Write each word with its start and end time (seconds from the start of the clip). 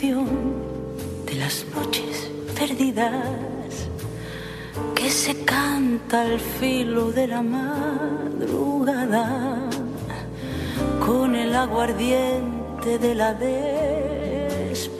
de 0.00 1.34
las 1.34 1.66
noches 1.74 2.30
perdidas 2.56 3.88
que 4.94 5.10
se 5.10 5.44
canta 5.44 6.22
al 6.22 6.38
filo 6.38 7.10
de 7.10 7.26
la 7.26 7.42
madrugada 7.42 8.86
con 11.04 11.34
el 11.34 11.52
aguardiente 11.52 13.00
de 13.00 13.14
la 13.16 13.34
despedida. 14.54 14.92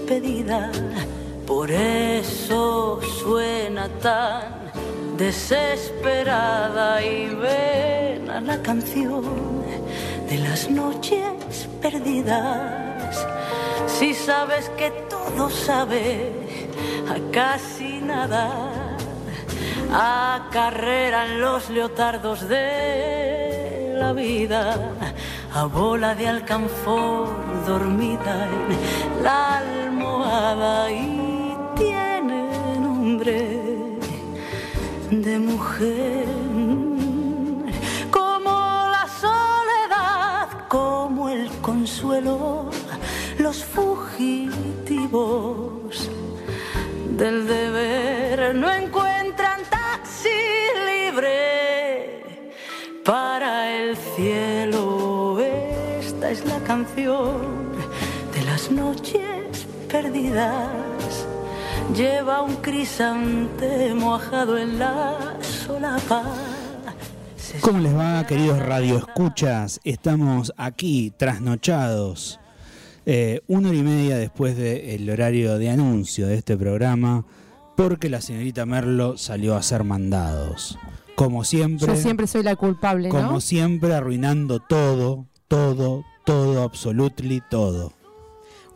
Por 1.47 1.71
eso 1.71 3.01
suena 3.23 3.89
tan 4.01 4.73
desesperada 5.17 7.01
y 7.05 7.37
ven 7.37 8.29
a 8.31 8.41
la 8.41 8.61
canción 8.63 9.23
de 10.29 10.39
las 10.39 10.69
noches 10.69 11.69
perdidas. 11.81 12.88
Si 13.99 14.15
sabes 14.15 14.69
que 14.79 14.93
todo 15.11 15.51
sabe 15.51 16.31
a 17.11 17.33
casi 17.33 18.01
nada, 18.01 18.71
a 19.93 20.49
carrera 20.53 21.27
en 21.27 21.41
los 21.41 21.69
leotardos 21.69 22.49
de 22.49 23.95
la 23.97 24.13
vida, 24.13 24.77
a 25.53 25.65
bola 25.65 26.15
de 26.15 26.29
alcanfor 26.29 27.27
dormida 27.67 28.47
en 28.47 29.25
la 29.25 29.59
almohada 29.59 30.93
y 30.93 31.57
tiene 31.75 32.79
nombre 32.79 33.99
de 35.11 35.39
mujer. 35.41 36.27
Como 38.13 38.51
la 38.95 39.07
soledad, 39.21 40.69
como 40.69 41.29
el 41.29 41.51
consuelo, 41.61 42.71
los 43.39 43.65
del 47.19 47.49
deber 47.49 48.55
no 48.55 48.73
encuentran 48.73 49.61
taxi 49.69 50.29
libre 50.87 52.23
para 53.05 53.77
el 53.77 53.97
cielo. 53.97 55.41
Esta 55.41 56.31
es 56.31 56.45
la 56.45 56.61
canción 56.61 57.73
de 58.33 58.45
las 58.45 58.71
noches 58.71 59.67
perdidas 59.91 61.27
lleva 61.95 62.43
un 62.43 62.55
crisante 62.57 63.95
mojado 63.95 64.57
en 64.57 64.79
la 64.79 65.37
solapa. 65.41 66.23
¿Cómo 67.61 67.81
les 67.81 67.97
va, 67.97 68.25
queridos 68.27 68.61
radioescuchas? 68.61 69.81
Estamos 69.83 70.53
aquí, 70.57 71.13
trasnochados, 71.17 72.39
eh, 73.11 73.41
una 73.47 73.71
hora 73.71 73.79
y 73.79 73.83
media 73.83 74.19
después 74.19 74.55
del 74.55 75.09
horario 75.09 75.57
de 75.57 75.71
anuncio 75.71 76.27
de 76.27 76.35
este 76.35 76.59
programa, 76.59 77.25
porque 77.75 78.11
la 78.11 78.21
señorita 78.21 78.67
Merlo 78.67 79.17
salió 79.17 79.55
a 79.55 79.61
hacer 79.61 79.83
mandados. 79.83 80.79
Como 81.15 81.43
siempre. 81.43 81.87
Yo 81.87 81.97
siempre 81.97 82.27
soy 82.27 82.43
la 82.43 82.55
culpable, 82.55 83.09
Como 83.09 83.23
¿no? 83.23 83.41
siempre, 83.41 83.95
arruinando 83.95 84.61
todo, 84.61 85.25
todo, 85.49 86.05
todo, 86.27 86.63
absolutely 86.63 87.43
todo. 87.51 87.95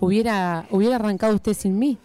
Hubiera, 0.00 0.66
hubiera 0.70 0.96
arrancado 0.96 1.34
usted 1.34 1.52
sin 1.52 1.78
mí. 1.78 1.98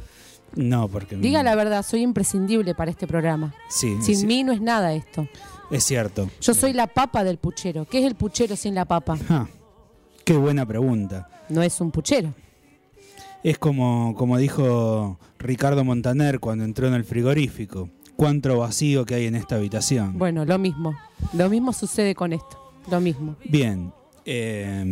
No, 0.54 0.90
porque. 0.90 1.16
Diga 1.16 1.44
la 1.44 1.56
verdad, 1.56 1.82
soy 1.82 2.02
imprescindible 2.02 2.76
para 2.76 2.92
este 2.92 3.08
programa. 3.08 3.54
Sí, 3.70 3.96
Sin 4.02 4.16
es, 4.16 4.24
mí 4.26 4.44
no 4.44 4.52
es 4.52 4.60
nada 4.60 4.92
esto. 4.94 5.30
es 5.72 5.86
cierto. 5.86 6.30
Yo 6.42 6.54
soy 6.54 6.74
la 6.74 6.88
papa 6.88 7.24
del 7.24 7.38
puchero. 7.38 7.86
¿Qué 7.86 8.00
es 8.00 8.06
el 8.06 8.16
puchero 8.16 8.58
sin 8.58 8.76
la 8.76 8.84
papa? 8.84 9.18
Ja, 9.30 9.48
qué 10.26 10.36
buena 10.36 10.66
pregunta. 10.66 11.30
No 11.50 11.62
es 11.64 11.80
un 11.82 11.92
puchero. 11.92 12.34
Es 13.44 13.58
como, 13.58 14.14
como 14.16 14.38
dijo 14.38 15.20
Ricardo 15.40 15.84
Montaner 15.84 16.40
cuando 16.40 16.64
entró 16.66 16.88
en 16.88 16.94
el 16.94 17.06
frigorífico. 17.06 17.90
Cuánto 18.16 18.58
vacío 18.58 19.06
que 19.06 19.14
hay 19.16 19.26
en 19.28 19.36
esta 19.36 19.56
habitación. 19.56 20.18
Bueno, 20.18 20.44
lo 20.44 20.58
mismo. 20.58 20.98
Lo 21.34 21.50
mismo 21.50 21.72
sucede 21.72 22.16
con 22.16 22.34
esto. 22.34 22.74
Lo 22.90 23.00
mismo. 23.00 23.36
Bien. 23.46 23.94
eh, 24.26 24.84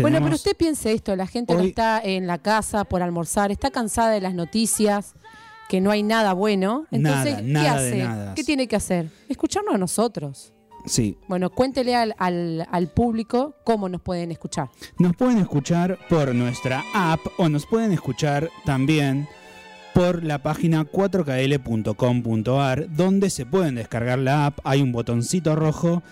Bueno, 0.00 0.20
pero 0.22 0.36
usted 0.36 0.56
piense 0.56 0.92
esto, 0.92 1.16
la 1.16 1.26
gente 1.26 1.54
no 1.54 1.60
está 1.60 2.00
en 2.00 2.26
la 2.28 2.38
casa 2.38 2.84
por 2.84 3.02
almorzar, 3.02 3.50
está 3.50 3.70
cansada 3.72 4.10
de 4.12 4.20
las 4.20 4.32
noticias, 4.34 5.14
que 5.68 5.80
no 5.80 5.90
hay 5.90 6.04
nada 6.04 6.34
bueno. 6.34 6.86
Entonces, 6.92 7.32
Nada, 7.34 7.42
¿qué 7.42 7.48
nada 7.52 7.82
de 7.82 7.88
hace? 7.88 7.98
nada. 8.04 8.34
¿Qué 8.34 8.44
tiene 8.44 8.68
que 8.68 8.76
hacer? 8.76 9.10
Escucharnos 9.28 9.74
a 9.74 9.78
nosotros. 9.78 10.52
Sí. 10.88 11.16
Bueno, 11.28 11.50
cuéntele 11.50 11.94
al, 11.94 12.14
al- 12.18 12.66
al 12.70 12.88
público 12.88 13.54
cómo 13.64 13.88
nos 13.88 14.00
pueden 14.00 14.32
escuchar. 14.32 14.70
Nos 14.98 15.14
pueden 15.16 15.38
escuchar 15.38 15.98
por 16.08 16.34
nuestra 16.34 16.82
app 16.94 17.20
o 17.38 17.48
nos 17.48 17.66
pueden 17.66 17.92
escuchar 17.92 18.48
también 18.64 19.28
por 19.94 20.22
la 20.24 20.42
página 20.42 20.84
4kl.com.ar 20.84 22.88
donde 22.94 23.30
se 23.30 23.46
pueden 23.46 23.74
descargar 23.76 24.18
la 24.18 24.46
app. 24.46 24.58
Hay 24.64 24.82
un 24.82 24.92
botoncito 24.92 25.54
rojo. 25.56 26.02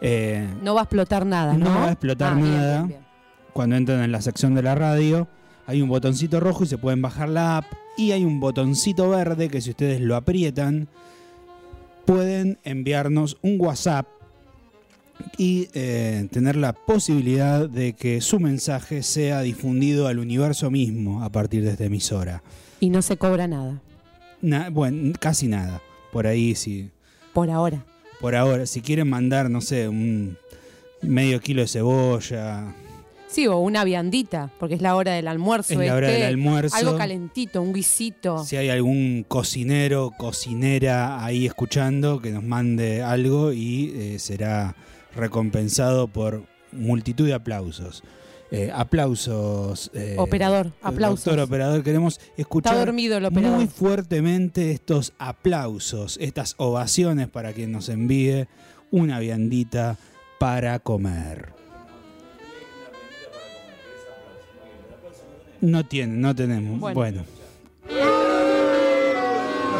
eh, 0.00 0.48
No 0.62 0.74
va 0.74 0.80
a 0.80 0.84
explotar 0.84 1.26
nada, 1.26 1.54
¿no? 1.54 1.68
No 1.70 1.74
va 1.80 1.86
a 1.88 1.92
explotar 1.92 2.32
Ah, 2.32 2.36
bien, 2.36 2.50
nada. 2.54 2.76
bien, 2.78 2.88
bien. 2.88 3.00
cuando 3.52 3.76
entran 3.76 4.02
en 4.02 4.12
la 4.12 4.20
sección 4.22 4.54
de 4.54 4.62
la 4.62 4.74
radio, 4.74 5.28
hay 5.66 5.82
un 5.82 5.88
botoncito 5.88 6.40
rojo 6.40 6.64
y 6.64 6.66
se 6.66 6.78
pueden 6.78 7.02
bajar 7.02 7.28
la 7.28 7.58
app. 7.58 7.66
Y 7.96 8.10
hay 8.12 8.24
un 8.24 8.40
botoncito 8.40 9.08
verde 9.10 9.48
que 9.48 9.60
si 9.60 9.70
ustedes 9.70 10.00
lo 10.00 10.16
aprietan, 10.16 10.88
pueden 12.04 12.58
enviarnos 12.64 13.38
un 13.42 13.60
WhatsApp 13.60 14.06
y 15.36 15.68
eh, 15.74 16.26
tener 16.30 16.56
la 16.56 16.72
posibilidad 16.72 17.68
de 17.68 17.92
que 17.94 18.20
su 18.20 18.40
mensaje 18.40 19.02
sea 19.02 19.40
difundido 19.42 20.06
al 20.06 20.18
universo 20.18 20.70
mismo 20.70 21.22
a 21.22 21.30
partir 21.30 21.64
de 21.64 21.70
esta 21.70 21.84
emisora. 21.84 22.42
Y 22.80 22.90
no 22.90 23.02
se 23.02 23.16
cobra 23.16 23.46
nada, 23.46 23.80
Na- 24.42 24.68
bueno, 24.70 25.12
casi 25.18 25.48
nada. 25.48 25.80
Por 26.12 26.26
ahí 26.26 26.54
sí. 26.54 26.90
por 27.32 27.50
ahora. 27.50 27.84
Por 28.20 28.34
ahora, 28.36 28.66
si 28.66 28.80
quieren 28.80 29.08
mandar, 29.08 29.50
no 29.50 29.60
sé, 29.60 29.88
un 29.88 30.36
medio 31.02 31.40
kilo 31.40 31.62
de 31.62 31.68
cebolla, 31.68 32.74
Sí, 33.26 33.48
o 33.48 33.58
una 33.58 33.82
viandita, 33.82 34.50
porque 34.60 34.76
es 34.76 34.80
la 34.80 34.94
hora 34.94 35.12
del 35.14 35.26
almuerzo. 35.26 35.72
Es 35.72 35.88
la 35.88 35.96
hora 35.96 36.06
este, 36.06 36.20
del 36.20 36.28
almuerzo. 36.28 36.76
Algo 36.76 36.96
calentito, 36.96 37.60
un 37.60 37.72
guisito. 37.72 38.44
Si 38.44 38.54
hay 38.56 38.68
algún 38.68 39.24
cocinero, 39.26 40.12
cocinera 40.16 41.24
ahí 41.24 41.44
escuchando, 41.44 42.20
que 42.22 42.30
nos 42.30 42.44
mande 42.44 43.02
algo 43.02 43.52
y 43.52 43.92
eh, 43.96 44.18
será 44.20 44.76
recompensado 45.16 46.08
por 46.08 46.42
multitud 46.72 47.26
de 47.26 47.34
aplausos. 47.34 48.02
Eh, 48.50 48.70
aplausos. 48.72 49.90
eh, 49.94 50.14
Operador, 50.18 50.70
aplausos. 50.82 51.24
Doctor 51.24 51.40
operador, 51.44 51.82
queremos 51.82 52.20
escuchar 52.36 52.74
Está 52.74 52.84
dormido 52.84 53.16
el 53.16 53.24
operador. 53.24 53.56
muy 53.56 53.66
fuertemente 53.66 54.70
estos 54.70 55.12
aplausos, 55.18 56.18
estas 56.20 56.54
ovaciones 56.58 57.28
para 57.28 57.52
quien 57.52 57.72
nos 57.72 57.88
envíe 57.88 58.46
una 58.92 59.18
viandita 59.18 59.96
para 60.38 60.78
comer. 60.78 61.52
No 65.60 65.84
tienen, 65.86 66.20
no 66.20 66.34
tenemos. 66.34 66.78
Bueno. 66.78 66.94
Bueno. 67.00 67.24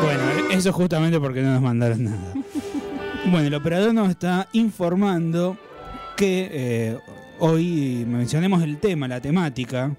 Bueno, 0.02 0.22
eso 0.50 0.72
justamente 0.72 1.20
porque 1.20 1.42
no 1.42 1.52
nos 1.52 1.62
mandaron 1.62 2.04
nada. 2.04 2.34
Bueno, 3.30 3.46
el 3.48 3.54
operador 3.54 3.94
nos 3.94 4.10
está 4.10 4.48
informando 4.52 5.56
que 6.16 6.48
eh, 6.52 6.98
hoy 7.40 8.04
mencionemos 8.06 8.62
el 8.62 8.78
tema, 8.78 9.08
la 9.08 9.20
temática. 9.20 9.96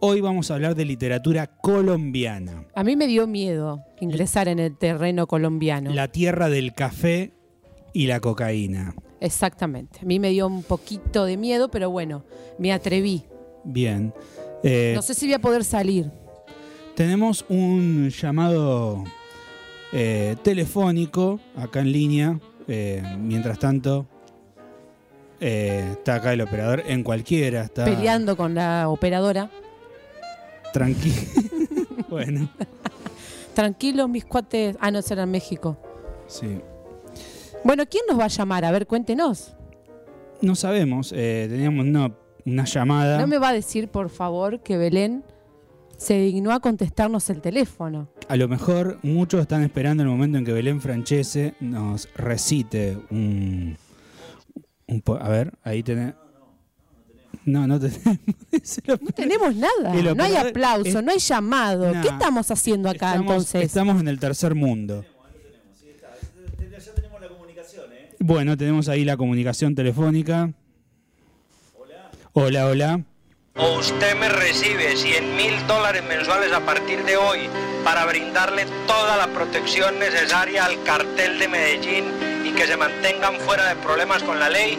Hoy 0.00 0.20
vamos 0.20 0.50
a 0.50 0.54
hablar 0.54 0.74
de 0.74 0.84
literatura 0.84 1.46
colombiana. 1.46 2.64
A 2.74 2.82
mí 2.82 2.96
me 2.96 3.06
dio 3.06 3.26
miedo 3.26 3.84
ingresar 4.00 4.48
en 4.48 4.58
el 4.58 4.76
terreno 4.76 5.26
colombiano. 5.26 5.92
La 5.92 6.08
tierra 6.08 6.48
del 6.48 6.74
café 6.74 7.32
y 7.92 8.06
la 8.08 8.18
cocaína. 8.20 8.94
Exactamente. 9.20 10.00
A 10.02 10.04
mí 10.04 10.18
me 10.18 10.30
dio 10.30 10.48
un 10.48 10.64
poquito 10.64 11.24
de 11.24 11.36
miedo, 11.36 11.70
pero 11.70 11.90
bueno, 11.90 12.24
me 12.58 12.72
atreví. 12.72 13.22
Bien. 13.64 14.12
Eh, 14.64 14.92
No 14.96 15.02
sé 15.02 15.14
si 15.14 15.26
voy 15.26 15.34
a 15.34 15.38
poder 15.38 15.62
salir. 15.64 16.10
Tenemos 16.96 17.44
un 17.48 18.10
llamado 18.10 19.04
eh, 19.92 20.36
telefónico 20.42 21.40
acá 21.56 21.80
en 21.80 21.92
línea. 21.92 22.40
Eh, 22.68 23.02
mientras 23.18 23.58
tanto, 23.58 24.06
eh, 25.40 25.88
está 25.92 26.16
acá 26.16 26.32
el 26.32 26.40
operador 26.40 26.82
en 26.86 27.02
cualquiera. 27.02 27.62
Está 27.64 27.84
Peleando 27.84 28.36
con 28.36 28.54
la 28.54 28.88
operadora. 28.88 29.50
tranquilo. 30.72 31.16
bueno, 32.08 32.48
Tranquilos, 33.54 34.08
mis 34.08 34.24
cuates. 34.24 34.76
Ah, 34.80 34.90
no, 34.90 35.00
eso 35.00 35.12
era 35.14 35.24
en 35.24 35.30
México. 35.30 35.76
sí. 36.26 36.60
Bueno, 37.64 37.84
¿quién 37.88 38.02
nos 38.08 38.18
va 38.18 38.24
a 38.24 38.28
llamar? 38.28 38.64
A 38.64 38.72
ver, 38.72 38.88
cuéntenos. 38.88 39.54
No 40.40 40.56
sabemos. 40.56 41.12
eh, 41.14 41.46
teníamos 41.48 41.86
una, 41.86 42.12
una 42.44 42.64
llamada. 42.64 43.20
¿No 43.20 43.28
me 43.28 43.38
va 43.38 43.50
a 43.50 43.52
decir, 43.52 43.86
por 43.86 44.08
favor, 44.10 44.58
que 44.64 44.76
Belén 44.76 45.22
se 46.02 46.18
dignó 46.18 46.52
a 46.52 46.60
contestarnos 46.60 47.30
el 47.30 47.40
teléfono? 47.40 48.08
A 48.28 48.36
lo 48.36 48.48
mejor 48.48 48.98
muchos 49.02 49.40
están 49.40 49.62
esperando 49.62 50.02
el 50.02 50.08
momento 50.08 50.38
en 50.38 50.44
que 50.44 50.52
Belén 50.52 50.80
Francese 50.80 51.54
nos 51.60 52.08
recite 52.14 52.98
un. 53.10 53.76
a 55.20 55.28
ver, 55.28 55.52
ahí 55.62 55.82
tenés. 55.82 56.14
No, 57.44 57.66
no 57.66 57.78
tenemos. 57.80 58.18
No 58.86 58.96
tenemos 59.14 59.56
nada. 59.56 59.94
No 60.14 60.22
hay 60.24 60.36
aplauso, 60.36 60.98
es- 60.98 61.04
no 61.04 61.10
hay 61.12 61.18
llamado. 61.18 61.92
Nah. 61.92 62.02
¿Qué 62.02 62.08
estamos 62.08 62.50
haciendo 62.50 62.88
acá 62.90 63.10
estamos, 63.12 63.30
entonces? 63.32 63.62
Estamos 63.64 64.00
en 64.00 64.08
el 64.08 64.18
tercer 64.18 64.54
mundo. 64.54 65.04
Bueno, 68.20 68.56
tenemos 68.56 68.88
ahí 68.88 69.04
la 69.04 69.16
comunicación 69.16 69.74
telefónica. 69.74 70.52
Hola, 72.34 72.66
hola. 72.66 73.04
O 73.56 73.78
usted 73.78 74.16
me 74.16 74.28
recibe 74.28 74.96
100 74.96 75.36
mil 75.36 75.66
dólares 75.66 76.02
mensuales 76.04 76.52
a 76.52 76.60
partir 76.60 77.04
de 77.04 77.16
hoy 77.16 77.48
para 77.84 78.06
brindarle 78.06 78.66
toda 78.86 79.16
la 79.16 79.26
protección 79.28 79.98
necesaria 79.98 80.64
al 80.64 80.82
cartel 80.84 81.38
de 81.38 81.48
Medellín 81.48 82.04
y 82.44 82.52
que 82.52 82.66
se 82.66 82.76
mantengan 82.76 83.36
fuera 83.40 83.68
de 83.68 83.76
problemas 83.76 84.22
con 84.22 84.38
la 84.38 84.48
ley, 84.48 84.78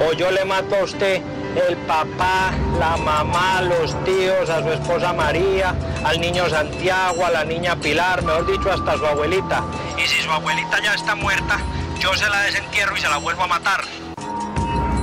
o 0.00 0.12
yo 0.12 0.30
le 0.30 0.44
mato 0.44 0.76
a 0.76 0.84
usted 0.84 1.20
el 1.68 1.76
papá, 1.86 2.52
la 2.80 2.96
mamá, 2.96 3.62
los 3.62 3.94
tíos, 4.04 4.50
a 4.50 4.60
su 4.60 4.70
esposa 4.70 5.12
María, 5.12 5.74
al 6.04 6.20
niño 6.20 6.48
Santiago, 6.48 7.24
a 7.24 7.30
la 7.30 7.44
niña 7.44 7.76
Pilar, 7.76 8.24
mejor 8.24 8.46
dicho, 8.46 8.72
hasta 8.72 8.96
su 8.96 9.06
abuelita. 9.06 9.62
Y 9.96 10.08
si 10.08 10.20
su 10.22 10.30
abuelita 10.32 10.82
ya 10.82 10.94
está 10.94 11.14
muerta, 11.14 11.58
yo 12.00 12.12
se 12.14 12.28
la 12.28 12.42
desentierro 12.42 12.96
y 12.96 13.00
se 13.00 13.08
la 13.08 13.18
vuelvo 13.18 13.44
a 13.44 13.46
matar. 13.46 13.84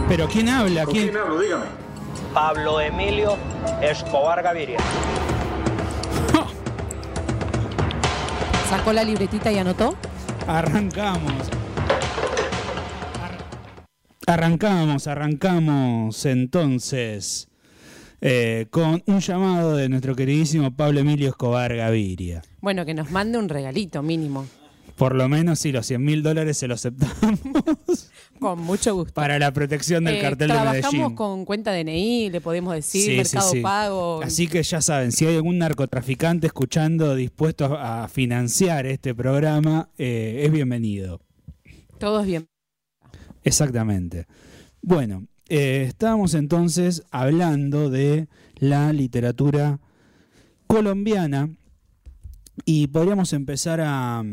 Pero 0.09 0.27
¿quién 0.27 0.49
habla? 0.49 0.85
¿Quién? 0.85 1.13
Pablo 2.33 2.79
Emilio 2.79 3.37
Escobar 3.81 4.41
Gaviria. 4.41 4.77
¿Sacó 8.69 8.93
la 8.93 9.03
libretita 9.03 9.51
y 9.51 9.57
anotó? 9.57 9.95
Arrancamos. 10.47 11.33
Ar- 13.21 13.37
Arrancamos, 14.27 15.07
arrancamos 15.07 16.25
entonces 16.25 17.49
eh, 18.21 18.67
con 18.69 19.03
un 19.05 19.19
llamado 19.19 19.75
de 19.75 19.89
nuestro 19.89 20.15
queridísimo 20.15 20.71
Pablo 20.71 21.01
Emilio 21.01 21.29
Escobar 21.29 21.75
Gaviria. 21.75 22.41
Bueno, 22.61 22.85
que 22.85 22.93
nos 22.93 23.11
mande 23.11 23.37
un 23.37 23.49
regalito 23.49 24.01
mínimo. 24.01 24.45
Por 25.01 25.15
lo 25.15 25.27
menos 25.27 25.57
sí, 25.57 25.71
los 25.71 25.87
100 25.87 26.05
mil 26.05 26.21
dólares 26.21 26.59
se 26.59 26.67
los 26.67 26.85
aceptamos 26.85 27.39
Con 28.39 28.59
mucho 28.61 28.93
gusto. 28.93 29.11
para 29.15 29.39
la 29.39 29.51
protección 29.51 30.03
del 30.03 30.17
Eh, 30.17 30.21
cartel 30.21 30.49
de 30.49 30.53
trabajamos 30.53 30.93
Medellín. 30.93 31.15
con 31.15 31.43
cuenta 31.43 31.71
DNI, 31.73 32.29
le 32.29 32.39
podemos 32.39 32.75
decir, 32.75 33.09
Sí, 33.09 33.17
Mercado 33.17 33.49
sí. 33.51 33.61
Pago. 33.61 34.21
Así 34.21 34.47
que 34.47 34.61
ya 34.61 34.79
saben, 34.79 35.11
si 35.11 35.25
hay 35.25 35.37
algún 35.37 35.57
narcotraficante 35.57 36.45
escuchando 36.45 37.15
dispuesto 37.15 37.65
a 37.79 38.07
financiar 38.09 38.85
este 38.85 39.15
programa, 39.15 39.89
eh, 39.97 40.43
es 40.45 40.51
bienvenido. 40.51 41.19
Todo 41.97 42.19
es 42.19 42.27
bien. 42.27 42.47
Exactamente. 43.43 44.27
Bueno, 44.83 45.25
eh, 45.49 45.85
estábamos 45.87 46.35
entonces 46.35 47.01
hablando 47.09 47.89
de 47.89 48.27
la 48.57 48.93
literatura 48.93 49.79
colombiana 50.67 51.49
y 52.65 52.85
podríamos 52.85 53.33
empezar 53.33 53.81
a, 53.81 54.23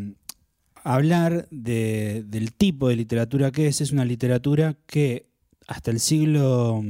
hablar 0.95 1.47
de- 1.51 2.25
del 2.27 2.53
tipo 2.53 2.89
de 2.89 2.97
literatura 2.97 3.51
que 3.51 3.67
es. 3.67 3.81
Es 3.81 3.93
una 3.93 4.05
literatura 4.05 4.77
que 4.87 5.27
hasta 5.67 5.91
el 5.91 6.01
siglo 6.01 6.83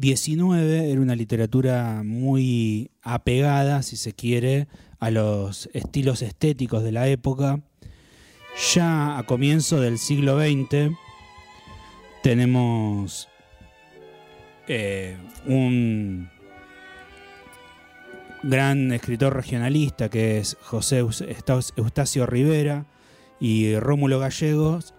XIX 0.00 0.62
era 0.90 1.00
una 1.00 1.14
literatura 1.14 2.02
muy 2.04 2.90
apegada, 3.02 3.82
si 3.82 3.96
se 3.96 4.12
quiere, 4.14 4.66
a 4.98 5.10
los 5.10 5.68
estilos 5.72 6.22
estéticos 6.22 6.82
de 6.82 6.92
la 6.92 7.06
época. 7.08 7.60
Ya 8.74 9.16
a 9.18 9.22
comienzo 9.26 9.80
del 9.80 9.98
siglo 9.98 10.38
XX 10.40 10.90
tenemos 12.22 13.28
eh, 14.66 15.16
un 15.46 16.28
gran 18.42 18.90
escritor 18.92 19.34
regionalista 19.36 20.08
que 20.08 20.38
es 20.38 20.56
José 20.62 20.98
Eustacio 21.76 22.26
Rivera 22.26 22.86
y 23.40 23.74
Rómulo 23.76 24.18
Gallegos 24.18 24.94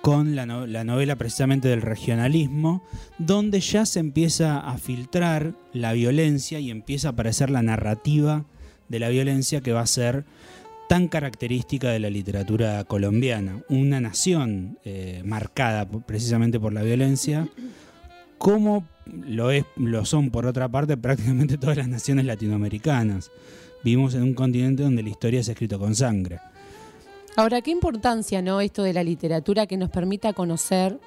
con 0.00 0.34
la, 0.34 0.46
la 0.46 0.84
novela 0.84 1.16
precisamente 1.16 1.68
del 1.68 1.82
regionalismo, 1.82 2.82
donde 3.18 3.60
ya 3.60 3.84
se 3.84 4.00
empieza 4.00 4.58
a 4.58 4.78
filtrar 4.78 5.54
la 5.72 5.92
violencia 5.92 6.58
y 6.58 6.70
empieza 6.70 7.08
a 7.08 7.12
aparecer 7.12 7.50
la 7.50 7.62
narrativa 7.62 8.46
de 8.88 8.98
la 8.98 9.10
violencia 9.10 9.60
que 9.60 9.72
va 9.72 9.82
a 9.82 9.86
ser 9.86 10.24
tan 10.90 11.06
característica 11.06 11.90
de 11.90 12.00
la 12.00 12.10
literatura 12.10 12.82
colombiana, 12.82 13.62
una 13.68 14.00
nación 14.00 14.76
eh, 14.84 15.22
marcada 15.24 15.88
precisamente 15.88 16.58
por 16.58 16.72
la 16.72 16.82
violencia, 16.82 17.48
como 18.38 18.84
lo, 19.06 19.52
es, 19.52 19.64
lo 19.76 20.04
son 20.04 20.30
por 20.30 20.46
otra 20.46 20.68
parte 20.68 20.96
prácticamente 20.96 21.58
todas 21.60 21.76
las 21.76 21.86
naciones 21.86 22.24
latinoamericanas. 22.24 23.30
Vivimos 23.84 24.14
en 24.14 24.24
un 24.24 24.34
continente 24.34 24.82
donde 24.82 25.04
la 25.04 25.10
historia 25.10 25.38
ha 25.38 25.42
escrito 25.42 25.78
con 25.78 25.94
sangre. 25.94 26.40
Ahora, 27.36 27.62
qué 27.62 27.70
importancia, 27.70 28.42
¿no? 28.42 28.60
Esto 28.60 28.82
de 28.82 28.92
la 28.92 29.02
literatura 29.04 29.66
que 29.66 29.76
nos 29.76 29.90
permita 29.90 30.32
conocer, 30.32 30.98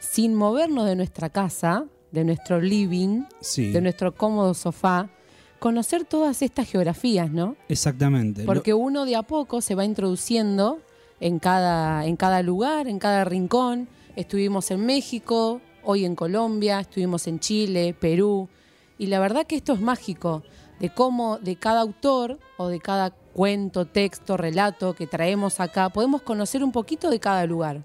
sin 0.00 0.34
movernos 0.34 0.86
de 0.86 0.96
nuestra 0.96 1.28
casa, 1.28 1.84
de 2.10 2.24
nuestro 2.24 2.60
living, 2.60 3.24
Sí, 3.40 3.70
de 3.70 3.80
nuestro 3.80 4.14
cómodo 4.14 4.54
sofá, 4.54 5.10
conocer 5.58 6.04
todas 6.04 6.40
estas 6.42 6.68
geografías, 6.68 7.30
¿no? 7.30 7.56
exactamente. 7.68 8.42
Lo- 8.42 8.46
Porque 8.46 8.74
uno 8.74 9.04
de 9.04 9.16
a 9.16 9.22
poco 9.22 9.60
se 9.60 9.74
va 9.74 9.84
introduciendo 9.84 10.78
en 11.20 11.38
cada, 11.38 12.06
en 12.06 12.16
cada 12.16 12.42
lugar, 12.42 12.88
en 12.88 12.98
cada 12.98 13.24
rincón. 13.24 13.88
Estuvimos 14.16 14.70
en 14.70 14.84
México, 14.86 15.60
hoy 15.84 16.04
en 16.04 16.14
Colombia, 16.16 16.80
estuvimos 16.80 17.26
en 17.26 17.40
Chile, 17.40 17.94
Perú. 17.98 18.48
Y 18.98 19.06
la 19.06 19.20
verdad 19.20 19.46
que 19.46 19.56
esto 19.56 19.72
es 19.74 19.80
mágico, 19.80 20.42
de 20.80 20.92
cómo 20.94 21.38
de 21.38 21.56
cada 21.56 21.80
autor 21.80 22.38
o 22.56 22.68
de 22.68 22.80
cada 22.80 23.10
cuento, 23.38 23.84
texto, 23.84 24.36
relato 24.36 24.94
que 24.94 25.06
traemos 25.06 25.60
acá, 25.60 25.90
podemos 25.90 26.22
conocer 26.22 26.64
un 26.64 26.72
poquito 26.72 27.08
de 27.08 27.20
cada 27.20 27.46
lugar. 27.46 27.84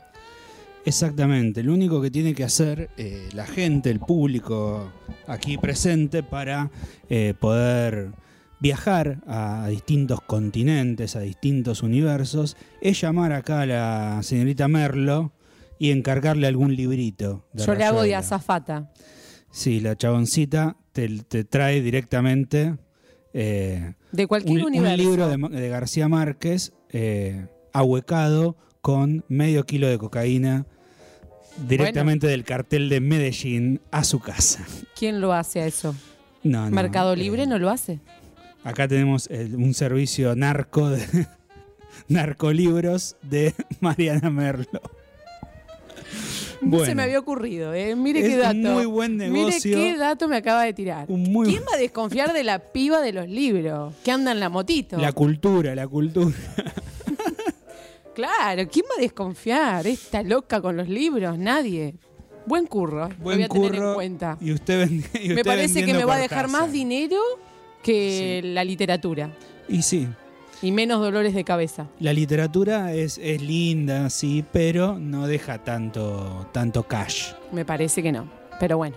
Exactamente, 0.84 1.62
lo 1.62 1.76
único 1.76 2.02
que 2.02 2.10
tiene 2.10 2.34
que 2.34 2.44
hacer 2.44 2.90
eh, 2.98 3.30
la 3.36 3.46
gente, 3.46 3.92
el 3.92 4.00
público 4.00 4.92
aquí 5.28 5.60
presente 5.60 6.24
para 6.24 6.72
eh, 7.08 7.36
poder 7.40 8.14
viajar 8.60 9.20
a 9.28 9.68
distintos 9.70 10.22
continentes, 10.22 11.16
a 11.16 11.20
distintos 11.20 11.84
universos, 11.84 12.58
es 12.82 13.00
llamar 13.00 13.32
acá 13.32 13.62
a 13.62 13.66
la 13.68 14.24
señorita 14.24 14.68
Merlo 14.68 15.34
y 15.78 15.92
encargarle 15.92 16.48
algún 16.48 16.76
librito. 16.76 17.46
de 17.54 17.64
Yo 17.64 17.76
le 17.76 17.84
hago 17.84 18.02
de 18.02 18.16
azafata. 18.16 18.92
Sí, 19.52 19.82
la 19.82 19.96
chaboncita 19.96 20.78
te, 20.94 21.10
te 21.10 21.44
trae 21.44 21.80
directamente 21.82 22.74
eh, 23.34 23.94
De 24.12 24.28
cualquier 24.28 24.64
un, 24.66 24.76
un 24.76 24.98
libro 24.98 25.28
de, 25.28 25.38
de 25.38 25.70
García 25.70 26.08
Márquez 26.08 26.72
eh, 26.90 27.48
ahuecado 27.74 28.56
con 28.82 29.24
medio 29.28 29.66
kilo 29.66 29.88
de 29.88 29.98
cocaína 29.98 30.66
directamente 31.68 32.28
del 32.28 32.44
cartel 32.44 32.90
de 32.90 33.00
Medellín 33.00 33.80
a 33.92 34.04
su 34.04 34.20
casa. 34.20 34.66
¿Quién 34.96 35.22
lo 35.22 35.34
hace 35.34 35.62
a 35.62 35.68
eso? 35.68 35.96
No, 36.44 36.66
no, 36.70 36.76
Mercado 36.76 37.14
eh, 37.14 37.18
Libre 37.18 37.46
no 37.48 37.58
lo 37.60 37.70
hace. 37.70 38.00
Acá 38.64 38.88
tenemos 38.88 39.28
el- 39.30 39.56
un 39.56 39.74
servicio 39.74 40.36
narco 40.36 40.90
de 40.90 41.06
narcolibros 42.08 43.16
de 43.22 43.54
Mariana 43.80 44.30
Merlo. 44.30 44.82
Se 46.86 46.96
me 46.96 47.04
había 47.04 47.20
ocurrido, 47.20 47.74
¿eh? 47.74 47.96
Mire 47.96 48.20
Es 48.22 48.28
qué 48.30 48.38
dato. 48.38 48.56
un 48.56 48.62
muy 48.74 48.86
buen 48.86 49.18
Mire 49.18 49.30
negocio. 49.32 49.76
qué 49.78 49.98
dato 49.98 50.28
me 50.28 50.38
acaba 50.38 50.64
de 50.64 50.74
tirar. 50.74 51.10
Muy- 51.10 51.48
¿Quién 51.50 51.64
va 51.64 51.76
a 51.76 51.78
desconfiar 51.78 52.34
de 52.34 52.44
la 52.44 52.60
piba 52.60 53.02
de 53.02 53.14
los 53.14 53.28
libros? 53.30 53.94
Que 54.04 54.12
anda 54.12 54.32
en 54.32 54.40
la 54.40 54.50
motito. 54.50 54.98
La 54.98 55.12
cultura, 55.12 55.74
la 55.76 55.88
cultura. 55.88 56.36
Claro, 58.14 58.68
¿quién 58.72 58.86
va 58.92 58.96
a 59.00 59.02
desconfiar? 59.02 59.88
Esta 59.88 60.22
loca 60.22 60.62
con 60.62 60.78
los 60.78 60.88
libros, 60.88 61.36
nadie. 61.38 61.96
Buen 62.46 62.68
curro, 62.68 63.10
lo 63.10 63.16
Buen 63.16 63.38
voy 63.38 63.44
a 63.44 63.50
tener 63.50 63.74
en 63.74 63.80
curro. 63.80 63.94
cuenta. 63.96 64.38
Y 64.40 64.52
usted, 64.52 64.88
y 65.20 65.30
Me 65.30 65.44
parece 65.44 65.84
que 65.84 65.94
me 65.94 66.06
va 66.06 66.16
a 66.16 66.20
dejar 66.20 66.46
casa. 66.46 66.60
más 66.60 66.72
dinero 66.72 67.18
que 67.82 68.42
la 68.44 68.64
literatura. 68.64 69.32
Y 69.68 69.82
sí, 69.82 70.08
Y 70.64 70.72
menos 70.72 71.00
dolores 71.02 71.34
de 71.36 71.44
cabeza. 71.44 71.88
la 72.00 72.14
literatura 72.14 72.94
es, 72.94 73.20
es 73.22 73.42
linda, 73.42 74.10
sí, 74.10 74.44
pero 74.52 74.98
no 74.98 75.28
deja 75.28 75.60
tanto, 75.64 76.48
tanto 76.54 76.84
cash. 76.84 77.34
Me 77.52 77.66
parece 77.66 78.02
que 78.02 78.12
no. 78.12 78.28
Pero 78.60 78.78
bueno. 78.78 78.96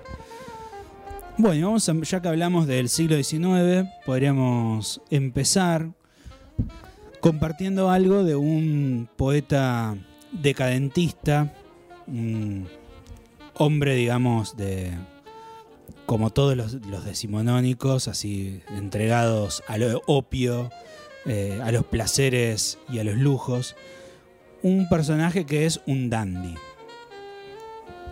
Bueno, 1.39 1.67
vamos 1.67 1.87
a- 1.89 1.95
ya 2.03 2.23
que 2.23 2.29
hablamos 2.29 2.67
del 2.67 2.89
siglo 2.89 3.17
XIX, 3.23 3.89
podríamos 4.07 5.03
empezar 5.11 5.91
compartiendo 7.21 7.91
algo 7.91 8.25
de 8.25 8.37
un 8.37 9.09
poeta 9.17 9.97
decadentista, 10.33 11.53
un 12.07 12.69
hombre, 13.55 13.95
digamos, 13.97 14.57
de 14.57 14.93
como 16.07 16.31
todos 16.31 16.57
los, 16.57 16.75
los 16.87 17.05
decimonónicos, 17.05 18.07
así 18.07 18.61
entregados 18.77 19.63
a 19.67 19.77
lo 19.79 20.01
opio, 20.07 20.71
eh, 21.27 21.61
a 21.63 21.73
los 21.73 21.85
placeres 21.85 22.79
y 22.89 22.99
a 22.99 23.05
los 23.05 23.17
lujos. 23.17 23.75
Un 24.63 24.89
personaje 24.89 25.45
que 25.45 25.67
es 25.67 25.81
un 25.87 26.09
dandy. 26.11 26.55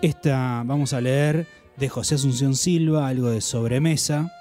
Esta, 0.03 0.63
vamos 0.67 0.93
a 0.93 1.01
leer 1.01 1.47
de 1.77 1.89
José 1.89 2.17
Asunción 2.17 2.57
Silva, 2.57 3.09
algo 3.09 3.31
de 3.31 3.41
sobremesa. 3.41 4.33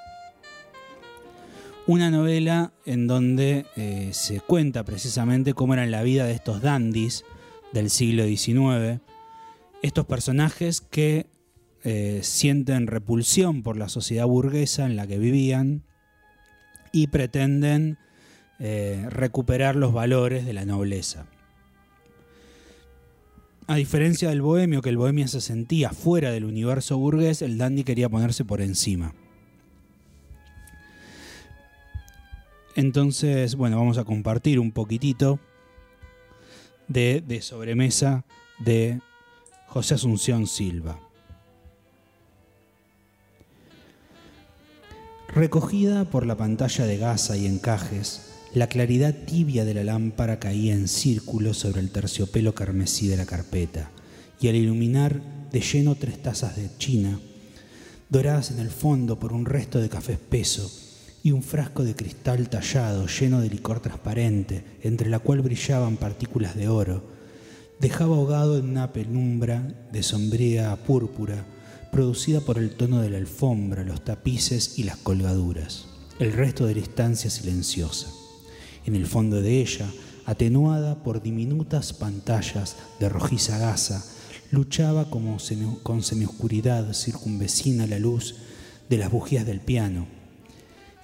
Una 1.85 2.11
novela 2.11 2.71
en 2.85 3.07
donde 3.07 3.65
eh, 3.75 4.09
se 4.13 4.39
cuenta 4.39 4.83
precisamente 4.83 5.53
cómo 5.53 5.73
era 5.73 5.85
la 5.85 6.03
vida 6.03 6.25
de 6.25 6.33
estos 6.33 6.61
dandies 6.61 7.25
del 7.73 7.89
siglo 7.89 8.25
XIX. 8.25 9.01
Estos 9.81 10.05
personajes 10.05 10.81
que 10.81 11.27
eh, 11.83 12.21
sienten 12.23 12.87
repulsión 12.87 13.61
por 13.63 13.75
la 13.75 13.89
sociedad 13.89 14.25
burguesa 14.25 14.85
en 14.85 14.95
la 14.95 15.05
que 15.05 15.17
vivían 15.17 15.83
y 16.93 17.07
pretenden 17.07 17.97
eh, 18.59 19.05
recuperar 19.09 19.75
los 19.75 19.93
valores 19.93 20.45
de 20.45 20.53
la 20.53 20.65
nobleza. 20.65 21.25
A 23.67 23.75
diferencia 23.75 24.29
del 24.29 24.41
bohemio, 24.41 24.81
que 24.81 24.89
el 24.89 24.97
bohemio 24.97 25.27
se 25.27 25.39
sentía 25.39 25.91
fuera 25.91 26.31
del 26.31 26.45
universo 26.45 26.97
burgués, 26.97 27.41
el 27.41 27.57
dandy 27.57 27.83
quería 27.83 28.09
ponerse 28.09 28.43
por 28.43 28.61
encima. 28.61 29.13
Entonces, 32.75 33.55
bueno, 33.55 33.77
vamos 33.77 33.97
a 33.97 34.03
compartir 34.03 34.59
un 34.59 34.71
poquitito 34.71 35.39
de, 36.87 37.23
de 37.25 37.41
sobremesa 37.41 38.25
de 38.59 38.99
José 39.67 39.95
Asunción 39.95 40.45
Silva. 40.47 40.99
Recogida 45.29 46.05
por 46.05 46.25
la 46.25 46.35
pantalla 46.35 46.85
de 46.85 46.97
gasa 46.97 47.37
y 47.37 47.47
encajes, 47.47 48.32
la 48.53 48.67
claridad 48.67 49.15
tibia 49.25 49.65
de 49.65 49.73
la 49.73 49.83
lámpara 49.83 50.39
caía 50.39 50.73
en 50.73 50.87
círculo 50.87 51.55
sobre 51.55 51.81
el 51.81 51.89
terciopelo 51.89 52.53
carmesí 52.53 53.07
de 53.07 53.17
la 53.17 53.25
carpeta, 53.25 53.89
y 54.39 54.47
al 54.47 54.55
iluminar 54.55 55.21
de 55.51 55.59
lleno 55.59 55.95
tres 55.95 56.21
tazas 56.21 56.55
de 56.55 56.69
china, 56.77 57.19
doradas 58.09 58.51
en 58.51 58.59
el 58.59 58.69
fondo 58.69 59.19
por 59.19 59.33
un 59.33 59.45
resto 59.45 59.79
de 59.79 59.89
café 59.89 60.13
espeso, 60.13 60.71
y 61.23 61.31
un 61.31 61.41
frasco 61.41 61.83
de 61.83 61.95
cristal 61.95 62.49
tallado 62.49 63.07
lleno 63.07 63.41
de 63.41 63.49
licor 63.49 63.79
transparente, 63.79 64.63
entre 64.83 65.09
la 65.09 65.19
cual 65.19 65.41
brillaban 65.41 65.97
partículas 65.97 66.55
de 66.55 66.67
oro, 66.67 67.03
dejaba 67.79 68.15
ahogado 68.17 68.59
en 68.59 68.69
una 68.69 68.93
penumbra 68.93 69.87
de 69.91 70.03
sombría 70.03 70.75
púrpura, 70.85 71.43
producida 71.91 72.41
por 72.41 72.59
el 72.59 72.75
tono 72.75 73.01
de 73.01 73.09
la 73.09 73.17
alfombra, 73.17 73.83
los 73.83 74.03
tapices 74.03 74.77
y 74.77 74.83
las 74.83 74.97
colgaduras, 74.97 75.87
el 76.19 76.33
resto 76.33 76.67
de 76.67 76.75
la 76.75 76.81
estancia 76.81 77.31
silenciosa. 77.31 78.11
En 78.85 78.95
el 78.95 79.07
fondo 79.07 79.41
de 79.41 79.61
ella, 79.61 79.87
atenuada 80.25 81.03
por 81.03 81.21
diminutas 81.21 81.93
pantallas 81.93 82.75
de 82.99 83.09
rojiza 83.09 83.57
gasa, 83.57 84.03
luchaba 84.51 85.09
como 85.09 85.37
con 85.83 86.03
semioscuridad 86.03 86.93
circunvecina 86.93 87.87
la 87.87 87.99
luz 87.99 88.35
de 88.89 88.97
las 88.97 89.11
bujías 89.11 89.45
del 89.45 89.61
piano, 89.61 90.07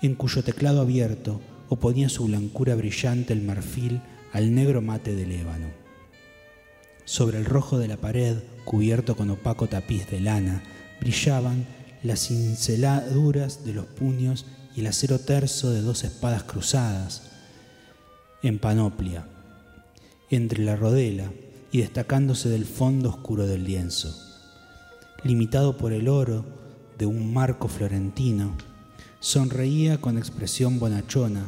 en 0.01 0.15
cuyo 0.15 0.43
teclado 0.43 0.81
abierto 0.81 1.41
oponía 1.69 2.09
su 2.09 2.25
blancura 2.25 2.75
brillante 2.75 3.33
el 3.33 3.41
marfil 3.41 4.01
al 4.33 4.53
negro 4.53 4.81
mate 4.81 5.15
del 5.15 5.31
ébano. 5.31 5.67
Sobre 7.05 7.39
el 7.39 7.45
rojo 7.45 7.79
de 7.79 7.87
la 7.87 7.97
pared, 7.97 8.37
cubierto 8.65 9.15
con 9.15 9.31
opaco 9.31 9.67
tapiz 9.67 10.07
de 10.09 10.19
lana, 10.19 10.61
brillaban 11.01 11.65
las 12.03 12.27
cinceladuras 12.27 13.65
de 13.65 13.73
los 13.73 13.85
puños 13.85 14.45
y 14.75 14.81
el 14.81 14.87
acero 14.87 15.19
terso 15.19 15.71
de 15.71 15.81
dos 15.81 16.03
espadas 16.03 16.43
cruzadas, 16.43 17.28
en 18.41 18.59
panoplia, 18.59 19.27
entre 20.29 20.63
la 20.63 20.75
rodela 20.75 21.31
y 21.71 21.79
destacándose 21.79 22.49
del 22.49 22.65
fondo 22.65 23.09
oscuro 23.09 23.45
del 23.45 23.63
lienzo. 23.63 24.15
Limitado 25.23 25.77
por 25.77 25.93
el 25.93 26.07
oro 26.07 26.45
de 26.97 27.05
un 27.05 27.33
marco 27.33 27.67
florentino, 27.67 28.55
sonreía 29.19 29.99
con 29.99 30.17
expresión 30.17 30.79
bonachona 30.79 31.45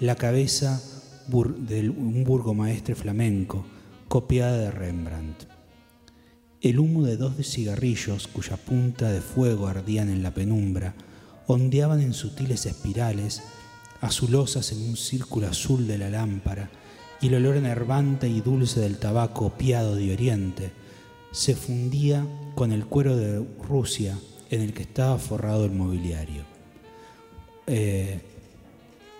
la 0.00 0.14
cabeza 0.14 0.80
de 1.28 1.90
un 1.90 2.24
burgomaestre 2.24 2.94
flamenco 2.94 3.66
copiada 4.08 4.56
de 4.56 4.70
Rembrandt. 4.70 5.44
El 6.60 6.78
humo 6.78 7.04
de 7.04 7.16
dos 7.16 7.36
de 7.36 7.44
cigarrillos 7.44 8.26
cuya 8.28 8.56
punta 8.56 9.12
de 9.12 9.20
fuego 9.20 9.66
ardían 9.66 10.08
en 10.08 10.22
la 10.22 10.32
penumbra 10.32 10.94
ondeaban 11.46 12.00
en 12.00 12.14
sutiles 12.14 12.66
espirales 12.66 13.42
azulosas 14.00 14.72
en 14.72 14.88
un 14.88 14.96
círculo 14.96 15.48
azul 15.48 15.86
de 15.86 15.98
la 15.98 16.10
lámpara, 16.10 16.70
y 17.20 17.28
el 17.28 17.34
olor 17.34 17.56
enervante 17.56 18.28
y 18.28 18.40
dulce 18.40 18.80
del 18.80 18.98
tabaco 18.98 19.46
opiado 19.46 19.96
de 19.96 20.12
Oriente 20.12 20.70
se 21.32 21.54
fundía 21.54 22.26
con 22.54 22.72
el 22.72 22.86
cuero 22.86 23.16
de 23.16 23.44
Rusia 23.62 24.18
en 24.50 24.62
el 24.62 24.72
que 24.72 24.82
estaba 24.82 25.18
forrado 25.18 25.64
el 25.64 25.72
mobiliario. 25.72 26.44
Eh, 27.66 28.20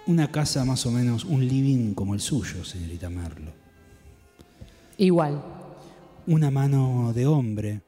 una 0.06 0.30
casa 0.30 0.64
más 0.64 0.86
o 0.86 0.90
menos, 0.90 1.24
un 1.24 1.46
living 1.46 1.92
como 1.92 2.14
el 2.14 2.20
suyo, 2.20 2.64
señorita 2.64 3.10
Merlo. 3.10 3.52
Igual. 4.96 5.42
Una 6.26 6.50
mano 6.50 7.12
de 7.14 7.26
hombre 7.26 7.82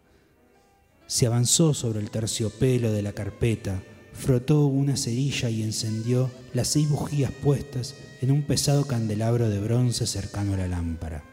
se 1.07 1.27
avanzó 1.27 1.75
sobre 1.75 2.01
el 2.01 2.11
terciopelo 2.11 2.93
de 2.93 3.03
la 3.03 3.13
carpeta, 3.13 3.83
frotó 4.21 4.67
una 4.67 4.97
cerilla 4.97 5.49
y 5.49 5.63
encendió 5.63 6.31
las 6.53 6.69
seis 6.69 6.89
bujías 6.89 7.33
puestas 7.33 7.95
en 8.21 8.31
un 8.31 8.43
pesado 8.43 8.85
candelabro 8.85 9.49
de 9.49 9.59
bronce 9.61 10.07
cercano 10.07 10.55
a 10.55 10.59
la 10.59 10.69
lámpara. 10.69 11.25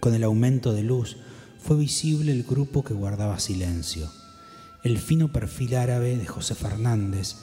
Con 0.00 0.14
el 0.14 0.24
aumento 0.24 0.72
de 0.72 0.82
luz 0.82 1.18
fue 1.60 1.76
visible 1.76 2.32
el 2.32 2.44
grupo 2.44 2.82
que 2.82 2.94
guardaba 2.94 3.38
silencio. 3.38 4.10
El 4.82 4.98
fino 4.98 5.30
perfil 5.30 5.76
árabe 5.76 6.16
de 6.16 6.26
José 6.26 6.54
Fernández, 6.54 7.36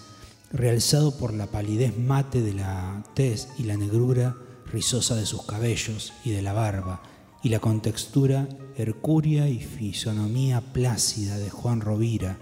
realzado 0.52 1.16
por 1.18 1.34
la 1.34 1.46
palidez 1.48 1.96
mate 1.96 2.42
de 2.42 2.54
la 2.54 3.04
tez 3.14 3.50
y 3.60 3.64
la 3.64 3.78
negrura 3.78 4.36
rizosa 4.72 5.16
de 5.16 5.28
sus 5.28 5.46
cabellos 5.46 6.14
y 6.26 6.32
de 6.32 6.42
la 6.42 6.54
barba, 6.54 7.04
y 7.44 7.50
la 7.50 7.60
contextura 7.60 8.50
hercúrea 8.76 9.48
y 9.50 9.60
fisonomía 9.60 10.62
plácida 10.74 11.38
de 11.38 11.52
Juan 11.52 11.80
Rovira, 11.80 12.40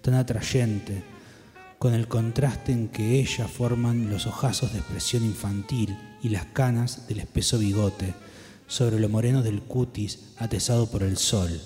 tan 0.00 0.14
atrayente, 0.14 1.15
con 1.78 1.94
el 1.94 2.08
contraste 2.08 2.72
en 2.72 2.88
que 2.88 3.20
ella 3.20 3.48
forman 3.48 4.10
los 4.10 4.26
ojazos 4.26 4.72
de 4.72 4.78
expresión 4.78 5.24
infantil 5.24 5.96
y 6.22 6.30
las 6.30 6.46
canas 6.46 7.06
del 7.08 7.20
espeso 7.20 7.58
bigote, 7.58 8.14
sobre 8.66 8.98
lo 8.98 9.08
moreno 9.08 9.42
del 9.42 9.62
cutis 9.62 10.20
atesado 10.38 10.90
por 10.90 11.02
el 11.02 11.16
sol, 11.16 11.60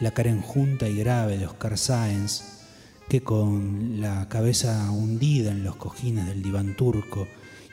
la 0.00 0.12
cara 0.12 0.30
enjunta 0.30 0.88
y 0.88 0.96
grave 0.96 1.38
de 1.38 1.46
Oscar 1.46 1.76
Sáenz, 1.76 2.42
que 3.08 3.22
con 3.22 4.00
la 4.00 4.28
cabeza 4.28 4.90
hundida 4.90 5.50
en 5.50 5.64
los 5.64 5.76
cojines 5.76 6.26
del 6.26 6.42
diván 6.42 6.76
turco 6.76 7.26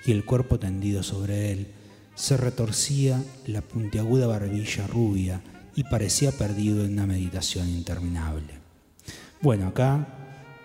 y 0.05 0.11
el 0.11 0.25
cuerpo 0.25 0.59
tendido 0.59 1.01
sobre 1.01 1.51
él, 1.51 1.67
se 2.15 2.37
retorcía 2.37 3.23
la 3.47 3.61
puntiaguda 3.61 4.27
barbilla 4.27 4.85
rubia 4.85 5.41
y 5.75 5.83
parecía 5.85 6.31
perdido 6.31 6.85
en 6.85 6.93
una 6.93 7.07
meditación 7.07 7.69
interminable. 7.69 8.53
Bueno, 9.41 9.67
acá 9.67 10.07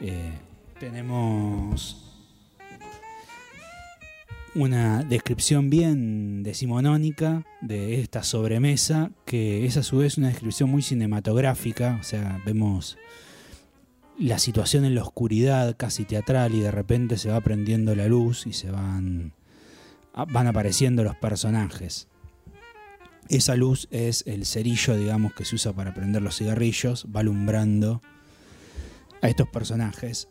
eh, 0.00 0.32
tenemos 0.78 2.04
una 4.54 5.02
descripción 5.04 5.70
bien 5.70 6.42
decimonónica 6.42 7.44
de 7.60 8.00
esta 8.00 8.22
sobremesa, 8.22 9.10
que 9.24 9.66
es 9.66 9.76
a 9.76 9.82
su 9.82 9.98
vez 9.98 10.18
una 10.18 10.28
descripción 10.28 10.70
muy 10.70 10.82
cinematográfica, 10.82 11.98
o 12.00 12.04
sea, 12.04 12.40
vemos 12.44 12.96
la 14.18 14.38
situación 14.38 14.84
en 14.84 14.94
la 14.94 15.02
oscuridad 15.02 15.76
casi 15.76 16.04
teatral 16.04 16.54
y 16.54 16.60
de 16.60 16.70
repente 16.70 17.18
se 17.18 17.30
va 17.30 17.40
prendiendo 17.40 17.94
la 17.94 18.06
luz 18.06 18.46
y 18.46 18.52
se 18.52 18.70
van, 18.70 19.32
van 20.28 20.46
apareciendo 20.46 21.04
los 21.04 21.16
personajes. 21.16 22.08
Esa 23.28 23.54
luz 23.54 23.86
es 23.90 24.24
el 24.26 24.46
cerillo, 24.46 24.96
digamos, 24.96 25.34
que 25.34 25.44
se 25.44 25.54
usa 25.54 25.72
para 25.72 25.92
prender 25.92 26.22
los 26.22 26.36
cigarrillos, 26.36 27.06
va 27.14 27.20
alumbrando 27.20 28.00
a 29.20 29.28
estos 29.28 29.48
personajes 29.48 30.28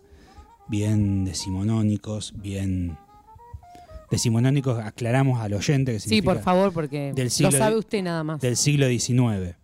bien 0.68 1.26
decimonónicos, 1.26 2.34
bien 2.36 2.98
decimonónicos, 4.10 4.80
aclaramos 4.80 5.42
al 5.42 5.54
oyente 5.54 5.94
que 5.94 6.00
Sí, 6.00 6.22
por 6.22 6.40
favor, 6.40 6.72
porque 6.74 7.14
lo 7.40 7.52
sabe 7.52 7.78
usted 7.78 8.04
nada 8.04 8.24
más. 8.24 8.42
Del 8.42 8.56
siglo 8.58 8.88
XIX. 8.88 9.56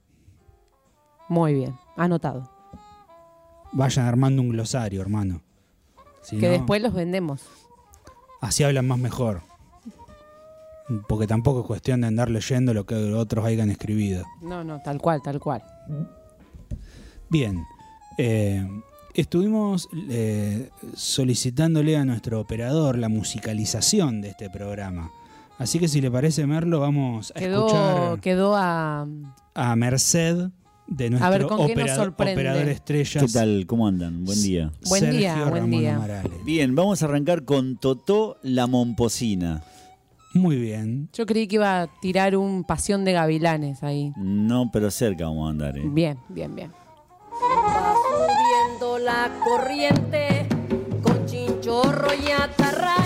Muy 1.30 1.54
bien, 1.54 1.76
anotado. 1.96 2.50
Vayan 3.72 4.06
armando 4.06 4.42
un 4.42 4.50
glosario, 4.50 5.02
hermano. 5.02 5.42
que 6.30 6.50
después 6.50 6.82
los 6.82 6.94
vendemos. 6.94 7.42
Así 8.42 8.64
hablan 8.64 8.88
más 8.88 9.00
mejor. 9.00 9.42
Porque 11.08 11.28
tampoco 11.28 11.62
es 11.62 11.66
cuestión 11.66 12.02
de 12.02 12.08
andar 12.08 12.30
leyendo 12.30 12.74
lo 12.74 12.86
que 12.86 12.96
otros 12.96 13.46
hayan 13.46 13.70
escribido. 13.70 14.26
No, 14.42 14.64
no, 14.64 14.82
tal 14.82 15.00
cual, 15.00 15.22
tal 15.24 15.40
cual. 15.40 15.64
Bien. 17.30 17.64
Eh, 18.18 18.68
Estuvimos 19.14 19.90
eh, 20.10 20.70
solicitándole 20.96 21.98
a 21.98 22.06
nuestro 22.06 22.40
operador 22.40 22.98
la 22.98 23.10
musicalización 23.10 24.22
de 24.22 24.30
este 24.30 24.50
programa. 24.50 25.12
Así 25.60 25.78
que 25.78 25.88
si 25.88 26.02
le 26.02 26.10
parece, 26.10 26.48
Merlo, 26.48 26.80
vamos 26.80 27.32
a 27.36 27.40
quedó, 27.40 27.68
escuchar. 27.68 28.20
Quedó 28.22 28.56
a. 28.56 29.06
Merced 29.76 30.50
de 30.88 31.10
nuestro 31.12 31.46
operador, 31.56 32.16
qué 32.16 32.72
estrella. 32.72 33.22
¿Qué 33.22 33.28
tal? 33.28 33.66
¿Cómo 33.68 33.88
andan? 33.88 34.26
Buen 34.26 34.42
día. 34.42 34.72
Buen 34.90 35.02
Sergio 35.02 35.20
día, 35.20 35.36
Ramón 35.46 35.72
buen. 35.72 35.98
Marales. 35.98 36.46
Bien, 36.46 36.76
vamos 36.76 37.04
a 37.04 37.06
arrancar 37.06 37.46
con 37.46 37.78
Totó 37.78 38.38
la 38.42 38.66
Momposina. 38.66 39.64
Muy 40.34 40.58
bien. 40.58 41.10
Yo 41.14 41.28
creí 41.28 41.48
que 41.48 41.56
iba 41.56 41.84
a 41.84 41.88
tirar 42.02 42.36
un 42.36 42.64
pasión 42.64 43.06
de 43.06 43.14
gavilanes 43.14 43.84
ahí. 43.84 44.12
No, 44.18 44.72
pero 44.74 44.90
cerca 44.90 45.26
vamos 45.26 45.48
a 45.48 45.52
andar. 45.52 45.78
¿eh? 45.78 45.84
Bien, 45.86 46.18
bien, 46.30 46.56
bien 46.56 46.72
la 49.04 49.30
corriente 49.44 50.48
con 51.02 51.26
chinchorro 51.26 52.14
y 52.14 52.32
atarra. 52.32 53.03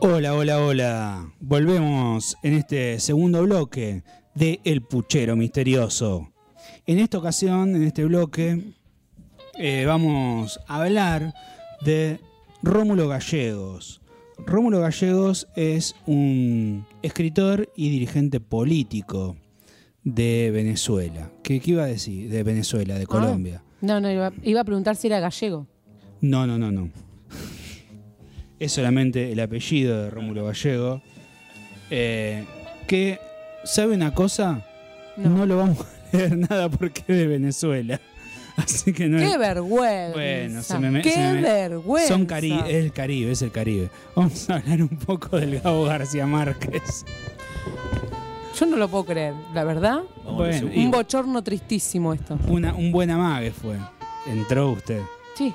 Hola, 0.00 0.34
hola, 0.34 0.58
hola. 0.58 1.32
Volvemos 1.40 2.36
en 2.42 2.54
este 2.54 2.98
segundo 2.98 3.42
bloque 3.42 4.02
de 4.34 4.60
El 4.64 4.82
Puchero 4.82 5.36
Misterioso. 5.36 6.32
En 6.86 6.98
esta 6.98 7.18
ocasión, 7.18 7.76
en 7.76 7.84
este 7.84 8.04
bloque, 8.04 8.74
eh, 9.54 9.84
vamos 9.86 10.60
a 10.66 10.82
hablar 10.82 11.34
de 11.82 12.20
Rómulo 12.62 13.08
Gallegos. 13.08 14.00
Rómulo 14.38 14.80
Gallegos 14.80 15.46
es 15.56 15.94
un 16.06 16.86
escritor 17.02 17.70
y 17.76 17.90
dirigente 17.90 18.40
político. 18.40 19.36
Venezuela. 20.12 21.30
¿Qué, 21.42 21.60
qué 21.60 21.70
iba 21.72 21.84
a 21.84 21.86
decir? 21.86 22.30
De 22.30 22.42
Venezuela, 22.42 22.98
de 22.98 23.06
Colombia. 23.06 23.62
No, 23.80 24.00
no, 24.00 24.10
iba, 24.10 24.32
iba 24.42 24.60
a 24.60 24.64
preguntar 24.64 24.96
si 24.96 25.06
era 25.06 25.20
gallego. 25.20 25.66
No, 26.20 26.46
no, 26.46 26.58
no, 26.58 26.70
no. 26.72 26.90
Es 28.58 28.72
solamente 28.72 29.30
el 29.32 29.38
apellido 29.40 30.02
de 30.02 30.10
Rómulo 30.10 30.44
Gallego. 30.46 31.00
Eh, 31.90 32.44
que, 32.88 33.20
¿sabe 33.64 33.94
una 33.94 34.12
cosa? 34.14 34.64
No. 35.16 35.30
No. 35.30 35.46
lo 35.46 35.56
vamos 35.58 35.78
a 35.80 36.16
leer 36.16 36.36
nada 36.36 36.68
porque 36.68 37.02
es 37.06 37.16
de 37.16 37.26
Venezuela. 37.28 38.00
Así 38.56 38.92
que 38.92 39.06
no 39.08 39.18
¡Qué 39.18 39.30
es. 39.30 39.38
vergüenza! 39.38 40.12
Bueno, 40.14 40.62
se 40.62 40.78
me- 40.80 41.02
¡Qué 41.02 41.12
se 41.12 41.32
me- 41.34 41.40
vergüenza! 41.42 42.08
Son 42.08 42.26
Cari 42.26 42.52
es 42.66 42.74
el 42.84 42.92
Caribe, 42.92 43.30
es 43.30 43.42
el 43.42 43.52
Caribe. 43.52 43.90
Vamos 44.16 44.50
a 44.50 44.56
hablar 44.56 44.82
un 44.82 44.88
poco 44.88 45.36
del 45.38 45.60
Gabo 45.60 45.84
García 45.84 46.26
Márquez. 46.26 47.04
Yo 48.58 48.66
no 48.66 48.76
lo 48.76 48.88
puedo 48.88 49.04
creer, 49.04 49.34
la 49.54 49.64
verdad. 49.64 50.02
Bueno, 50.24 50.68
Un 50.74 50.90
bochorno 50.90 51.42
tristísimo 51.42 52.12
esto. 52.12 52.38
Una, 52.48 52.74
un 52.74 52.90
buen 52.90 53.10
amague 53.10 53.50
fue. 53.52 53.76
Entró 54.26 54.72
usted. 54.72 55.00
Sí, 55.34 55.54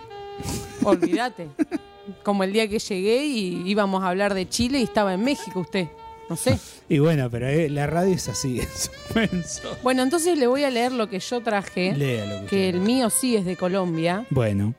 olvídate. 0.84 1.50
Como 2.24 2.44
el 2.44 2.52
día 2.54 2.68
que 2.68 2.80
llegué 2.80 3.26
y 3.26 3.64
íbamos 3.70 4.04
a 4.04 4.10
hablar 4.10 4.34
de 4.34 4.48
Chile 4.48 4.80
y 4.80 4.84
estaba 4.84 5.14
en 5.14 5.24
México 5.24 5.60
usted. 5.62 5.88
No 6.30 6.36
sé. 6.36 6.58
Y 6.90 7.00
bueno, 7.00 7.30
pero 7.30 7.48
eh, 7.48 7.70
la 7.70 7.88
radio 7.88 8.14
es 8.14 8.28
así, 8.28 8.60
es 8.62 8.90
suspenso. 8.92 9.78
Bueno, 9.84 10.04
entonces 10.04 10.38
le 10.38 10.48
voy 10.48 10.64
a 10.64 10.70
leer 10.70 10.92
lo 10.92 11.10
que 11.10 11.20
yo 11.20 11.42
traje. 11.42 11.96
Lea 11.96 12.26
lo 12.26 12.42
que 12.42 12.48
Que 12.48 12.70
el 12.70 12.82
mío 12.82 13.10
sí 13.10 13.36
es 13.36 13.46
de 13.46 13.56
Colombia, 13.56 14.26
Bueno. 14.30 14.74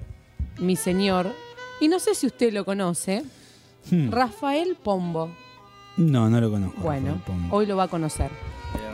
mi 0.58 0.76
señor. 0.76 1.32
Y 1.80 1.88
no 1.88 1.98
sé 1.98 2.14
si 2.14 2.26
usted 2.26 2.52
lo 2.52 2.64
conoce. 2.64 3.24
Hmm. 3.90 4.10
Rafael 4.10 4.76
Pombo. 4.82 5.30
No, 5.96 6.28
no 6.28 6.40
lo 6.40 6.50
conozco. 6.50 6.80
Bueno, 6.80 7.20
Pombo. 7.26 7.54
hoy 7.56 7.66
lo 7.66 7.76
va 7.76 7.84
a 7.84 7.88
conocer. 7.88 8.30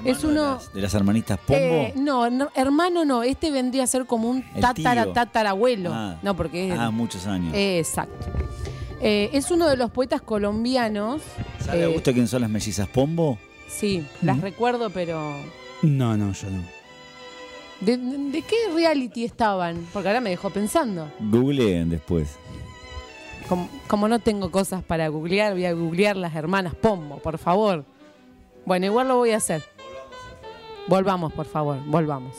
Es 0.05 0.25
uno- 0.25 0.43
De 0.43 0.55
las, 0.55 0.73
de 0.75 0.81
las 0.83 0.95
hermanitas 0.95 1.39
Pombo. 1.39 1.59
Eh, 1.61 1.95
no, 1.97 2.29
no, 2.31 2.49
hermano 2.55 3.05
no. 3.05 3.23
Este 3.23 3.51
vendría 3.51 3.85
a 3.85 3.87
ser 3.87 4.07
como 4.07 4.29
un 4.29 4.43
tatara, 4.61 5.13
tatarabuelo. 5.13 5.91
Ah. 5.93 6.17
No, 6.23 6.37
porque 6.37 6.71
es. 6.73 6.79
ah, 6.79 6.91
muchos 6.91 7.27
años. 7.27 7.55
Eh, 7.55 7.79
exacto. 7.79 8.27
Eh, 9.01 9.31
es 9.33 9.51
uno 9.51 9.67
de 9.69 9.77
los 9.79 9.91
poetas 9.91 10.21
colombianos. 10.21 11.23
¿Sabe 11.65 11.85
a 11.85 11.87
eh, 11.89 11.97
usted 11.97 12.13
quién 12.13 12.29
son 12.29 12.43
las 12.43 12.51
mellizas 12.51 12.87
Pombo? 12.89 13.39
Sí, 13.69 14.05
las 14.21 14.41
recuerdo, 14.41 14.91
pero. 14.91 15.35
No, 15.83 16.17
no, 16.17 16.33
yo 16.33 16.51
no. 16.51 16.63
¿De, 17.81 17.97
de 17.97 18.43
qué 18.43 18.57
reality 18.75 19.25
estaban? 19.25 19.87
Porque 19.95 20.09
ahora 20.09 20.21
me 20.21 20.29
dejó 20.29 20.51
pensando. 20.51 21.11
Googleen 21.21 21.89
después. 21.89 22.37
Como, 23.89 24.07
no 24.07 24.21
tengo 24.21 24.53
cosas 24.53 24.85
para 24.85 25.09
googlear, 25.09 25.55
voy 25.55 25.67
a 25.67 25.73
googlear 25.73 26.17
las 26.17 26.37
hermanas 26.37 26.77
Pombo, 26.77 27.19
por 27.19 27.37
favor. 27.37 27.85
Bueno, 28.65 28.87
igual 28.87 29.09
lo 29.09 29.17
voy 29.17 29.33
a 29.33 29.39
hacer. 29.39 29.65
Volvamos, 30.87 31.33
por 31.33 31.47
favor, 31.47 31.79
volvamos. 31.87 32.37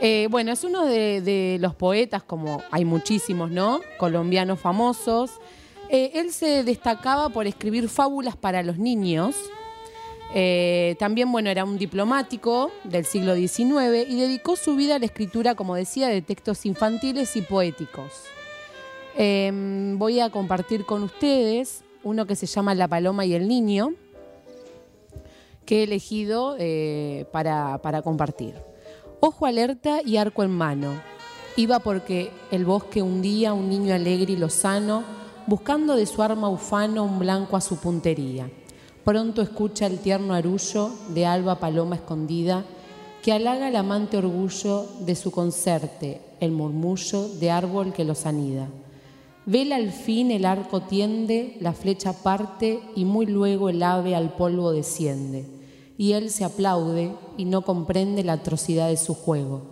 Eh, 0.00 0.26
bueno, 0.30 0.52
es 0.52 0.64
uno 0.64 0.86
de, 0.86 1.20
de 1.20 1.58
los 1.60 1.74
poetas, 1.74 2.22
como 2.22 2.62
hay 2.70 2.86
muchísimos, 2.86 3.50
¿no? 3.50 3.80
Colombianos 3.98 4.58
famosos. 4.58 5.32
Eh, 5.90 6.12
él 6.14 6.32
se 6.32 6.64
destacaba 6.64 7.28
por 7.28 7.46
escribir 7.46 7.90
fábulas 7.90 8.36
para 8.36 8.62
los 8.62 8.78
niños. 8.78 9.36
Eh, 10.34 10.96
también, 10.98 11.30
bueno, 11.30 11.50
era 11.50 11.64
un 11.64 11.76
diplomático 11.76 12.70
del 12.84 13.04
siglo 13.04 13.34
XIX 13.34 14.08
y 14.08 14.18
dedicó 14.18 14.56
su 14.56 14.76
vida 14.76 14.96
a 14.96 14.98
la 14.98 15.04
escritura, 15.04 15.54
como 15.54 15.74
decía, 15.74 16.08
de 16.08 16.22
textos 16.22 16.64
infantiles 16.64 17.36
y 17.36 17.42
poéticos. 17.42 18.12
Eh, 19.18 19.94
voy 19.96 20.20
a 20.20 20.28
compartir 20.28 20.84
con 20.84 21.02
ustedes 21.02 21.82
uno 22.04 22.26
que 22.26 22.36
se 22.36 22.46
llama 22.46 22.74
La 22.74 22.86
Paloma 22.86 23.24
y 23.24 23.32
el 23.32 23.48
Niño, 23.48 23.94
que 25.64 25.80
he 25.80 25.82
elegido 25.84 26.54
eh, 26.58 27.24
para, 27.32 27.80
para 27.80 28.02
compartir. 28.02 28.54
Ojo 29.20 29.46
alerta 29.46 30.00
y 30.04 30.18
arco 30.18 30.42
en 30.42 30.50
mano. 30.50 31.00
Iba 31.56 31.78
porque 31.78 32.30
el 32.50 32.66
bosque 32.66 33.00
un 33.00 33.22
día 33.22 33.54
un 33.54 33.70
niño 33.70 33.94
alegre 33.94 34.34
y 34.34 34.36
lozano, 34.36 35.02
buscando 35.46 35.96
de 35.96 36.04
su 36.04 36.22
arma 36.22 36.50
ufano 36.50 37.02
un 37.02 37.18
blanco 37.18 37.56
a 37.56 37.62
su 37.62 37.78
puntería. 37.78 38.50
Pronto 39.02 39.40
escucha 39.40 39.86
el 39.86 39.98
tierno 39.98 40.34
arullo 40.34 40.90
de 41.08 41.24
alba 41.24 41.58
paloma 41.58 41.96
escondida, 41.96 42.64
que 43.22 43.32
halaga 43.32 43.68
el 43.68 43.76
amante 43.76 44.18
orgullo 44.18 44.86
de 45.00 45.16
su 45.16 45.30
concerte, 45.30 46.20
el 46.38 46.52
murmullo 46.52 47.28
de 47.28 47.50
árbol 47.50 47.94
que 47.94 48.04
los 48.04 48.26
anida. 48.26 48.68
Vela 49.46 49.76
al 49.76 49.92
fin 49.92 50.32
el 50.32 50.44
arco 50.44 50.82
tiende, 50.82 51.56
la 51.60 51.72
flecha 51.72 52.12
parte 52.12 52.80
y 52.96 53.04
muy 53.04 53.26
luego 53.26 53.68
el 53.68 53.80
ave 53.84 54.16
al 54.16 54.34
polvo 54.34 54.72
desciende. 54.72 55.48
Y 55.96 56.12
él 56.12 56.30
se 56.30 56.44
aplaude 56.44 57.14
y 57.36 57.44
no 57.44 57.62
comprende 57.62 58.24
la 58.24 58.34
atrocidad 58.34 58.88
de 58.88 58.96
su 58.96 59.14
juego. 59.14 59.62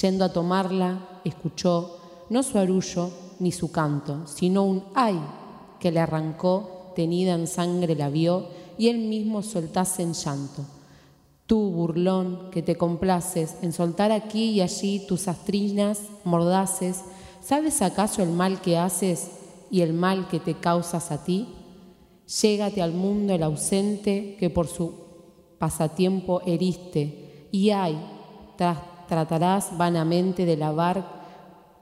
Yendo 0.00 0.24
a 0.24 0.32
tomarla, 0.32 1.20
escuchó 1.24 1.98
no 2.30 2.42
su 2.42 2.58
arullo 2.58 3.10
ni 3.38 3.52
su 3.52 3.70
canto, 3.70 4.26
sino 4.26 4.64
un 4.64 4.84
ay 4.94 5.20
que 5.78 5.92
le 5.92 6.00
arrancó, 6.00 6.92
tenida 6.96 7.34
en 7.34 7.46
sangre 7.46 7.94
la 7.94 8.08
vio 8.08 8.46
y 8.76 8.88
él 8.88 8.98
mismo 8.98 9.42
soltase 9.42 10.02
en 10.02 10.14
llanto. 10.14 10.64
Tú, 11.46 11.70
burlón, 11.70 12.50
que 12.50 12.62
te 12.62 12.76
complaces 12.76 13.54
en 13.62 13.72
soltar 13.72 14.10
aquí 14.10 14.50
y 14.50 14.60
allí 14.62 15.06
tus 15.06 15.28
astrinas 15.28 16.00
mordaces, 16.24 17.02
¿sabes 17.42 17.82
acaso 17.82 18.22
el 18.22 18.30
mal 18.30 18.60
que 18.60 18.78
haces 18.78 19.30
y 19.70 19.80
el 19.82 19.92
mal 19.92 20.28
que 20.28 20.40
te 20.40 20.54
causas 20.54 21.10
a 21.10 21.24
ti? 21.24 21.48
Llégate 22.40 22.80
al 22.80 22.92
mundo 22.92 23.34
el 23.34 23.42
ausente 23.42 24.36
que 24.38 24.48
por 24.48 24.66
su 24.68 24.94
pasatiempo 25.58 26.40
heriste, 26.46 27.48
y 27.52 27.70
ay, 27.70 27.98
tras- 28.56 29.06
tratarás 29.08 29.76
vanamente 29.76 30.44
de 30.46 30.56
lavar 30.56 31.22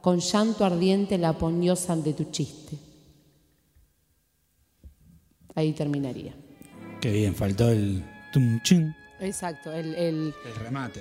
con 0.00 0.18
llanto 0.18 0.64
ardiente 0.64 1.18
la 1.18 1.34
poniosa 1.34 1.94
de 1.96 2.12
tu 2.14 2.24
chiste. 2.24 2.76
Ahí 5.54 5.72
terminaría. 5.72 6.34
Qué 7.00 7.10
bien, 7.12 7.34
faltó 7.34 7.68
el 7.70 8.04
tum 8.32 8.60
chin, 8.62 8.94
Exacto, 9.20 9.70
el, 9.72 9.94
el- 9.94 10.34
el 10.46 10.54
remate. 10.64 11.00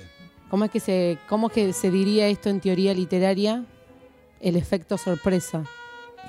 ¿Cómo 0.49 0.65
es 0.65 0.71
que 0.71 0.79
se, 0.79 1.17
cómo 1.29 1.47
es 1.47 1.53
que 1.53 1.73
se 1.73 1.89
diría 1.91 2.27
esto 2.27 2.49
en 2.49 2.59
teoría 2.59 2.93
literaria? 2.93 3.65
El 4.39 4.55
efecto 4.55 4.97
sorpresa 4.97 5.63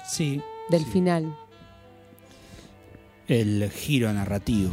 Sí. 0.07 0.41
del 0.71 0.85
sí. 0.85 0.91
final. 0.91 1.37
El 3.29 3.71
giro 3.71 4.13
narrativo. 4.13 4.73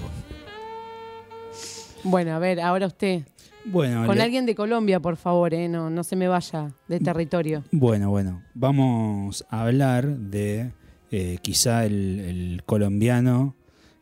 Bueno, 2.04 2.34
a 2.36 2.40
ver, 2.40 2.60
ahora 2.60 2.88
usted. 2.88 3.24
Bueno, 3.66 4.06
Con 4.06 4.16
le- 4.18 4.24
alguien 4.24 4.46
de 4.46 4.56
Colombia, 4.56 5.00
por 5.00 5.18
favor, 5.18 5.54
¿eh? 5.54 5.68
no, 5.68 5.90
no 5.90 6.04
se 6.04 6.16
me 6.16 6.28
vaya 6.28 6.72
de 6.88 7.00
territorio. 7.00 7.64
bueno, 7.72 8.10
bueno. 8.10 8.42
Vamos 8.54 9.46
a 9.50 9.64
hablar 9.64 10.08
de 10.08 10.72
eh, 11.12 11.38
quizá 11.42 11.86
el, 11.86 12.20
el 12.20 12.64
colombiano 12.66 13.56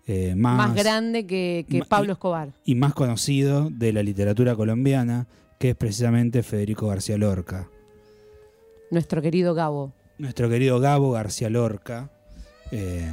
eh, 0.07 0.35
más, 0.35 0.57
Más 0.69 0.75
grande 0.75 1.25
que, 1.25 1.65
Pablo 1.89 2.13
Escobar. 2.13 2.53
y 2.63 2.75
más 2.75 2.93
conocido 2.93 3.69
de 3.71 3.91
la 3.91 4.03
literatura 4.03 4.55
colombiana, 4.55 5.27
que 5.59 5.71
es 5.71 5.75
precisamente 5.75 6.43
Federico 6.43 6.87
García 6.87 7.17
Lorca. 7.17 7.67
Nuestro 8.95 9.21
querido 9.21 9.53
Gabo. 9.53 9.91
Nuestro 10.17 10.49
querido 10.49 10.79
Gabo 10.79 11.11
García 11.11 11.49
Lorca. 11.49 12.09
eh, 12.71 13.11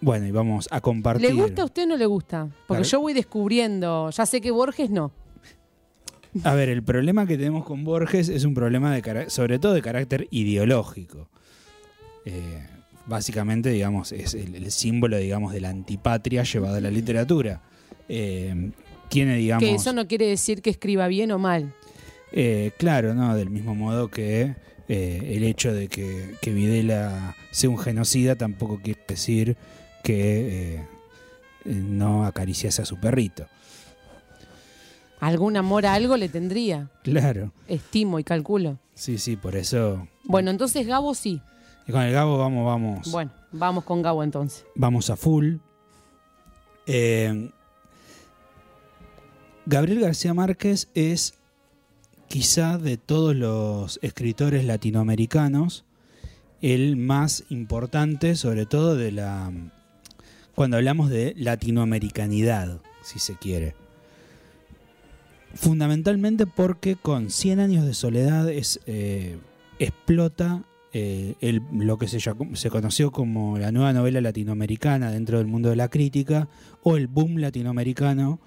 bueno, 0.00 0.26
y 0.26 0.30
vamos 0.30 0.68
a 0.70 0.80
compartir. 0.80 1.28
¿Le 1.28 1.34
gusta 1.34 1.62
a 1.62 1.64
usted 1.64 1.82
o 1.82 1.86
no 1.86 1.96
le 1.96 2.06
gusta? 2.06 2.48
Porque 2.68 2.84
yo 2.84 3.00
voy 3.00 3.14
descubriendo, 3.14 4.10
ya 4.10 4.26
sé 4.26 4.40
que 4.40 4.52
Borges 4.52 4.90
no. 4.90 5.10
A 6.44 6.54
ver, 6.54 6.68
el 6.68 6.84
problema 6.84 7.26
que 7.26 7.36
tenemos 7.36 7.64
con 7.64 7.82
Borges 7.82 8.28
es 8.28 8.44
un 8.44 8.54
problema 8.54 8.94
de 8.94 9.28
sobre 9.28 9.58
todo 9.58 9.72
de 9.72 9.82
carácter 9.82 10.28
ideológico. 10.30 11.28
Eh, 12.26 12.64
básicamente, 13.06 13.70
digamos, 13.70 14.12
es 14.12 14.34
el, 14.34 14.54
el 14.54 14.70
símbolo, 14.70 15.16
digamos, 15.16 15.52
de 15.52 15.60
la 15.60 15.70
antipatria 15.70 16.44
llevada 16.44 16.76
a 16.76 16.80
la 16.80 16.90
literatura. 16.92 17.60
Eh, 18.08 18.70
tiene, 19.08 19.34
digamos, 19.36 19.64
Que 19.64 19.74
eso 19.74 19.92
no 19.92 20.06
quiere 20.06 20.28
decir 20.28 20.62
que 20.62 20.70
escriba 20.70 21.08
bien 21.08 21.32
o 21.32 21.38
mal. 21.40 21.74
Eh, 22.36 22.72
claro, 22.78 23.14
¿no? 23.14 23.34
Del 23.36 23.48
mismo 23.48 23.74
modo 23.74 24.08
que 24.08 24.56
eh, 24.88 25.32
el 25.36 25.44
hecho 25.44 25.72
de 25.72 25.88
que, 25.88 26.34
que 26.42 26.52
Videla 26.52 27.34
sea 27.52 27.70
un 27.70 27.78
genocida 27.78 28.34
tampoco 28.36 28.80
quiere 28.82 29.00
decir 29.08 29.56
que 30.02 30.74
eh, 30.74 30.86
no 31.64 32.26
acariciase 32.26 32.82
a 32.82 32.84
su 32.84 32.98
perrito. 32.98 33.46
Algún 35.20 35.56
amor 35.56 35.86
a 35.86 35.94
algo 35.94 36.16
le 36.16 36.28
tendría. 36.28 36.90
Claro, 37.02 37.52
Estimo 37.68 38.18
y 38.18 38.24
calculo. 38.24 38.78
sí, 38.94 39.16
sí, 39.16 39.36
por 39.36 39.56
eso. 39.56 40.06
Bueno, 40.24 40.50
entonces 40.50 40.86
Gabo 40.86 41.14
sí. 41.14 41.40
Y 41.86 41.92
con 41.92 42.02
el 42.02 42.12
Gabo 42.12 42.36
vamos, 42.36 42.66
vamos. 42.66 43.10
Bueno, 43.12 43.30
vamos 43.52 43.84
con 43.84 44.02
Gabo 44.02 44.22
entonces. 44.22 44.66
vamos 44.74 45.08
a 45.08 45.16
full. 45.16 45.56
Eh, 46.86 47.50
Gabriel 49.66 50.00
García 50.00 50.34
Márquez 50.34 50.88
es 50.94 51.38
quizá 52.28 52.78
de 52.78 52.96
todos 52.96 53.34
los 53.34 53.98
escritores 54.02 54.64
latinoamericanos 54.64 55.84
el 56.60 56.96
más 56.96 57.44
importante, 57.50 58.36
sobre 58.36 58.66
todo 58.66 58.96
de 58.96 59.12
la 59.12 59.52
cuando 60.54 60.76
hablamos 60.76 61.10
de 61.10 61.34
latinoamericanidad, 61.36 62.80
si 63.02 63.18
se 63.18 63.34
quiere. 63.34 63.74
Fundamentalmente 65.54 66.46
porque 66.46 66.96
con 66.96 67.30
100 67.30 67.60
años 67.60 67.84
de 67.84 67.94
soledad 67.94 68.48
es, 68.48 68.80
eh, 68.86 69.38
explota 69.78 70.62
eh, 70.92 71.60
lo 71.72 71.98
que 71.98 72.06
se, 72.06 72.18
se 72.20 72.70
conoció 72.70 73.10
como 73.10 73.58
la 73.58 73.72
nueva 73.72 73.92
novela 73.92 74.20
latinoamericana 74.20 75.10
dentro 75.10 75.38
del 75.38 75.48
mundo 75.48 75.70
de 75.70 75.76
la 75.76 75.88
crítica 75.88 76.48
o 76.82 76.96
el 76.96 77.08
boom 77.08 77.38
latinoamericano 77.38 78.38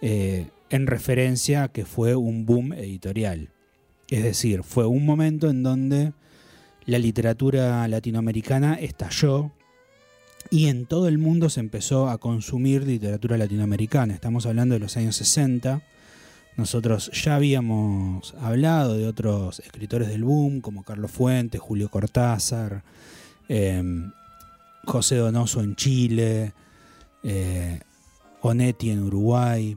eh, 0.00 0.48
en 0.70 0.86
referencia 0.86 1.64
a 1.64 1.68
que 1.68 1.84
fue 1.84 2.16
un 2.16 2.46
boom 2.46 2.72
editorial. 2.72 3.50
Es 4.08 4.22
decir, 4.22 4.62
fue 4.62 4.86
un 4.86 5.04
momento 5.04 5.50
en 5.50 5.62
donde 5.62 6.12
la 6.86 6.98
literatura 6.98 7.86
latinoamericana 7.86 8.74
estalló 8.74 9.52
y 10.48 10.68
en 10.68 10.86
todo 10.86 11.08
el 11.08 11.18
mundo 11.18 11.50
se 11.50 11.60
empezó 11.60 12.08
a 12.08 12.18
consumir 12.18 12.86
literatura 12.86 13.36
latinoamericana. 13.36 14.14
Estamos 14.14 14.46
hablando 14.46 14.74
de 14.74 14.80
los 14.80 14.96
años 14.96 15.16
60. 15.16 15.82
Nosotros 16.56 17.10
ya 17.12 17.36
habíamos 17.36 18.34
hablado 18.40 18.96
de 18.96 19.06
otros 19.06 19.60
escritores 19.60 20.08
del 20.08 20.24
boom, 20.24 20.60
como 20.60 20.82
Carlos 20.82 21.10
Fuentes, 21.10 21.60
Julio 21.60 21.88
Cortázar, 21.88 22.82
eh, 23.48 23.82
José 24.84 25.16
Donoso 25.16 25.60
en 25.60 25.76
Chile, 25.76 26.52
eh, 27.22 27.80
Onetti 28.40 28.90
en 28.90 29.02
Uruguay. 29.02 29.76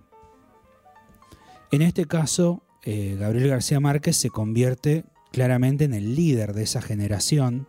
En 1.73 1.81
este 1.81 2.05
caso, 2.05 2.61
eh, 2.83 3.17
Gabriel 3.19 3.49
García 3.49 3.79
Márquez 3.79 4.15
se 4.15 4.29
convierte 4.29 5.05
claramente 5.31 5.85
en 5.85 5.95
el 5.95 6.13
líder 6.13 6.53
de 6.53 6.61
esa 6.61 6.83
generación 6.83 7.67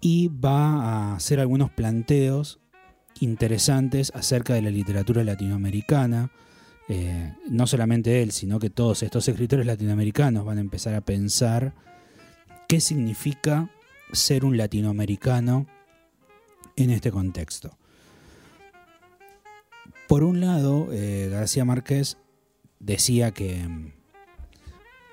y 0.00 0.28
va 0.28 0.84
a 0.84 1.16
hacer 1.16 1.40
algunos 1.40 1.72
planteos 1.72 2.60
interesantes 3.18 4.12
acerca 4.14 4.54
de 4.54 4.62
la 4.62 4.70
literatura 4.70 5.24
latinoamericana. 5.24 6.30
Eh, 6.88 7.34
no 7.50 7.66
solamente 7.66 8.22
él, 8.22 8.30
sino 8.30 8.60
que 8.60 8.70
todos 8.70 9.02
estos 9.02 9.26
escritores 9.26 9.66
latinoamericanos 9.66 10.44
van 10.44 10.58
a 10.58 10.60
empezar 10.60 10.94
a 10.94 11.00
pensar 11.00 11.74
qué 12.68 12.80
significa 12.80 13.68
ser 14.12 14.44
un 14.44 14.56
latinoamericano 14.56 15.66
en 16.76 16.90
este 16.90 17.10
contexto. 17.10 17.76
Por 20.06 20.22
un 20.22 20.38
lado, 20.38 20.90
eh, 20.92 21.28
García 21.32 21.64
Márquez 21.64 22.16
decía 22.84 23.30
que 23.32 23.66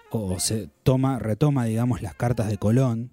o 0.09 0.39
se 0.39 0.69
toma, 0.83 1.19
retoma, 1.19 1.65
digamos, 1.65 2.01
las 2.01 2.15
cartas 2.15 2.49
de 2.49 2.57
Colón 2.57 3.11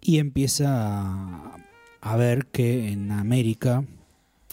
y 0.00 0.18
empieza 0.18 1.52
a 2.00 2.16
ver 2.16 2.46
que 2.46 2.88
en 2.88 3.12
América 3.12 3.84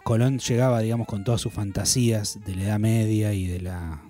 Colón 0.03 0.39
llegaba, 0.39 0.81
digamos, 0.81 1.07
con 1.07 1.23
todas 1.23 1.41
sus 1.41 1.53
fantasías 1.53 2.39
de 2.45 2.55
la 2.55 2.63
Edad 2.63 2.79
Media 2.79 3.33
y 3.33 3.47
de 3.47 3.61
la, 3.61 4.01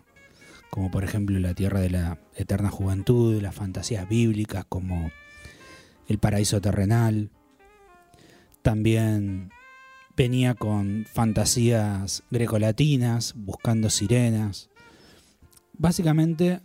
como 0.70 0.90
por 0.90 1.04
ejemplo 1.04 1.38
la 1.40 1.54
Tierra 1.54 1.80
de 1.80 1.90
la 1.92 2.20
Eterna 2.36 2.70
Juventud, 2.70 3.42
las 3.42 3.56
fantasías 3.56 4.08
bíblicas 4.10 4.66
como 4.68 5.12
el 6.08 6.18
paraíso 6.18 6.60
terrenal. 6.60 7.30
También 8.62 9.52
venía 10.20 10.54
con 10.54 11.06
fantasías 11.06 12.24
grecolatinas, 12.30 13.34
buscando 13.38 13.90
sirenas. 13.90 14.70
Básicamente, 15.78 16.60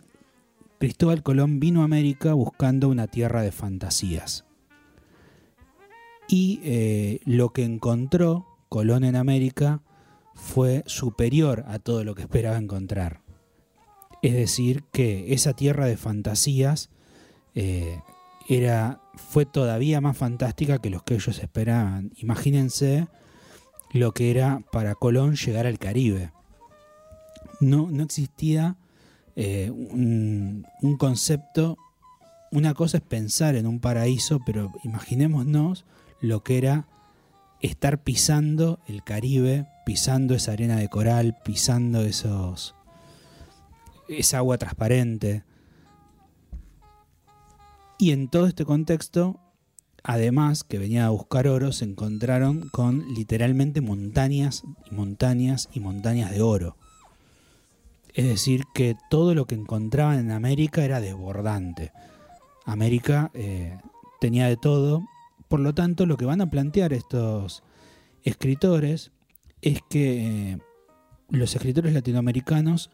Cristóbal 0.77 1.23
Colón 1.23 1.61
vino 1.61 1.79
a 1.79 1.85
América 1.85 2.33
buscando 2.33 2.89
una 2.89 3.07
tierra 3.07 3.43
de 3.43 3.53
fantasías. 3.53 4.43
Y 6.27 6.59
eh, 6.65 7.21
lo 7.23 7.53
que 7.53 7.63
encontró 7.63 8.45
Colón 8.67 9.05
en 9.05 9.15
América 9.15 9.81
fue 10.33 10.83
superior 10.85 11.63
a 11.69 11.79
todo 11.79 12.03
lo 12.03 12.13
que 12.13 12.23
esperaba 12.23 12.57
encontrar. 12.57 13.21
Es 14.21 14.33
decir, 14.33 14.83
que 14.91 15.33
esa 15.33 15.53
tierra 15.53 15.85
de 15.85 15.95
fantasías 15.95 16.89
eh, 17.53 18.01
era, 18.49 18.99
fue 19.13 19.45
todavía 19.45 20.01
más 20.01 20.17
fantástica 20.17 20.79
que 20.79 20.89
los 20.89 21.03
que 21.03 21.13
ellos 21.13 21.39
esperaban. 21.39 22.11
Imagínense 22.17 23.07
lo 23.95 24.13
que 24.13 24.29
era 24.29 24.61
para 24.73 24.93
Colón 24.93 25.35
llegar 25.35 25.65
al 25.65 25.79
Caribe. 25.79 26.31
No, 27.61 27.89
no 27.89 28.03
existía 28.03 28.75
eh, 29.37 29.71
un, 29.71 30.67
un 30.81 30.97
concepto, 30.97 31.77
una 32.51 32.73
cosa 32.73 32.97
es 32.97 33.03
pensar 33.03 33.55
en 33.55 33.65
un 33.65 33.79
paraíso, 33.79 34.41
pero 34.45 34.73
imaginémonos 34.83 35.85
lo 36.19 36.43
que 36.43 36.57
era 36.57 36.87
estar 37.61 38.03
pisando 38.03 38.79
el 38.87 39.01
Caribe, 39.01 39.65
pisando 39.85 40.35
esa 40.35 40.51
arena 40.51 40.75
de 40.75 40.89
coral, 40.89 41.37
pisando 41.45 42.01
esos 42.01 42.75
esa 44.09 44.37
agua 44.39 44.57
transparente. 44.57 45.45
Y 47.97 48.11
en 48.11 48.27
todo 48.27 48.45
este 48.45 48.65
contexto, 48.65 49.39
además 50.05 50.63
que 50.63 50.77
venía 50.77 51.07
a 51.07 51.09
buscar 51.09 51.47
oro, 51.47 51.71
se 51.71 51.83
encontraron 51.83 52.69
con 52.69 53.13
literalmente 53.15 53.81
montañas 53.81 54.63
y 54.89 54.93
montañas 54.93 55.67
y 55.73 55.79
montañas 55.79 56.31
de 56.31 56.41
oro. 56.41 56.77
Es 58.13 58.25
decir, 58.25 58.63
que 58.73 58.95
todo 59.09 59.33
lo 59.33 59.45
que 59.45 59.55
encontraban 59.55 60.19
en 60.19 60.31
América 60.31 60.85
era 60.85 61.01
desbordante. 61.01 61.91
América 62.65 63.31
eh, 63.33 63.77
tenía 64.21 64.47
de 64.47 64.57
todo. 64.57 65.03
Por 65.47 65.59
lo 65.59 65.73
tanto, 65.73 66.05
lo 66.05 66.17
que 66.17 66.25
van 66.25 66.39
a 66.39 66.49
plantear 66.49 66.93
estos 66.93 67.63
escritores 68.23 69.11
es 69.61 69.81
que 69.89 70.51
eh, 70.51 70.57
los 71.29 71.55
escritores 71.55 71.93
latinoamericanos 71.93 72.91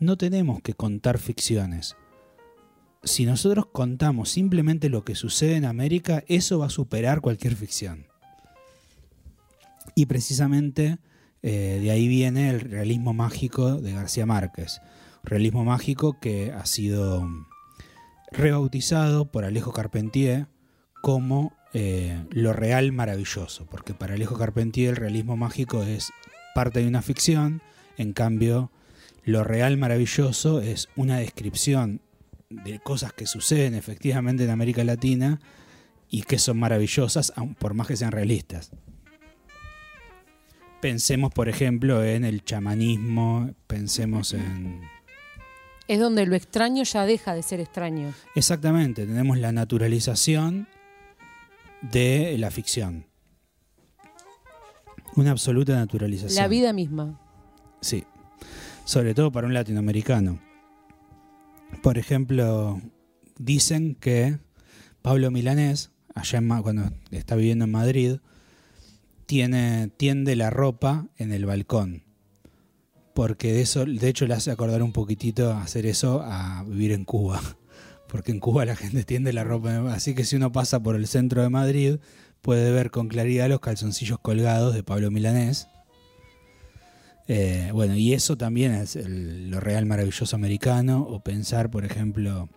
no 0.00 0.16
tenemos 0.16 0.62
que 0.62 0.72
contar 0.72 1.18
ficciones. 1.18 1.96
Si 3.06 3.24
nosotros 3.24 3.66
contamos 3.66 4.30
simplemente 4.30 4.88
lo 4.88 5.04
que 5.04 5.14
sucede 5.14 5.54
en 5.54 5.64
América, 5.64 6.24
eso 6.26 6.58
va 6.58 6.66
a 6.66 6.70
superar 6.70 7.20
cualquier 7.20 7.54
ficción. 7.54 8.08
Y 9.94 10.06
precisamente 10.06 10.98
eh, 11.40 11.78
de 11.80 11.90
ahí 11.92 12.08
viene 12.08 12.50
el 12.50 12.60
realismo 12.60 13.14
mágico 13.14 13.80
de 13.80 13.92
García 13.92 14.26
Márquez. 14.26 14.80
Realismo 15.22 15.64
mágico 15.64 16.18
que 16.18 16.50
ha 16.50 16.66
sido 16.66 17.28
rebautizado 18.32 19.30
por 19.30 19.44
Alejo 19.44 19.72
Carpentier 19.72 20.48
como 21.00 21.52
eh, 21.74 22.24
lo 22.30 22.52
real 22.52 22.90
maravilloso, 22.90 23.66
porque 23.66 23.94
para 23.94 24.14
Alejo 24.14 24.36
Carpentier 24.36 24.90
el 24.90 24.96
realismo 24.96 25.36
mágico 25.36 25.84
es 25.84 26.10
parte 26.56 26.80
de 26.80 26.88
una 26.88 27.02
ficción, 27.02 27.62
en 27.98 28.12
cambio 28.12 28.72
lo 29.22 29.44
real 29.44 29.76
maravilloso 29.76 30.60
es 30.60 30.88
una 30.96 31.18
descripción 31.18 32.00
de 32.50 32.78
cosas 32.78 33.12
que 33.12 33.26
suceden 33.26 33.74
efectivamente 33.74 34.44
en 34.44 34.50
América 34.50 34.84
Latina 34.84 35.40
y 36.08 36.22
que 36.22 36.38
son 36.38 36.58
maravillosas, 36.58 37.32
aun 37.36 37.54
por 37.54 37.74
más 37.74 37.86
que 37.86 37.96
sean 37.96 38.12
realistas. 38.12 38.70
Pensemos, 40.80 41.32
por 41.32 41.48
ejemplo, 41.48 42.04
en 42.04 42.24
el 42.24 42.44
chamanismo, 42.44 43.50
pensemos 43.66 44.34
en... 44.34 44.82
Es 45.88 46.00
donde 46.00 46.26
lo 46.26 46.36
extraño 46.36 46.84
ya 46.84 47.06
deja 47.06 47.34
de 47.34 47.42
ser 47.42 47.60
extraño. 47.60 48.12
Exactamente, 48.34 49.06
tenemos 49.06 49.38
la 49.38 49.52
naturalización 49.52 50.68
de 51.80 52.36
la 52.38 52.50
ficción. 52.50 53.06
Una 55.14 55.30
absoluta 55.30 55.74
naturalización. 55.74 56.42
La 56.42 56.48
vida 56.48 56.72
misma. 56.72 57.20
Sí, 57.80 58.04
sobre 58.84 59.14
todo 59.14 59.32
para 59.32 59.46
un 59.46 59.54
latinoamericano. 59.54 60.45
Por 61.82 61.98
ejemplo, 61.98 62.80
dicen 63.38 63.94
que 63.94 64.38
Pablo 65.02 65.30
Milanés, 65.30 65.90
allá 66.14 66.38
en 66.38 66.48
cuando 66.62 66.90
está 67.10 67.36
viviendo 67.36 67.64
en 67.64 67.70
Madrid, 67.70 68.16
tiene, 69.26 69.88
tiende 69.96 70.36
la 70.36 70.50
ropa 70.50 71.08
en 71.16 71.32
el 71.32 71.46
balcón. 71.46 72.04
Porque 73.14 73.52
de 73.52 73.62
eso, 73.62 73.84
de 73.84 74.08
hecho, 74.08 74.26
le 74.26 74.34
hace 74.34 74.50
acordar 74.50 74.82
un 74.82 74.92
poquitito 74.92 75.52
hacer 75.52 75.86
eso 75.86 76.22
a 76.22 76.64
vivir 76.64 76.92
en 76.92 77.04
Cuba. 77.04 77.40
Porque 78.08 78.30
en 78.30 78.40
Cuba 78.40 78.64
la 78.64 78.76
gente 78.76 79.04
tiende 79.04 79.32
la 79.32 79.44
ropa. 79.44 79.92
Así 79.92 80.14
que 80.14 80.24
si 80.24 80.36
uno 80.36 80.52
pasa 80.52 80.82
por 80.82 80.96
el 80.96 81.06
centro 81.06 81.42
de 81.42 81.48
Madrid, 81.48 81.96
puede 82.42 82.70
ver 82.70 82.90
con 82.90 83.08
claridad 83.08 83.48
los 83.48 83.60
calzoncillos 83.60 84.18
colgados 84.20 84.74
de 84.74 84.82
Pablo 84.82 85.10
Milanés. 85.10 85.68
Eh, 87.28 87.70
bueno, 87.72 87.96
y 87.96 88.12
eso 88.12 88.36
también 88.36 88.72
es 88.72 88.94
el- 88.96 89.50
lo 89.50 89.58
real 89.60 89.84
maravilloso 89.86 90.36
americano, 90.36 91.02
o 91.02 91.20
pensar, 91.20 91.70
por 91.70 91.84
ejemplo, 91.84 92.48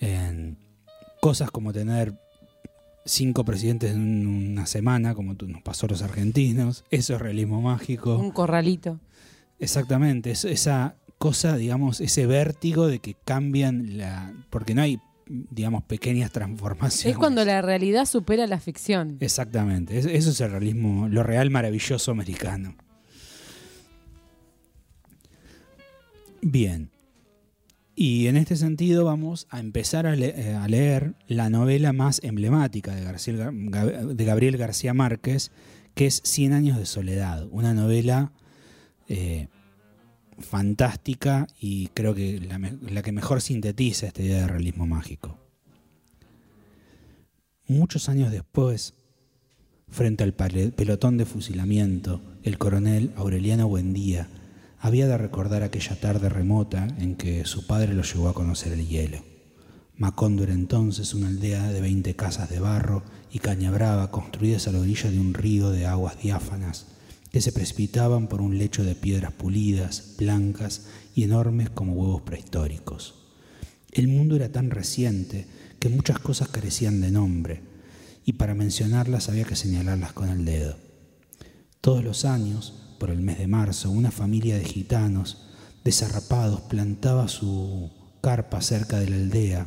en 0.00 0.56
cosas 1.20 1.50
como 1.50 1.72
tener 1.72 2.14
cinco 3.04 3.44
presidentes 3.44 3.92
en 3.92 4.26
una 4.26 4.66
semana, 4.66 5.14
como 5.14 5.34
nos 5.34 5.62
pasó 5.62 5.86
a 5.86 5.90
los 5.90 6.02
argentinos, 6.02 6.84
eso 6.90 7.14
es 7.14 7.20
realismo 7.20 7.60
mágico. 7.62 8.16
Un 8.16 8.30
corralito. 8.30 9.00
Exactamente, 9.58 10.30
es- 10.32 10.44
esa 10.44 10.96
cosa, 11.18 11.56
digamos, 11.56 12.00
ese 12.00 12.26
vértigo 12.26 12.88
de 12.88 12.98
que 12.98 13.14
cambian 13.24 13.96
la... 13.96 14.32
porque 14.50 14.74
no 14.74 14.82
hay, 14.82 14.98
digamos, 15.28 15.84
pequeñas 15.84 16.32
transformaciones. 16.32 17.14
Es 17.14 17.18
cuando 17.18 17.44
la 17.44 17.62
realidad 17.62 18.06
supera 18.06 18.46
la 18.48 18.58
ficción. 18.58 19.16
Exactamente, 19.20 19.98
es- 19.98 20.06
eso 20.06 20.30
es 20.30 20.40
el 20.40 20.50
realismo, 20.50 21.08
lo 21.08 21.22
real 21.22 21.50
maravilloso 21.50 22.10
americano. 22.10 22.74
Bien. 26.42 26.90
Y 27.94 28.26
en 28.26 28.36
este 28.36 28.56
sentido 28.56 29.04
vamos 29.04 29.46
a 29.50 29.60
empezar 29.60 30.06
a, 30.06 30.14
eh, 30.14 30.58
leer 30.68 31.14
la 31.28 31.50
novela 31.50 31.92
más 31.92 32.20
emblemática 32.24 32.94
de, 32.94 34.24
Gabriel 34.24 34.56
García 34.56 34.92
Márquez, 34.92 35.52
que 35.94 36.06
es 36.06 36.20
Cien 36.24 36.52
años 36.52 36.78
de 36.78 36.86
soledad, 36.86 37.46
una 37.52 37.74
novela 37.74 38.32
eh, 39.08 39.46
fantástica 40.38 41.46
y 41.60 41.88
creo 41.88 42.14
que 42.14 42.40
la, 42.40 42.58
la 42.58 43.02
que 43.02 43.12
mejor 43.12 43.40
sintetiza 43.40 44.08
esta 44.08 44.22
idea 44.22 44.40
de 44.40 44.48
realismo 44.48 44.86
mágico. 44.86 45.38
Muchos 47.68 48.08
años 48.08 48.32
después, 48.32 48.94
frente 49.88 50.24
al 50.24 50.32
pelotón 50.32 51.18
de 51.18 51.26
fusilamiento, 51.26 52.20
el 52.42 52.58
coronel 52.58 53.12
Aureliano 53.16 53.68
Buendía 53.68 54.28
había 54.84 55.06
de 55.06 55.16
recordar 55.16 55.62
aquella 55.62 55.94
tarde 55.94 56.28
remota 56.28 56.88
en 56.98 57.14
que 57.14 57.44
su 57.44 57.68
padre 57.68 57.94
lo 57.94 58.02
llevó 58.02 58.28
a 58.28 58.34
conocer 58.34 58.72
el 58.72 58.88
hielo. 58.88 59.18
Macondo 59.96 60.42
era 60.42 60.54
entonces 60.54 61.14
una 61.14 61.28
aldea 61.28 61.70
de 61.70 61.80
20 61.80 62.16
casas 62.16 62.50
de 62.50 62.58
barro 62.58 63.04
y 63.30 63.38
caña 63.38 63.70
brava 63.70 64.10
construidas 64.10 64.66
a 64.66 64.72
la 64.72 64.80
orilla 64.80 65.08
de 65.08 65.20
un 65.20 65.34
río 65.34 65.70
de 65.70 65.86
aguas 65.86 66.20
diáfanas 66.20 66.86
que 67.30 67.40
se 67.40 67.52
precipitaban 67.52 68.26
por 68.26 68.42
un 68.42 68.58
lecho 68.58 68.82
de 68.82 68.96
piedras 68.96 69.32
pulidas, 69.32 70.16
blancas 70.18 70.86
y 71.14 71.22
enormes 71.22 71.70
como 71.70 71.92
huevos 71.92 72.22
prehistóricos. 72.22 73.14
El 73.92 74.08
mundo 74.08 74.34
era 74.34 74.50
tan 74.50 74.72
reciente 74.72 75.46
que 75.78 75.90
muchas 75.90 76.18
cosas 76.18 76.48
carecían 76.48 77.00
de 77.00 77.12
nombre, 77.12 77.60
y 78.24 78.32
para 78.32 78.56
mencionarlas 78.56 79.28
había 79.28 79.44
que 79.44 79.54
señalarlas 79.54 80.12
con 80.12 80.28
el 80.28 80.44
dedo. 80.44 80.76
Todos 81.80 82.02
los 82.02 82.24
años, 82.24 82.81
por 83.02 83.10
el 83.10 83.20
mes 83.20 83.36
de 83.36 83.48
marzo, 83.48 83.90
una 83.90 84.12
familia 84.12 84.56
de 84.56 84.64
gitanos 84.64 85.38
desarrapados 85.82 86.60
plantaba 86.60 87.26
su 87.26 87.90
carpa 88.20 88.62
cerca 88.62 89.00
de 89.00 89.10
la 89.10 89.16
aldea 89.16 89.66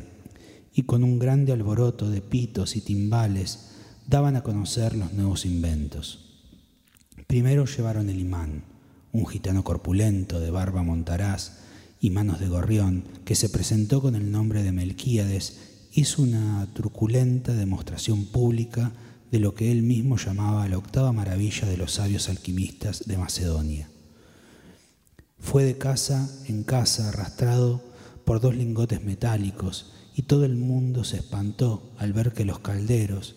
y 0.72 0.84
con 0.84 1.04
un 1.04 1.18
grande 1.18 1.52
alboroto 1.52 2.08
de 2.08 2.22
pitos 2.22 2.76
y 2.76 2.80
timbales 2.80 3.72
daban 4.06 4.36
a 4.36 4.42
conocer 4.42 4.96
los 4.96 5.12
nuevos 5.12 5.44
inventos. 5.44 6.46
Primero 7.26 7.66
llevaron 7.66 8.08
el 8.08 8.20
imán, 8.20 8.64
un 9.12 9.26
gitano 9.26 9.64
corpulento 9.64 10.40
de 10.40 10.50
barba 10.50 10.82
montaraz 10.82 11.58
y 12.00 12.08
manos 12.08 12.40
de 12.40 12.48
gorrión 12.48 13.04
que 13.26 13.34
se 13.34 13.50
presentó 13.50 14.00
con 14.00 14.14
el 14.14 14.30
nombre 14.30 14.62
de 14.62 14.72
Melquíades, 14.72 15.88
hizo 15.92 16.22
una 16.22 16.66
truculenta 16.72 17.52
demostración 17.52 18.24
pública 18.24 18.92
de 19.36 19.40
lo 19.40 19.54
que 19.54 19.70
él 19.70 19.82
mismo 19.82 20.16
llamaba 20.16 20.66
la 20.66 20.78
octava 20.78 21.12
maravilla 21.12 21.68
de 21.68 21.76
los 21.76 21.92
sabios 21.92 22.30
alquimistas 22.30 23.04
de 23.04 23.18
Macedonia. 23.18 23.90
Fue 25.38 25.62
de 25.62 25.76
casa 25.76 26.30
en 26.46 26.64
casa 26.64 27.10
arrastrado 27.10 27.84
por 28.24 28.40
dos 28.40 28.56
lingotes 28.56 29.04
metálicos 29.04 29.92
y 30.14 30.22
todo 30.22 30.46
el 30.46 30.56
mundo 30.56 31.04
se 31.04 31.18
espantó 31.18 31.92
al 31.98 32.14
ver 32.14 32.32
que 32.32 32.46
los 32.46 32.60
calderos, 32.60 33.36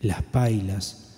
las 0.00 0.22
pailas, 0.22 1.08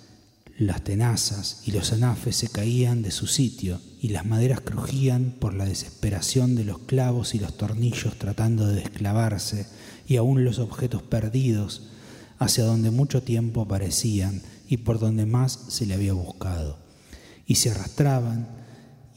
las 0.59 0.83
tenazas 0.83 1.63
y 1.65 1.71
los 1.71 1.93
anafes 1.93 2.35
se 2.35 2.49
caían 2.49 3.03
de 3.03 3.13
su 3.13 3.29
sitio 3.29 3.81
y 4.01 4.09
las 4.09 4.27
maderas 4.27 4.63
crujían 4.63 5.37
por 5.39 5.55
la 5.55 5.65
desesperación 5.65 6.57
de 6.57 6.65
los 6.65 6.79
clavos 6.79 7.37
y 7.37 7.39
los 7.39 7.57
tornillos 7.57 8.19
tratando 8.19 8.67
de 8.67 8.81
desclavarse 8.81 9.69
y 10.09 10.17
aún 10.17 10.45
los 10.45 10.59
objetos 10.59 11.05
perdidos 11.05 11.92
hacia 12.45 12.65
donde 12.65 12.91
mucho 12.91 13.23
tiempo 13.23 13.63
aparecían 13.63 14.43
y 14.69 14.79
por 14.79 14.99
donde 14.99 15.27
más 15.27 15.53
se 15.69 15.87
le 15.87 15.95
había 15.95 16.13
buscado. 16.13 16.79
Y 17.47 17.57
se 17.57 17.71
arrastraban 17.71 18.49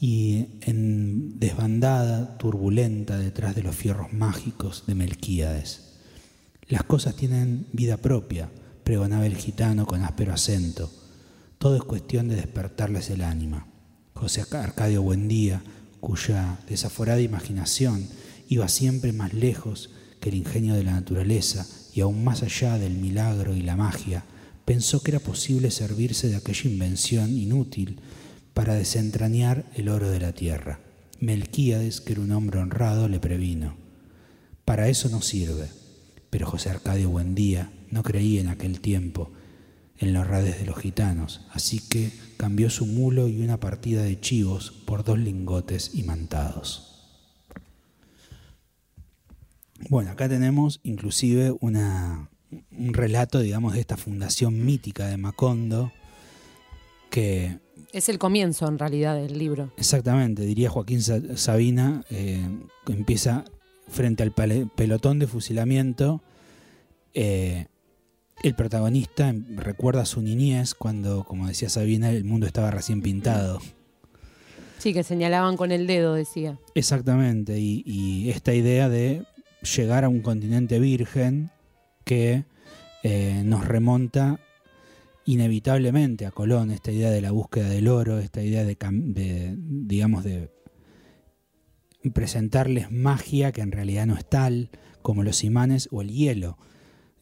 y 0.00 0.46
en 0.60 1.38
desbandada 1.38 2.36
turbulenta 2.38 3.18
detrás 3.18 3.54
de 3.54 3.62
los 3.62 3.74
fierros 3.74 4.12
mágicos 4.12 4.84
de 4.86 4.94
Melquíades. 4.94 5.94
Las 6.68 6.82
cosas 6.82 7.16
tienen 7.16 7.66
vida 7.72 7.96
propia, 7.96 8.50
pregonaba 8.84 9.26
el 9.26 9.36
gitano 9.36 9.86
con 9.86 10.02
áspero 10.02 10.32
acento. 10.32 10.90
Todo 11.58 11.76
es 11.76 11.82
cuestión 11.82 12.28
de 12.28 12.36
despertarles 12.36 13.08
el 13.10 13.22
ánima. 13.22 13.66
José 14.14 14.44
Arcadio 14.50 15.02
Buendía, 15.02 15.62
cuya 16.00 16.58
desaforada 16.68 17.20
imaginación 17.20 18.06
iba 18.48 18.68
siempre 18.68 19.12
más 19.12 19.32
lejos 19.32 19.90
que 20.20 20.28
el 20.28 20.36
ingenio 20.36 20.74
de 20.74 20.84
la 20.84 20.92
naturaleza 20.92 21.66
y 21.96 22.02
aún 22.02 22.22
más 22.22 22.42
allá 22.42 22.76
del 22.76 22.92
milagro 22.92 23.54
y 23.56 23.62
la 23.62 23.74
magia, 23.74 24.22
pensó 24.66 25.02
que 25.02 25.12
era 25.12 25.18
posible 25.18 25.70
servirse 25.70 26.28
de 26.28 26.36
aquella 26.36 26.70
invención 26.70 27.30
inútil 27.30 28.00
para 28.52 28.74
desentrañar 28.74 29.64
el 29.74 29.88
oro 29.88 30.10
de 30.10 30.20
la 30.20 30.32
tierra. 30.32 30.78
Melquíades, 31.20 32.02
que 32.02 32.12
era 32.12 32.20
un 32.20 32.32
hombre 32.32 32.60
honrado, 32.60 33.08
le 33.08 33.18
previno. 33.18 33.76
Para 34.66 34.88
eso 34.88 35.08
no 35.08 35.22
sirve. 35.22 35.70
Pero 36.28 36.46
José 36.46 36.68
Arcadio 36.68 37.08
Buendía 37.08 37.72
no 37.90 38.02
creía 38.02 38.42
en 38.42 38.48
aquel 38.48 38.80
tiempo 38.80 39.32
en 39.96 40.12
los 40.12 40.26
rades 40.26 40.58
de 40.58 40.66
los 40.66 40.76
gitanos, 40.76 41.46
así 41.50 41.78
que 41.78 42.12
cambió 42.36 42.68
su 42.68 42.84
mulo 42.84 43.26
y 43.26 43.40
una 43.40 43.58
partida 43.58 44.02
de 44.02 44.20
chivos 44.20 44.70
por 44.84 45.02
dos 45.02 45.18
lingotes 45.18 45.94
imantados. 45.94 46.95
Bueno, 49.90 50.10
acá 50.10 50.28
tenemos 50.28 50.80
inclusive 50.82 51.54
una, 51.60 52.30
un 52.70 52.94
relato, 52.94 53.40
digamos, 53.40 53.74
de 53.74 53.80
esta 53.80 53.96
fundación 53.96 54.64
mítica 54.64 55.06
de 55.06 55.16
Macondo, 55.16 55.92
que 57.10 57.58
Es 57.92 58.08
el 58.08 58.18
comienzo, 58.18 58.66
en 58.68 58.78
realidad, 58.78 59.16
del 59.16 59.38
libro. 59.38 59.72
Exactamente, 59.76 60.42
diría 60.42 60.70
Joaquín 60.70 61.02
Sa- 61.02 61.36
Sabina, 61.36 62.04
eh, 62.10 62.46
que 62.84 62.92
empieza 62.92 63.44
frente 63.88 64.22
al 64.22 64.32
pelotón 64.32 65.18
de 65.18 65.26
fusilamiento. 65.26 66.22
eh, 67.14 67.66
el 68.42 68.54
protagonista 68.54 69.30
em- 69.30 69.56
recuerda 69.56 70.04
su 70.04 70.20
niñez 70.20 70.74
cuando, 70.74 71.24
como 71.24 71.48
decía 71.48 71.70
Sabina, 71.70 72.10
el 72.10 72.24
mundo 72.24 72.46
estaba 72.46 72.70
recién 72.70 73.00
pintado. 73.00 73.60
Sí, 74.78 74.92
que 74.92 75.02
señalaban 75.02 75.56
con 75.56 75.72
el 75.72 75.86
dedo, 75.86 76.12
decía. 76.12 76.58
Exactamente, 76.74 77.58
y, 77.58 77.82
y 77.86 78.28
esta 78.28 78.52
idea 78.52 78.90
de 78.90 79.22
llegar 79.66 80.04
a 80.04 80.08
un 80.08 80.20
continente 80.20 80.78
virgen 80.78 81.50
que 82.04 82.44
eh, 83.02 83.42
nos 83.44 83.66
remonta 83.66 84.40
inevitablemente 85.24 86.24
a 86.24 86.30
Colón, 86.30 86.70
esta 86.70 86.92
idea 86.92 87.10
de 87.10 87.20
la 87.20 87.32
búsqueda 87.32 87.68
del 87.68 87.88
oro, 87.88 88.18
esta 88.18 88.42
idea 88.42 88.64
de, 88.64 89.54
digamos, 89.58 90.24
de 90.24 90.50
presentarles 92.14 92.90
magia 92.92 93.50
que 93.50 93.60
en 93.60 93.72
realidad 93.72 94.06
no 94.06 94.16
es 94.16 94.28
tal, 94.28 94.70
como 95.02 95.24
los 95.24 95.42
imanes 95.42 95.88
o 95.90 96.00
el 96.00 96.10
hielo. 96.10 96.58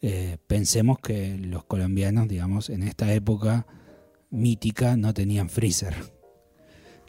Eh, 0.02 0.36
pensemos 0.46 0.98
que 0.98 1.38
los 1.38 1.64
colombianos, 1.64 2.28
digamos, 2.28 2.68
en 2.68 2.82
esta 2.82 3.12
época 3.14 3.66
mítica 4.30 4.96
no 4.96 5.14
tenían 5.14 5.48
freezer. 5.48 5.94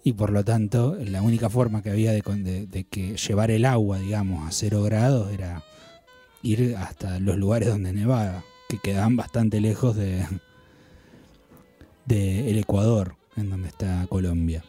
Y 0.05 0.13
por 0.13 0.29
lo 0.31 0.45
tanto, 0.45 0.95
la 1.03 1.21
única 1.23 1.49
forma 1.49 1.81
que 1.81 1.89
había 1.89 2.11
de, 2.11 2.21
de- 2.21 2.67
de 2.67 2.83
que 2.83 3.17
llevar 3.17 3.49
el 3.49 3.65
agua, 3.65 3.97
digamos, 3.99 4.47
a 4.47 4.51
cero 4.51 4.83
grados 4.83 5.33
era 5.33 5.63
ir 6.43 6.75
hasta 6.77 7.19
los 7.19 7.35
lugares 7.37 7.69
donde 7.69 7.91
nevaba, 7.91 8.43
que 8.69 8.77
quedaban 8.77 9.15
bastante 9.17 9.59
lejos 9.59 9.95
de 9.95 10.23
del 12.05 12.59
Ecuador, 12.59 13.15
en 13.35 13.49
donde 13.49 13.67
está 13.67 14.05
Colombia. 14.07 14.63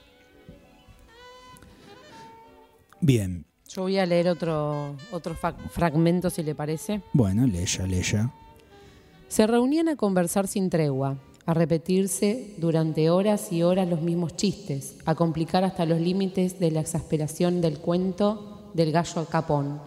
Bien, 3.02 3.44
Yo 3.68 3.82
voy 3.82 3.98
a 3.98 4.06
leer 4.06 4.28
otro, 4.28 4.96
otro 5.12 5.34
fragmento, 5.70 6.30
si 6.30 6.42
le 6.42 6.54
parece. 6.54 7.02
bueno, 7.12 7.46
leya, 7.46 7.86
leya. 7.86 8.32
Se 9.28 9.46
reunían 9.46 9.88
a 9.90 9.96
conversar 9.96 10.48
sin 10.48 10.70
tregua, 10.70 11.18
a 11.46 11.54
repetirse 11.54 12.54
durante 12.58 13.08
horas 13.08 13.52
y 13.52 13.62
horas 13.62 13.88
los 13.88 14.02
mismos 14.02 14.34
chistes, 14.36 14.96
a 15.06 15.14
complicar 15.14 15.62
hasta 15.64 15.86
los 15.86 16.00
límites 16.00 16.58
de 16.58 16.70
la 16.72 16.80
exasperación 16.80 17.60
del 17.60 17.78
cuento 17.78 18.70
del 18.74 18.90
gallo 18.92 19.24
capón, 19.26 19.80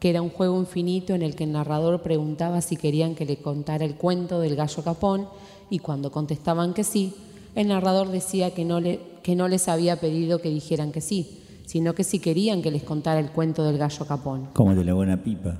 que 0.00 0.10
era 0.10 0.20
un 0.20 0.30
juego 0.30 0.58
infinito 0.58 1.14
en 1.14 1.22
el 1.22 1.34
que 1.36 1.44
el 1.44 1.52
narrador 1.52 2.02
preguntaba 2.02 2.60
si 2.60 2.76
querían 2.76 3.14
que 3.14 3.24
le 3.24 3.36
contara 3.36 3.84
el 3.84 3.94
cuento 3.94 4.40
del 4.40 4.56
gallo 4.56 4.82
capón 4.82 5.28
y 5.70 5.78
cuando 5.78 6.10
contestaban 6.10 6.74
que 6.74 6.84
sí, 6.84 7.14
el 7.54 7.68
narrador 7.68 8.08
decía 8.10 8.50
que 8.52 8.64
no, 8.64 8.80
le- 8.80 9.00
que 9.22 9.36
no 9.36 9.48
les 9.48 9.68
había 9.68 9.98
pedido 10.00 10.40
que 10.40 10.50
dijeran 10.50 10.92
que 10.92 11.00
sí, 11.00 11.40
sino 11.66 11.94
que 11.94 12.04
si 12.04 12.18
querían 12.18 12.62
que 12.62 12.70
les 12.70 12.82
contara 12.82 13.18
el 13.20 13.30
cuento 13.30 13.64
del 13.64 13.78
gallo 13.78 14.06
capón. 14.06 14.48
Como 14.52 14.74
de 14.74 14.84
la 14.84 14.92
buena 14.94 15.22
pipa. 15.22 15.56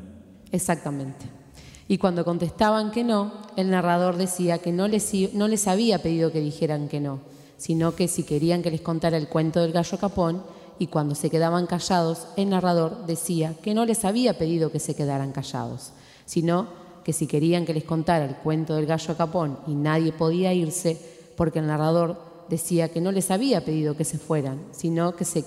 Exactamente. 0.53 1.25
Y 1.89 1.99
cuando 1.99 2.25
contestaban 2.25 2.91
que 2.91 3.05
no, 3.05 3.33
el 3.57 3.71
narrador 3.71 4.17
decía 4.17 4.59
que 4.59 4.73
no 4.73 4.89
les, 4.89 5.13
no 5.35 5.49
les 5.49 5.69
había 5.69 6.03
pedido 6.03 6.33
que 6.33 6.41
dijeran 6.41 6.89
que 6.89 7.01
no, 7.01 7.21
sino 7.57 7.95
que 7.95 8.09
si 8.09 8.25
querían 8.25 8.63
que 8.63 8.71
les 8.71 8.81
contara 8.81 9.17
el 9.17 9.29
cuento 9.29 9.61
del 9.61 9.73
gallo 9.73 9.99
capón, 9.99 10.43
y 10.79 10.89
cuando 10.89 11.15
se 11.15 11.31
quedaban 11.31 11.67
callados, 11.67 12.27
el 12.37 12.51
narrador 12.51 13.07
decía 13.07 13.55
que 13.63 13.75
no 13.75 13.85
les 13.85 14.05
había 14.05 14.37
pedido 14.37 14.71
que 14.71 14.79
se 14.79 14.95
quedaran 14.95 15.33
callados, 15.33 15.93
sino 16.27 16.69
que 17.05 17.13
si 17.13 17.27
querían 17.27 17.65
que 17.65 17.73
les 17.73 17.85
contara 17.85 18.25
el 18.25 18.37
cuento 18.37 18.75
del 18.75 18.87
gallo 18.87 19.17
capón 19.17 19.59
y 19.67 19.75
nadie 19.75 20.13
podía 20.13 20.53
irse, 20.53 21.01
porque 21.37 21.61
el 21.61 21.67
narrador 21.67 22.21
decía 22.49 22.89
que 22.89 23.01
no 23.01 23.13
les 23.13 23.31
había 23.31 23.65
pedido 23.65 23.97
que 23.97 24.05
se 24.05 24.19
fueran, 24.19 24.61
sino 24.73 25.15
que 25.17 25.25
se 25.25 25.45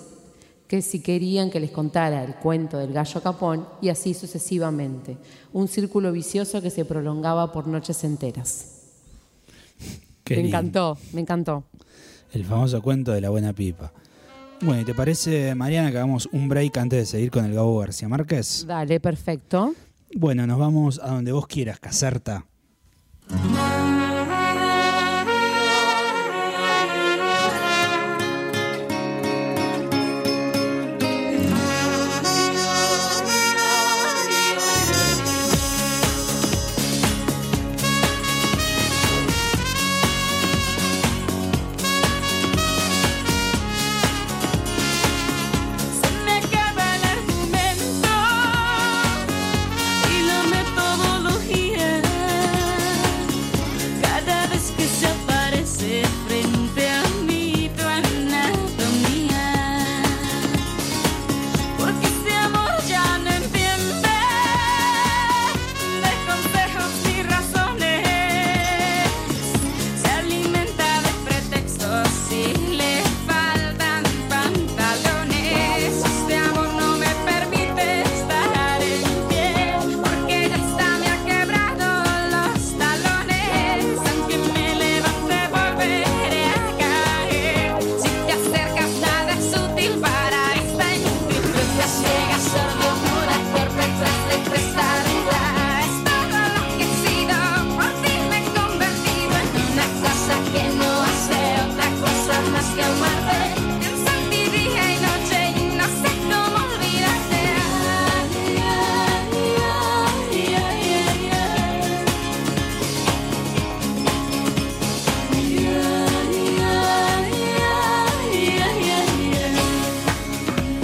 que 0.69 0.83
si 0.83 0.99
querían 0.99 1.49
que 1.49 1.59
les 1.59 1.71
contara 1.71 2.23
el 2.23 2.35
cuento 2.35 2.77
del 2.77 2.93
gallo 2.93 3.21
capón 3.23 3.67
y 3.81 3.89
así 3.89 4.13
sucesivamente, 4.13 5.17
un 5.51 5.67
círculo 5.67 6.11
vicioso 6.11 6.61
que 6.61 6.69
se 6.69 6.85
prolongaba 6.85 7.51
por 7.51 7.65
noches 7.65 8.03
enteras. 8.03 8.83
Qué 10.23 10.35
me 10.35 10.47
encantó, 10.47 10.95
me 11.11 11.21
encantó. 11.21 11.63
El 12.31 12.45
famoso 12.45 12.83
cuento 12.83 13.11
de 13.11 13.19
la 13.19 13.31
buena 13.31 13.51
pipa. 13.51 13.91
Bueno, 14.61 14.81
¿y 14.81 14.85
te 14.85 14.93
parece, 14.93 15.55
Mariana, 15.55 15.89
que 15.89 15.97
hagamos 15.97 16.29
un 16.31 16.47
break 16.47 16.77
antes 16.77 16.99
de 16.99 17.05
seguir 17.07 17.31
con 17.31 17.45
el 17.45 17.53
Gabo 17.55 17.79
García 17.79 18.07
Márquez? 18.07 18.65
Dale, 18.67 18.99
perfecto. 18.99 19.73
Bueno, 20.15 20.45
nos 20.45 20.59
vamos 20.59 20.99
a 21.01 21.07
donde 21.07 21.31
vos 21.31 21.47
quieras, 21.47 21.79
Caserta. 21.79 22.45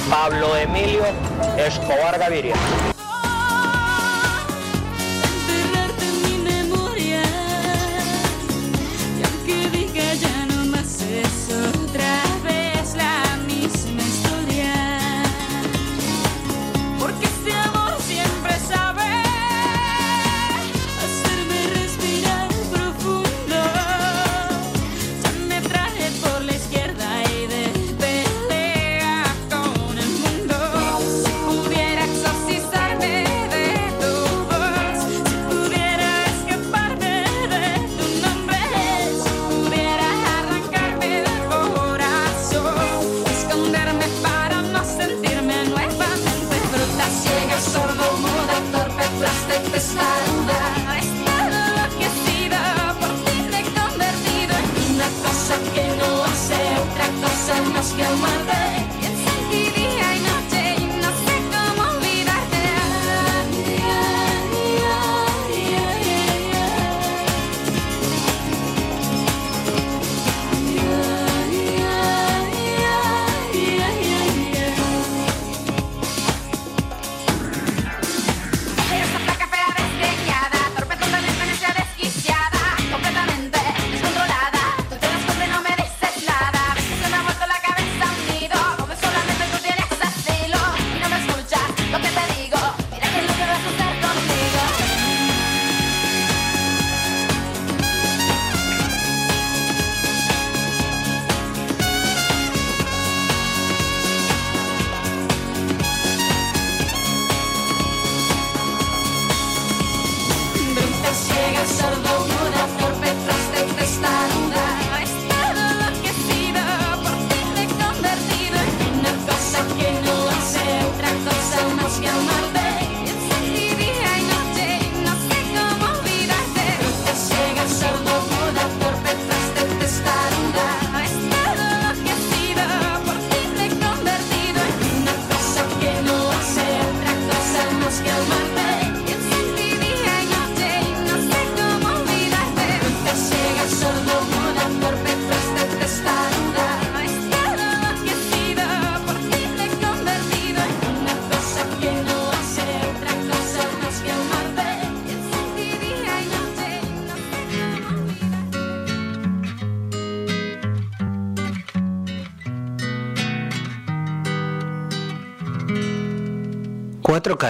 Pablo 0.09 0.55
Emilio 0.55 1.03
Escobar 1.57 2.17
Gaviria. 2.17 2.55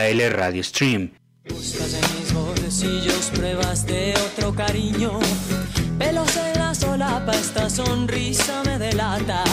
AL 0.06 0.20
Radio 0.30 0.64
Stream. 0.64 1.10
Buscas 1.50 1.96
en 1.96 2.20
mis 2.20 2.32
bolsillos 2.32 3.32
pruebas 3.34 3.88
de 3.88 4.14
otro 4.28 4.54
cariño, 4.54 5.20
pelos 5.98 6.38
en 6.38 6.60
la 6.60 6.76
solapa, 6.76 7.32
esta 7.34 7.68
sonrisa 7.72 8.62
me 8.66 8.78
delata, 8.78 9.44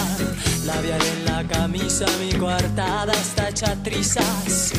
labial 0.67 1.01
en 1.01 1.25
la 1.25 1.49
camisa, 1.49 2.05
mi 2.21 2.39
coartada 2.39 3.15
está 3.15 3.49
hecha 3.49 3.77
trizas. 3.83 4.73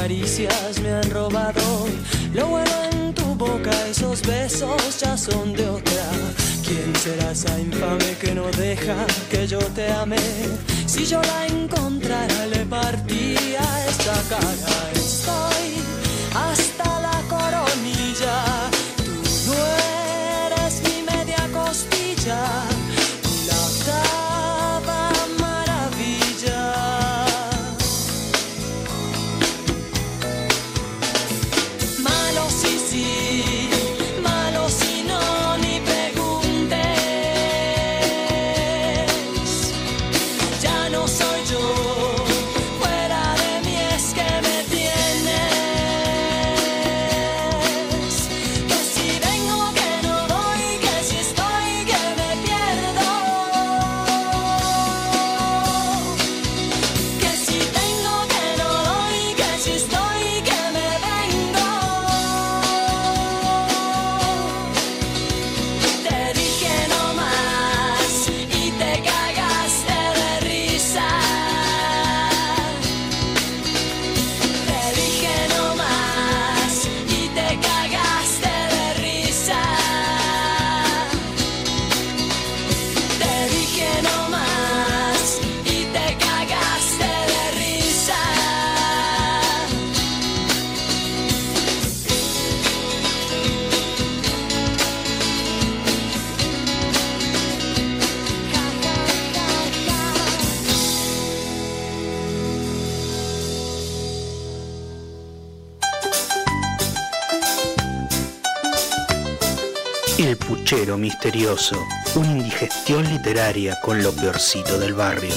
Caricias 0.00 0.80
me 0.80 0.90
han 0.92 1.10
robado. 1.10 1.86
Lo 2.32 2.46
bueno 2.46 2.76
en 2.92 3.14
tu 3.14 3.34
boca, 3.34 3.70
esos 3.90 4.22
besos 4.22 5.00
ya 5.00 5.16
son 5.16 5.52
de 5.54 5.68
otra. 5.68 6.04
¿Quién 6.66 6.94
será 6.96 7.32
esa 7.32 7.58
infame 7.58 8.16
que 8.20 8.34
no 8.34 8.46
deja 8.66 8.96
que 9.30 9.46
yo 9.46 9.58
te 9.58 9.90
ame? 9.90 10.18
Si 10.86 11.04
yo 11.04 11.20
la 11.22 11.46
encontrara, 11.46 12.46
le 12.46 12.64
partiría 12.66 13.64
esta 13.88 14.14
cara. 14.28 14.97
Misterioso, 110.98 111.82
una 112.14 112.30
indigestión 112.30 113.02
literaria 113.08 113.78
con 113.82 114.02
lo 114.02 114.12
peorcito 114.12 114.78
del 114.78 114.92
barrio. 114.92 115.34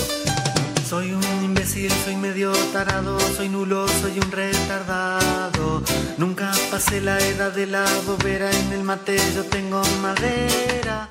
Soy 0.85 1.13
un 1.13 1.23
imbécil, 1.41 1.89
soy 2.03 2.17
medio 2.17 2.51
tarado, 2.73 3.17
soy 3.37 3.47
nulo, 3.47 3.87
soy 4.01 4.19
un 4.19 4.29
retardado. 4.29 5.83
Nunca 6.17 6.51
pasé 6.69 6.99
la 6.99 7.17
edad 7.17 7.53
de 7.53 7.65
la 7.65 7.85
bobera, 8.05 8.51
en 8.51 8.73
el 8.73 8.83
mate 8.83 9.17
yo 9.33 9.45
tengo 9.45 9.81
madera. 10.01 11.07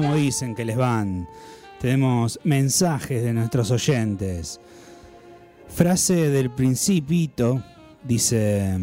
¿Cómo 0.00 0.14
dicen 0.14 0.54
que 0.54 0.64
les 0.64 0.76
van? 0.76 1.26
Tenemos 1.80 2.38
mensajes 2.44 3.20
de 3.20 3.32
nuestros 3.32 3.72
oyentes. 3.72 4.60
Frase 5.66 6.30
del 6.30 6.50
principito, 6.50 7.64
dice 8.04 8.78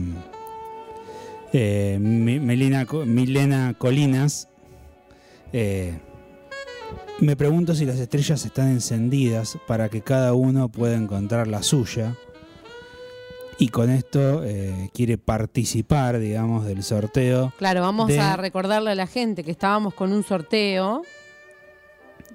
eh, 1.54 1.98
Melina 2.02 2.86
Milena 3.06 3.74
Colinas. 3.78 4.50
eh, 5.54 5.98
me 7.22 7.38
pregunto 7.38 7.76
si 7.76 7.86
las 7.86 7.98
estrellas 7.98 8.44
están 8.44 8.72
encendidas 8.72 9.58
para 9.70 9.88
que 9.88 10.02
cada 10.02 10.34
uno 10.34 10.68
pueda 10.68 10.98
encontrar 10.98 11.48
la 11.48 11.64
suya. 11.64 12.18
Y 13.58 13.70
con 13.70 13.90
esto 13.90 14.44
eh, 14.44 14.90
quiere 14.94 15.18
participar, 15.18 16.20
digamos, 16.20 16.66
del 16.66 16.84
sorteo. 16.84 17.54
Claro, 17.58 17.82
vamos 17.82 18.08
de- 18.10 18.20
a 18.20 18.36
recordarle 18.36 18.92
a 18.92 18.96
la 18.96 19.08
gente 19.08 19.44
que 19.44 19.52
estábamos 19.52 19.94
con 19.94 20.12
un 20.12 20.24
sorteo 20.24 21.04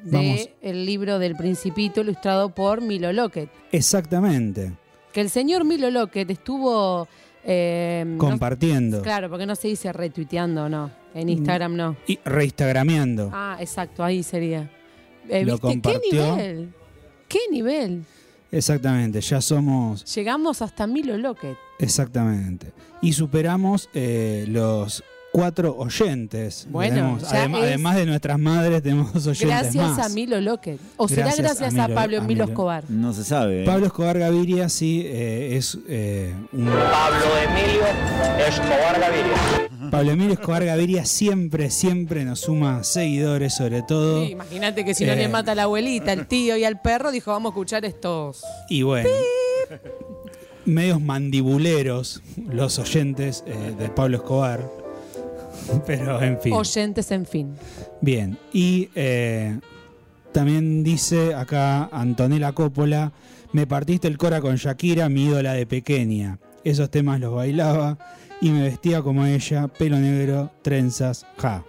de 0.02 0.16
Vamos. 0.16 0.48
el 0.62 0.86
libro 0.86 1.18
del 1.18 1.36
Principito 1.36 2.00
ilustrado 2.00 2.54
por 2.54 2.80
Milo 2.80 3.12
Lockett. 3.12 3.50
Exactamente. 3.70 4.72
Que 5.12 5.20
el 5.20 5.28
señor 5.28 5.64
Milo 5.64 5.90
Lockett 5.90 6.30
estuvo 6.30 7.06
eh, 7.44 8.04
no- 8.06 8.16
Compartiendo. 8.18 9.02
claro, 9.02 9.28
porque 9.28 9.44
no 9.46 9.56
se 9.56 9.68
dice 9.68 9.92
retuiteando, 9.92 10.68
no. 10.70 10.90
En 11.14 11.28
Instagram 11.28 11.74
no. 11.76 11.96
Y 12.06 12.18
reinstagrameando. 12.24 13.30
Ah, 13.32 13.56
exacto, 13.60 14.04
ahí 14.04 14.22
sería. 14.22 14.70
Eh, 15.28 15.44
Lo 15.44 15.58
¿viste? 15.58 15.80
¿Qué 15.82 16.00
nivel? 16.12 16.72
¿Qué 17.28 17.38
nivel? 17.50 18.04
Exactamente, 18.52 19.20
ya 19.20 19.40
somos. 19.40 20.04
Llegamos 20.14 20.60
hasta 20.62 20.86
Milo 20.86 21.16
Lockett. 21.16 21.56
Exactamente. 21.78 22.72
Y 23.00 23.12
superamos 23.12 23.88
eh, 23.94 24.44
los 24.48 25.02
cuatro 25.32 25.76
oyentes. 25.78 26.66
Bueno, 26.70 26.94
Tenemos- 26.96 27.22
ya 27.30 27.44
adem- 27.46 27.56
es- 27.58 27.62
además 27.62 27.96
de 27.96 28.06
nuestras 28.06 28.38
madres, 28.40 28.82
tenemos 28.82 29.14
oyentes 29.14 29.46
Gracias 29.46 29.96
más. 29.96 29.98
a 30.06 30.08
Milo 30.14 30.40
Lockett. 30.40 30.80
O 30.96 31.06
será 31.08 31.26
Gracias 31.26 31.62
a 31.62 31.66
a, 31.66 31.70
Milo- 31.70 31.94
Pablo 31.94 32.16
a 32.16 32.18
Emilio 32.24 32.44
Milo. 32.44 32.44
Escobar. 32.52 32.84
No 32.88 33.12
se 33.12 33.22
sabe. 33.24 33.62
¿eh? 33.62 33.66
Pablo 33.66 33.86
Escobar 33.86 34.18
Gaviria 34.18 34.68
sí 34.68 35.02
eh, 35.06 35.56
es 35.56 35.78
eh, 35.88 36.34
un 36.52 36.66
Pablo 36.66 37.26
Emilio 37.48 37.82
Escobar 38.48 38.98
Gaviria. 39.00 39.69
Pablo 39.90 40.12
Emilio 40.12 40.34
Escobar 40.34 40.64
Gaviria 40.64 41.04
siempre, 41.04 41.70
siempre 41.70 42.24
nos 42.24 42.40
suma 42.40 42.84
seguidores, 42.84 43.54
sobre 43.54 43.82
todo. 43.82 44.24
Sí, 44.24 44.32
Imagínate 44.32 44.84
que 44.84 44.94
si 44.94 45.04
no 45.04 45.12
Eh. 45.12 45.16
le 45.16 45.28
mata 45.28 45.52
a 45.52 45.54
la 45.54 45.64
abuelita, 45.64 46.12
al 46.12 46.26
tío 46.26 46.56
y 46.56 46.64
al 46.64 46.80
perro, 46.80 47.10
dijo, 47.10 47.30
vamos 47.32 47.50
a 47.50 47.52
escuchar 47.52 47.84
estos. 47.84 48.42
Y 48.68 48.82
bueno, 48.82 49.08
medios 50.64 51.00
mandibuleros 51.00 52.22
los 52.50 52.78
oyentes 52.78 53.42
eh, 53.46 53.74
de 53.78 53.88
Pablo 53.88 54.18
Escobar. 54.18 54.60
Pero 55.86 56.22
en 56.22 56.40
fin. 56.40 56.52
Oyentes, 56.52 57.10
en 57.10 57.26
fin. 57.26 57.54
Bien. 58.00 58.38
Y 58.52 58.88
eh, 58.94 59.58
también 60.32 60.82
dice 60.82 61.34
acá 61.34 61.88
Antonella 61.92 62.52
Coppola: 62.52 63.12
Me 63.52 63.66
partiste 63.66 64.08
el 64.08 64.18
cora 64.18 64.40
con 64.40 64.56
Shakira, 64.56 65.08
mi 65.08 65.24
ídola 65.26 65.52
de 65.52 65.66
pequeña. 65.66 66.38
Esos 66.64 66.90
temas 66.90 67.20
los 67.20 67.34
bailaba 67.34 67.98
y 68.40 68.50
me 68.50 68.62
vestía 68.62 69.02
como 69.02 69.26
ella, 69.26 69.68
pelo 69.68 69.98
negro, 69.98 70.50
trenzas, 70.62 71.26
ja. 71.36 71.64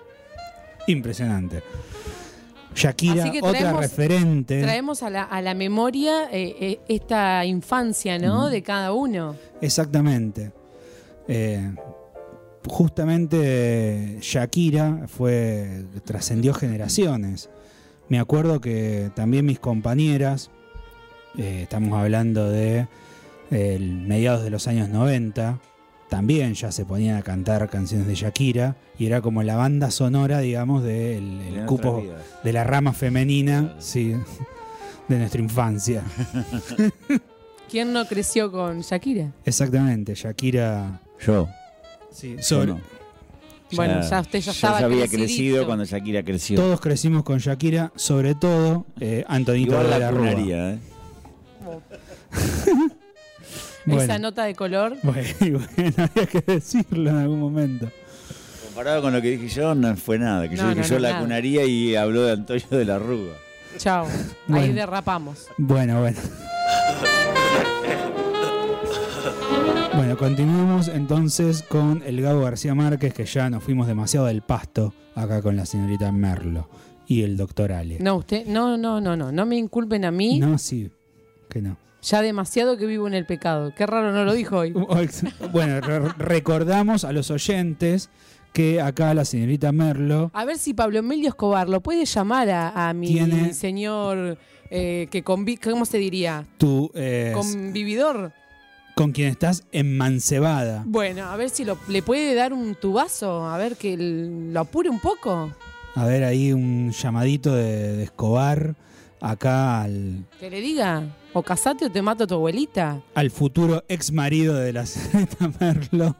Impresionante. 0.88 1.62
Shakira, 2.74 3.32
otra 3.42 3.74
referente. 3.74 4.62
Traemos 4.62 5.04
a 5.04 5.10
la, 5.10 5.24
a 5.24 5.42
la 5.42 5.54
memoria 5.54 6.30
eh, 6.32 6.56
eh, 6.60 6.80
esta 6.88 7.46
infancia, 7.46 8.18
¿no? 8.18 8.50
De 8.50 8.64
cada 8.64 8.94
uno. 8.94 9.36
Exactamente. 9.60 10.52
Eh, 11.28 11.76
justamente 12.66 14.18
Shakira 14.22 15.08
fue 15.08 15.84
trascendió 16.06 16.54
generaciones. 16.54 17.50
Me 18.08 18.20
acuerdo 18.20 18.62
que 18.62 19.12
también 19.16 19.46
mis 19.46 19.60
compañeras, 19.60 20.50
estamos 21.38 21.98
hablando 21.98 22.50
de 22.50 22.88
mediados 23.50 24.44
de 24.44 24.50
los 24.50 24.68
años 24.68 24.90
90, 24.90 25.60
también 26.12 26.56
ya 26.56 26.74
se 26.74 26.84
ponían 26.84 27.16
a 27.16 27.22
cantar 27.22 27.70
canciones 27.70 28.06
de 28.06 28.16
Shakira 28.16 28.76
y 29.00 29.06
era 29.06 29.22
como 29.22 29.44
la 29.44 29.56
banda 29.56 29.90
sonora, 29.92 30.42
digamos, 30.42 30.84
del 30.84 31.54
De 31.54 31.66
cupo 31.66 32.04
de 32.44 32.52
la 32.52 32.66
rama 32.66 32.92
femenina, 32.92 33.78
sí, 33.80 34.14
de 35.08 35.18
nuestra 35.18 35.40
infancia. 35.42 36.04
¿Quién 37.72 37.94
no 37.94 38.06
creció 38.06 38.52
con 38.52 38.82
Shakira? 38.82 39.32
Exactamente, 39.46 40.14
Shakira. 40.14 41.00
Yo. 41.26 41.48
Sí, 42.12 42.36
Yo 42.36 42.44
sobre, 42.44 42.74
no. 42.74 42.82
Bueno, 43.72 44.02
ya 44.02 44.20
usted 44.20 44.40
ya 44.40 44.46
yo 44.48 44.52
estaba 44.52 44.80
ya 44.82 44.86
había 44.88 45.08
crecidito. 45.08 45.24
crecido 45.26 45.66
cuando 45.66 45.86
Shakira 45.86 46.24
creció. 46.24 46.58
Todos 46.58 46.82
crecimos 46.82 47.24
con 47.24 47.38
Shakira, 47.38 47.94
sobre 47.96 48.36
todo 48.36 48.86
eh, 49.00 49.24
Antonito 49.30 49.72
Igual 49.72 49.86
de 49.86 49.90
la 49.92 50.00
la 50.00 50.12
Rúa. 50.12 50.32
¿eh? 50.32 50.78
Bueno. 53.86 54.02
Esa 54.04 54.20
nota 54.20 54.44
de 54.46 54.56
color. 54.56 54.98
Bueno, 55.04 55.60
había 55.98 56.28
que 56.28 56.42
decirlo 56.42 57.10
en 57.10 57.18
algún 57.18 57.40
momento. 57.40 57.90
Comparado 58.66 59.02
con 59.02 59.14
lo 59.14 59.22
que 59.22 59.32
dije 59.32 59.48
yo, 59.50 59.76
no 59.76 59.96
fue 59.98 60.18
nada. 60.18 60.48
Que 60.50 60.56
yo 60.56 60.64
dije 60.70 60.82
no, 60.82 60.88
yo 60.88 60.96
no, 60.96 61.00
la 61.00 61.10
nada. 61.10 61.22
cunaría 61.22 61.66
y 61.66 61.96
habló 61.96 62.24
de 62.24 62.34
Antonio 62.34 62.68
de 62.70 62.86
la 62.86 63.00
Rúa. 63.00 63.34
Chao. 63.78 64.08
Ahí 64.50 64.72
derrapamos. 64.72 65.48
Bueno, 65.58 66.00
bueno. 66.00 66.20
Bueno, 69.94 70.18
continuamos 70.18 70.88
entonces 70.88 71.64
con 71.64 72.02
el 72.06 72.22
Gabo 72.22 72.42
García 72.42 72.74
Márquez, 72.74 73.14
que 73.14 73.26
ya 73.26 73.50
nos 73.50 73.64
fuimos 73.64 73.88
demasiado 73.88 74.26
del 74.26 74.42
pasto 74.42 74.94
acá 75.16 75.42
con 75.42 75.56
la 75.56 75.66
señorita 75.66 76.12
Merlo 76.12 76.70
y 77.08 77.24
el 77.24 77.36
doctor 77.36 77.74
Ale. 77.74 77.98
No, 78.00 78.16
usted, 78.16 78.46
no, 78.46 78.78
no, 78.78 79.02
no, 79.02 79.16
no. 79.18 79.32
No 79.32 79.46
me 79.46 79.58
inculpen 79.58 80.06
a 80.06 80.12
mí. 80.12 80.40
No, 80.40 80.58
sí, 80.58 80.90
que 81.50 81.62
no. 81.62 81.78
Ya 82.02 82.22
demasiado 82.22 82.78
que 82.78 82.86
vivo 82.86 83.08
en 83.08 83.14
el 83.14 83.26
pecado. 83.26 83.74
Qué 83.76 83.86
raro 83.86 84.12
no 84.12 84.24
lo 84.26 84.34
dijo 84.34 84.58
hoy. 84.58 84.74
Bueno, 85.52 85.80
re- 85.82 86.10
recordamos 86.18 87.04
a 87.04 87.12
los 87.12 87.30
oyentes 87.32 88.10
que 88.54 88.82
acá 88.82 89.14
la 89.14 89.24
señorita 89.24 89.72
Merlo 89.72 90.30
A 90.34 90.44
ver 90.44 90.58
si 90.58 90.74
Pablo 90.74 91.00
Emilio 91.00 91.30
Escobar 91.30 91.70
lo 91.70 91.80
puede 91.82 92.04
llamar 92.06 92.50
a, 92.50 92.90
a 92.90 92.94
mi 92.94 93.08
Tiene- 93.08 93.54
señor 93.54 94.38
eh, 94.70 95.08
que 95.12 95.24
convi 95.24 95.58
¿cómo 95.58 95.86
se 95.86 95.98
diría? 96.00 96.46
tu, 96.58 96.90
eh, 96.96 97.32
Convividor. 97.36 98.34
con 98.96 99.12
quien 99.12 99.30
estás 99.30 99.64
enmancebada. 99.72 100.84
Bueno, 100.86 101.26
a 101.26 101.36
ver 101.38 101.50
si 101.50 101.64
lo, 101.66 101.78
le 101.88 102.02
puede 102.02 102.34
dar 102.36 102.52
un 102.54 102.76
tubazo, 102.76 103.48
a 103.48 103.58
ver 103.58 103.76
que 103.78 103.96
lo 103.98 104.60
apure 104.60 104.90
un 104.90 105.00
poco. 105.00 105.52
A 105.96 106.06
ver 106.06 106.24
ahí 106.24 106.52
un 106.54 106.92
llamadito 106.92 107.54
de, 107.56 107.96
de 107.98 108.04
Escobar 108.04 108.76
acá 109.22 109.84
al, 109.84 110.26
Que 110.40 110.50
le 110.50 110.60
diga, 110.62 111.04
o 111.34 111.42
casate 111.44 111.86
o 111.86 111.92
te 111.92 112.02
mato 112.02 112.24
a 112.26 112.28
tu 112.28 112.34
abuelita. 112.36 113.02
al 113.16 113.32
futuro 113.32 113.84
ex 113.88 114.12
marido 114.12 114.56
de 114.56 114.74
la 114.74 114.86
señorita 114.88 115.50
Merlo. 115.60 116.16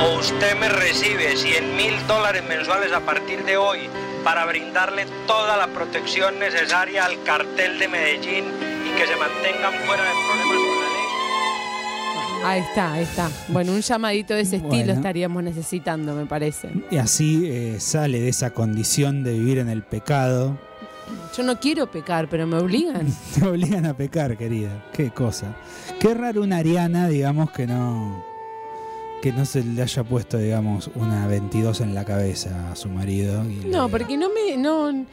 O 0.00 0.18
usted 0.18 0.58
me 0.58 0.68
recibe 0.68 1.36
100 1.36 1.76
mil 1.76 1.94
dólares 2.08 2.42
mensuales 2.48 2.92
a 2.92 3.00
partir 3.00 3.44
de 3.44 3.56
hoy 3.56 3.78
para 4.24 4.44
brindarle 4.44 5.06
toda 5.26 5.56
la 5.56 5.68
protección 5.68 6.38
necesaria 6.40 7.04
al 7.04 7.22
cartel 7.22 7.78
de 7.78 7.86
Medellín 7.88 8.44
y 8.46 8.98
que 8.98 9.06
se 9.06 9.16
mantengan 9.16 9.72
fuera 9.86 10.02
de 10.02 10.10
problemas 10.10 10.56
con 10.56 10.80
la 10.80 10.88
ley. 10.88 11.00
Ahí 12.44 12.60
está, 12.62 12.92
ahí 12.94 13.02
está. 13.04 13.30
Bueno, 13.48 13.72
un 13.72 13.80
llamadito 13.80 14.34
de 14.34 14.40
ese 14.40 14.56
estilo 14.56 14.76
Bueno. 14.76 14.92
estaríamos 14.94 15.42
necesitando, 15.44 16.14
me 16.14 16.26
parece. 16.26 16.70
Y 16.90 16.96
así 16.96 17.42
eh, 17.46 17.76
sale 17.78 18.18
de 18.20 18.28
esa 18.28 18.50
condición 18.50 19.22
de 19.22 19.34
vivir 19.34 19.58
en 19.58 19.68
el 19.68 19.82
pecado. 19.82 20.58
Yo 21.36 21.42
no 21.42 21.58
quiero 21.60 21.90
pecar, 21.90 22.28
pero 22.28 22.46
me 22.46 22.56
obligan. 22.58 23.06
Te 23.34 23.46
obligan 23.46 23.86
a 23.86 23.94
pecar, 23.94 24.36
querida. 24.36 24.84
Qué 24.92 25.10
cosa. 25.10 25.54
Qué 25.98 26.14
raro 26.14 26.42
una 26.42 26.58
Ariana, 26.58 27.08
digamos, 27.08 27.50
que 27.50 27.66
no. 27.66 28.24
que 29.22 29.32
no 29.32 29.44
se 29.44 29.62
le 29.62 29.82
haya 29.82 30.02
puesto, 30.04 30.38
digamos, 30.38 30.90
una 30.94 31.26
22 31.26 31.80
en 31.82 31.94
la 31.94 32.04
cabeza 32.04 32.70
a 32.72 32.76
su 32.76 32.88
marido. 32.88 33.44
y 33.44 33.66
No, 33.66 33.84
le- 33.86 33.90
porque 33.90 34.16
no 34.16 34.28
me. 34.30 34.56
No, 34.56 35.04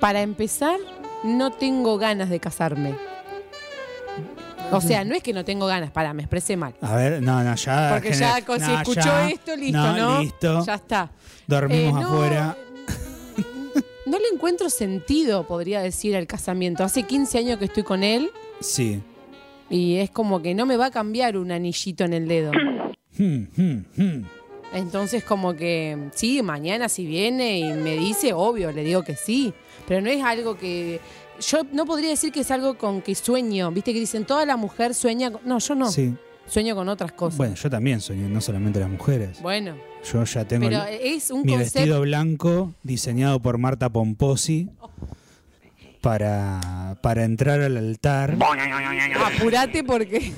para 0.00 0.20
empezar, 0.22 0.78
no 1.24 1.50
tengo 1.52 1.98
ganas 1.98 2.28
de 2.30 2.40
casarme. 2.40 2.94
O 4.70 4.80
sea, 4.80 5.04
no 5.04 5.14
es 5.14 5.22
que 5.22 5.34
no 5.34 5.44
tengo 5.44 5.66
ganas, 5.66 5.90
para, 5.90 6.14
me 6.14 6.22
expresé 6.22 6.56
mal. 6.56 6.72
A 6.80 6.96
ver, 6.96 7.22
no, 7.22 7.42
no, 7.44 7.54
ya. 7.56 7.90
Porque 7.92 8.12
ya 8.14 8.36
si 8.36 8.44
no, 8.46 8.56
escuchó 8.80 9.00
ya. 9.02 9.28
esto, 9.28 9.54
listo, 9.54 9.92
¿no? 9.96 10.20
listo. 10.22 10.64
Ya 10.64 10.74
está. 10.76 11.10
Dormimos 11.46 12.00
Eh, 12.00 12.02
no, 12.02 12.08
afuera. 12.14 12.56
No 14.12 14.18
le 14.18 14.26
encuentro 14.30 14.68
sentido, 14.68 15.46
podría 15.46 15.80
decir, 15.80 16.14
al 16.14 16.26
casamiento. 16.26 16.84
Hace 16.84 17.04
15 17.04 17.38
años 17.38 17.58
que 17.58 17.64
estoy 17.64 17.82
con 17.82 18.04
él 18.04 18.30
Sí. 18.60 19.00
y 19.70 19.96
es 19.96 20.10
como 20.10 20.42
que 20.42 20.54
no 20.54 20.66
me 20.66 20.76
va 20.76 20.86
a 20.86 20.90
cambiar 20.90 21.38
un 21.38 21.50
anillito 21.50 22.04
en 22.04 22.12
el 22.12 22.28
dedo. 22.28 22.52
Hmm, 23.16 23.44
hmm, 23.56 23.84
hmm. 23.96 24.24
Entonces, 24.74 25.24
como 25.24 25.54
que, 25.54 25.96
sí, 26.14 26.42
mañana 26.42 26.90
si 26.90 27.06
viene 27.06 27.58
y 27.60 27.72
me 27.72 27.96
dice, 27.96 28.34
obvio, 28.34 28.70
le 28.70 28.84
digo 28.84 29.02
que 29.02 29.16
sí. 29.16 29.54
Pero 29.88 30.02
no 30.02 30.10
es 30.10 30.22
algo 30.22 30.58
que. 30.58 31.00
Yo 31.40 31.62
no 31.72 31.86
podría 31.86 32.10
decir 32.10 32.32
que 32.32 32.40
es 32.40 32.50
algo 32.50 32.76
con 32.76 33.00
que 33.00 33.14
sueño. 33.14 33.70
Viste 33.70 33.94
que 33.94 34.00
dicen, 34.00 34.26
toda 34.26 34.44
la 34.44 34.58
mujer 34.58 34.94
sueña. 34.94 35.30
con- 35.30 35.40
No, 35.46 35.58
yo 35.58 35.74
no. 35.74 35.90
Sí. 35.90 36.14
Sueño 36.46 36.74
con 36.74 36.88
otras 36.90 37.12
cosas. 37.12 37.38
Bueno, 37.38 37.54
yo 37.54 37.70
también 37.70 38.00
soy, 38.02 38.16
no 38.18 38.40
solamente 38.42 38.78
las 38.78 38.90
mujeres. 38.90 39.40
Bueno, 39.40 39.74
Yo 40.10 40.24
ya 40.24 40.44
tengo 40.46 40.68
pero 40.68 40.82
el- 40.84 41.00
es 41.00 41.30
un 41.30 41.42
mi 41.42 41.52
concepto. 41.52 41.78
vestido 41.78 42.00
blanco 42.00 42.74
diseñado 42.82 43.40
por 43.40 43.58
Marta 43.58 43.88
Pomposi 43.88 44.68
para, 46.00 46.96
para 47.02 47.24
entrar 47.24 47.60
al 47.60 47.76
altar. 47.76 48.36
Apurate 49.36 49.84
porque. 49.84 50.32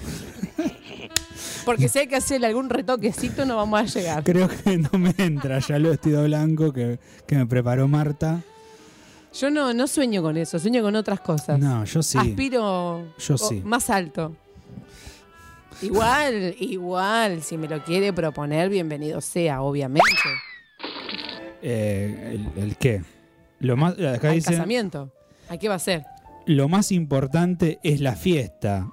Porque 1.65 1.89
si 1.89 1.99
hay 2.01 2.07
que 2.07 2.17
hacerle 2.17 2.47
algún 2.49 2.69
retoquecito, 2.69 3.47
no 3.47 3.57
vamos 3.57 3.81
a 3.81 3.85
llegar. 3.85 4.23
Creo 4.23 4.49
que 4.49 4.77
no 4.77 4.99
me 4.99 5.15
entra 5.17 5.59
ya 5.61 5.77
el 5.77 5.85
vestido 5.85 6.23
blanco 6.25 6.73
que, 6.75 6.99
que 7.27 7.37
me 7.37 7.47
preparó 7.47 7.89
Marta. 7.89 8.43
Yo 9.33 9.51
no, 9.51 9.73
no 9.73 9.87
sueño 9.87 10.21
con 10.23 10.37
eso, 10.37 10.59
sueño 10.59 10.83
con 10.83 10.95
otras 10.95 11.21
cosas. 11.21 11.59
No, 11.59 11.85
yo 11.87 12.03
sí. 12.03 12.19
Aspiro 12.19 13.07
Yo 13.19 13.39
sí. 13.39 13.63
más 13.65 13.89
alto. 13.89 14.37
Igual, 15.83 16.55
igual, 16.59 17.43
si 17.43 17.57
me 17.59 17.69
lo 17.69 17.83
quiere 17.83 18.13
proponer, 18.13 18.69
bienvenido 18.69 19.21
sea, 19.21 19.63
obviamente. 19.63 20.09
Eh, 21.63 22.39
el, 22.57 22.63
el 22.63 22.77
qué? 22.77 23.03
Lo 23.61 23.77
más, 23.77 23.95
acá 23.95 24.29
Al 24.29 24.35
dice, 24.35 24.53
casamiento. 24.53 25.13
¿A 25.49 25.57
qué 25.57 25.69
va 25.69 25.75
a 25.77 25.79
ser? 25.79 26.05
lo 26.47 26.69
más 26.69 26.93
importante 26.93 27.79
es 27.83 28.01
la 28.01 28.17
fiesta. 28.17 28.93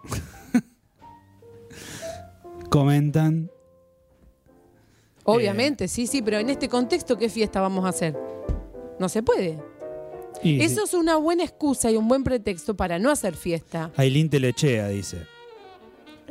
Comentan. 2.69 3.51
Obviamente, 5.23 5.87
sí, 5.87 6.07
sí, 6.07 6.21
pero 6.21 6.39
en 6.39 6.49
este 6.49 6.67
contexto, 6.69 7.17
¿qué 7.17 7.29
fiesta 7.29 7.61
vamos 7.61 7.85
a 7.85 7.89
hacer? 7.89 8.17
No 8.99 9.09
se 9.09 9.21
puede. 9.21 9.59
Y 10.41 10.61
Eso 10.61 10.85
es 10.85 10.93
una 10.93 11.17
buena 11.17 11.43
excusa 11.43 11.91
y 11.91 11.97
un 11.97 12.07
buen 12.07 12.23
pretexto 12.23 12.75
para 12.75 12.97
no 12.97 13.11
hacer 13.11 13.35
fiesta. 13.35 13.91
Ailín 13.97 14.29
Telechea 14.29 14.87
dice. 14.87 15.27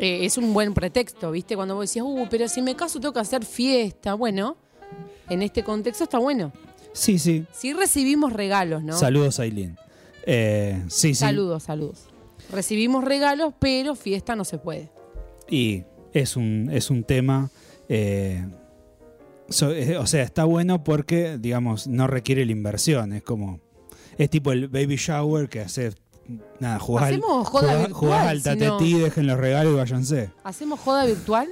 Eh, 0.01 0.25
es 0.25 0.37
un 0.39 0.53
buen 0.55 0.75
pretexto, 0.75 1.31
¿viste? 1.31 1.55
Cuando 1.55 1.75
vos 1.77 1.83
decías, 1.85 2.05
uh, 2.09 2.27
pero 2.31 2.49
si 2.49 2.63
me 2.63 2.75
caso 2.75 2.99
tengo 2.99 3.13
que 3.13 3.21
hacer 3.21 3.45
fiesta. 3.45 4.15
Bueno, 4.15 4.57
en 5.29 5.43
este 5.43 5.63
contexto 5.63 6.05
está 6.05 6.19
bueno. 6.19 6.53
Sí, 6.93 7.19
sí. 7.21 7.45
Sí 7.53 7.73
recibimos 7.73 8.33
regalos, 8.33 8.83
¿no? 8.83 8.95
Saludos, 8.97 9.39
Aileen. 9.39 9.77
Eh, 10.27 10.83
sí, 10.89 11.09
sí. 11.09 11.15
Saludos, 11.15 11.63
saludos. 11.63 12.07
Recibimos 12.51 13.05
regalos, 13.05 13.55
pero 13.61 13.95
fiesta 13.95 14.35
no 14.35 14.45
se 14.45 14.59
puede. 14.59 14.91
Y 15.49 15.85
es 16.13 16.37
un, 16.37 16.69
es 16.73 16.91
un 16.91 17.05
tema. 17.05 17.51
eh, 17.89 18.45
so- 19.49 19.73
eh, 19.73 19.97
o 19.99 20.07
sea, 20.07 20.23
está 20.25 20.45
bueno 20.45 20.83
porque, 20.83 21.39
digamos, 21.39 21.87
no 21.87 22.07
requiere 22.07 22.45
la 22.47 22.53
inversión. 22.53 23.13
Es 23.13 23.23
como. 23.23 23.61
Es 24.19 24.29
tipo 24.31 24.51
el 24.53 24.69
baby 24.69 24.97
shower 24.97 25.49
que 25.49 25.61
hace. 25.61 25.93
Nada, 26.59 26.79
jugás, 26.79 27.05
Hacemos 27.09 27.49
joda 27.49 27.61
jugás- 27.69 27.79
virtual, 27.79 27.93
jugás 27.93 28.27
al 28.29 28.43
tatetí, 28.43 28.95
dejen 28.99 29.27
los 29.27 29.39
regalos 29.39 29.73
y 29.73 29.77
váyanse. 29.77 30.31
¿Hacemos 30.45 30.81
joda 30.81 31.07
virtual? 31.07 31.49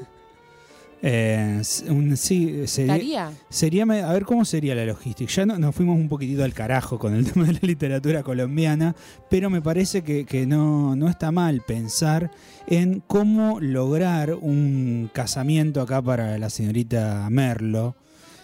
Eh, 1.01 1.63
un- 1.89 2.17
sí, 2.17 2.67
sería, 2.67 3.31
sería. 3.49 3.85
A 3.85 4.13
ver 4.13 4.25
cómo 4.25 4.45
sería 4.45 4.75
la 4.75 4.85
logística. 4.85 5.31
Ya 5.33 5.47
no- 5.47 5.57
nos 5.59 5.73
fuimos 5.75 5.97
un 5.97 6.09
poquitito 6.09 6.43
al 6.43 6.53
carajo 6.55 6.99
con 6.99 7.15
el 7.15 7.25
tema 7.33 7.47
de 7.47 7.53
la 7.53 7.59
literatura 7.63 8.23
colombiana, 8.25 8.97
pero 9.31 9.49
me 9.49 9.63
parece 9.63 10.03
que, 10.03 10.27
que 10.27 10.45
no, 10.47 10.97
no 10.97 11.09
está 11.09 11.31
mal 11.31 11.63
pensar 11.65 12.33
en 12.67 13.01
cómo 13.07 13.61
lograr 13.61 14.35
un 14.35 15.09
casamiento 15.13 15.81
acá 15.83 16.03
para 16.03 16.37
la 16.37 16.51
señorita 16.51 17.29
Merlo 17.31 17.95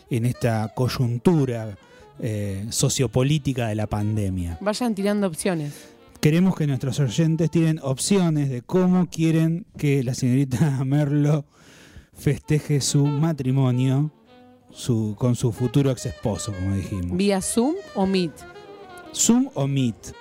en 0.08 0.24
esta 0.26 0.70
coyuntura 0.76 1.76
eh, 2.20 2.66
sociopolítica 2.70 3.66
de 3.66 3.74
la 3.74 3.88
pandemia. 3.88 4.58
Vayan 4.60 4.94
tirando 4.94 5.26
opciones. 5.26 5.72
Queremos 6.24 6.56
que 6.56 6.66
nuestros 6.66 6.98
oyentes 7.00 7.50
tienen 7.50 7.78
opciones 7.82 8.48
de 8.48 8.62
cómo 8.62 9.10
quieren 9.10 9.66
que 9.76 10.02
la 10.02 10.14
señorita 10.14 10.82
Merlo 10.86 11.44
festeje 12.14 12.80
su 12.80 13.04
matrimonio 13.06 14.10
su, 14.70 15.16
con 15.18 15.36
su 15.36 15.52
futuro 15.52 15.90
ex 15.90 16.06
esposo, 16.06 16.54
como 16.54 16.76
dijimos. 16.76 17.14
¿Vía 17.18 17.42
Zoom 17.42 17.74
o 17.94 18.06
Meet? 18.06 18.32
¿Zoom 19.14 19.50
o 19.52 19.66
Meet? 19.66 20.14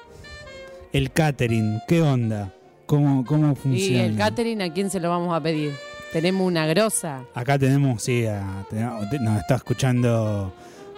El 0.91 1.09
catering, 1.13 1.79
¿qué 1.87 2.01
onda? 2.01 2.53
¿Cómo, 2.85 3.23
cómo 3.23 3.53
Y 3.53 3.55
funciona? 3.55 4.03
el 4.03 4.17
catering, 4.17 4.61
¿a 4.61 4.73
quién 4.73 4.89
se 4.89 4.99
lo 4.99 5.09
vamos 5.09 5.33
a 5.33 5.39
pedir? 5.41 5.71
Tenemos 6.11 6.45
una 6.45 6.65
grosa. 6.67 7.23
Acá 7.33 7.57
tenemos, 7.57 8.03
sí, 8.03 8.25
a- 8.25 8.65
tenemos- 8.69 9.05
nos 9.21 9.39
está 9.39 9.55
escuchando 9.55 10.53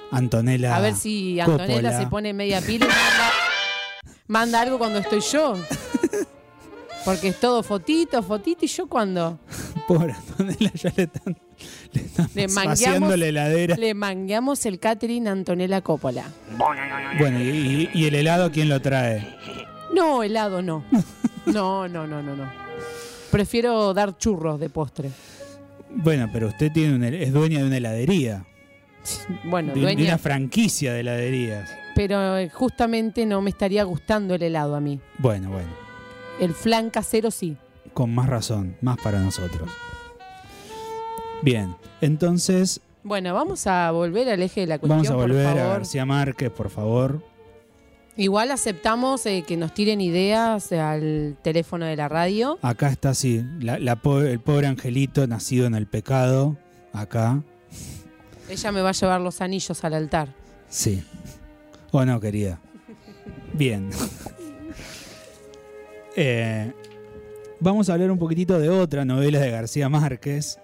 Antonella. 0.10 0.76
A 0.76 0.80
ver 0.80 0.96
si 0.96 1.40
Antonella 1.40 1.68
Coppola. 1.76 2.00
se 2.02 2.08
pone 2.08 2.34
media 2.34 2.60
pila 2.60 2.86
y 2.86 2.90
manda, 2.90 3.32
manda 4.28 4.62
algo 4.62 4.78
cuando 4.78 5.00
estoy 5.00 5.22
yo. 5.22 5.56
Porque 7.04 7.28
es 7.28 7.40
todo 7.40 7.62
fotito, 7.62 8.24
fotito, 8.24 8.66
y 8.66 8.68
yo 8.68 8.88
cuando 8.88 9.38
Pobre 9.88 10.14
Antonella, 10.14 10.72
ya 10.74 10.92
le 10.96 11.04
están, 11.04 11.38
le 12.34 12.48
mangueamos, 12.48 13.16
la 13.20 13.26
heladera. 13.28 13.76
le 13.78 13.94
mangueamos 13.94 14.66
el 14.66 14.80
catering 14.80 15.28
a 15.28 15.32
Antonella 15.32 15.82
Coppola. 15.82 16.24
Bueno, 17.20 17.40
y, 17.40 17.44
y- 17.44 17.90
y 17.94 18.06
el 18.06 18.16
helado 18.16 18.52
quién 18.52 18.70
lo 18.70 18.82
trae? 18.82 19.38
No, 19.94 20.24
helado 20.24 20.64
no. 20.64 20.84
No, 21.46 21.88
no, 21.88 22.08
no, 22.08 22.24
no, 22.24 22.36
no. 22.36 22.52
Prefiero 23.30 23.94
dar 23.94 24.18
churros 24.18 24.60
de 24.60 24.70
postre. 24.70 25.12
Bueno, 25.92 26.28
pero 26.34 26.48
usted 26.48 26.72
tiene 26.72 26.96
un 26.96 27.04
hel- 27.04 27.22
es 27.22 27.32
dueña 27.32 27.60
de 27.60 27.66
una 27.68 27.78
heladería. 27.78 28.46
Bueno, 29.44 29.70
de, 29.74 29.80
de 29.80 29.82
dueña, 29.86 30.04
una 30.06 30.18
franquicia 30.18 30.92
de 30.92 31.02
heladerías. 31.02 31.70
Pero 31.96 32.38
eh, 32.38 32.50
justamente 32.50 33.26
no 33.26 33.42
me 33.42 33.50
estaría 33.50 33.84
gustando 33.86 34.36
el 34.36 34.44
helado 34.44 34.76
a 34.76 34.80
mí. 34.80 35.00
Bueno, 35.18 35.50
bueno, 35.50 35.70
El 36.40 36.54
flan 36.54 36.90
casero 36.92 37.32
sí. 37.32 37.58
con 37.94 38.14
más 38.14 38.28
razón, 38.28 38.76
más 38.82 38.98
para 39.02 39.20
nosotros. 39.20 39.70
Bien, 41.42 41.76
entonces 42.02 42.82
Bueno, 43.04 43.34
vamos 43.34 43.68
a 43.68 43.92
volver 43.92 44.30
al 44.30 44.42
eje 44.42 44.62
de 44.62 44.68
la 44.68 44.80
cuestión, 44.80 44.98
vamos 44.98 45.10
a 45.10 45.14
por 45.14 45.22
volver 45.28 45.48
a. 45.48 45.68
García 45.68 46.06
Márquez, 46.06 46.50
por 46.52 46.70
favor. 46.70 47.22
Igual 48.18 48.52
aceptamos 48.52 49.26
eh, 49.26 49.44
que 49.46 49.58
nos 49.58 49.74
tiren 49.74 50.00
ideas 50.00 50.72
al 50.72 51.38
teléfono 51.42 51.86
de 51.86 51.98
la 51.98 52.08
radio. 52.08 52.58
Acá 52.62 52.90
está 52.90 53.10
así, 53.10 53.44
la, 53.60 53.78
la 53.78 53.98
po- 53.98 54.22
el 54.22 54.40
pobre 54.40 54.68
angelito 54.68 55.28
nacido 55.28 55.66
en 55.68 55.76
el 55.76 55.86
pecado, 55.86 56.56
acá, 56.94 57.42
Ella 58.50 58.72
me 58.72 58.82
va 58.82 58.90
a 58.90 58.94
llevar 58.94 59.20
los 59.22 59.42
anillos 59.42 59.84
al 59.84 59.94
altar. 59.96 60.30
sí. 60.70 61.04
¿O 61.96 62.04
no, 62.04 62.20
querida? 62.20 62.60
Bien. 63.54 63.90
Eh, 66.18 66.72
vamos 67.60 67.90
a 67.90 67.94
hablar 67.94 68.10
un 68.10 68.18
poquitito 68.18 68.58
de 68.58 68.70
otra 68.70 69.04
novela 69.04 69.38
de 69.42 69.52
García 69.52 69.90
Márquez, 69.90 70.60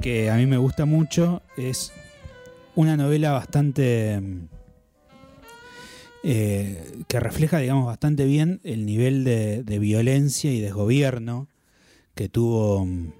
que 0.00 0.30
a 0.30 0.36
mí 0.36 0.46
me 0.46 0.56
gusta 0.56 0.86
mucho. 0.86 1.42
Es 1.58 1.92
una 2.74 2.96
novela 2.96 3.32
bastante... 3.32 4.22
eh, 6.24 7.02
que 7.08 7.20
refleja, 7.20 7.58
digamos, 7.58 7.84
bastante 7.84 8.24
bien 8.24 8.62
el 8.64 8.86
nivel 8.86 9.22
de, 9.22 9.62
de 9.64 9.78
violencia 9.78 10.50
y 10.50 10.60
desgobierno 10.60 11.46
que 12.14 12.30
tuvo 12.30 12.86
mm, 12.86 13.12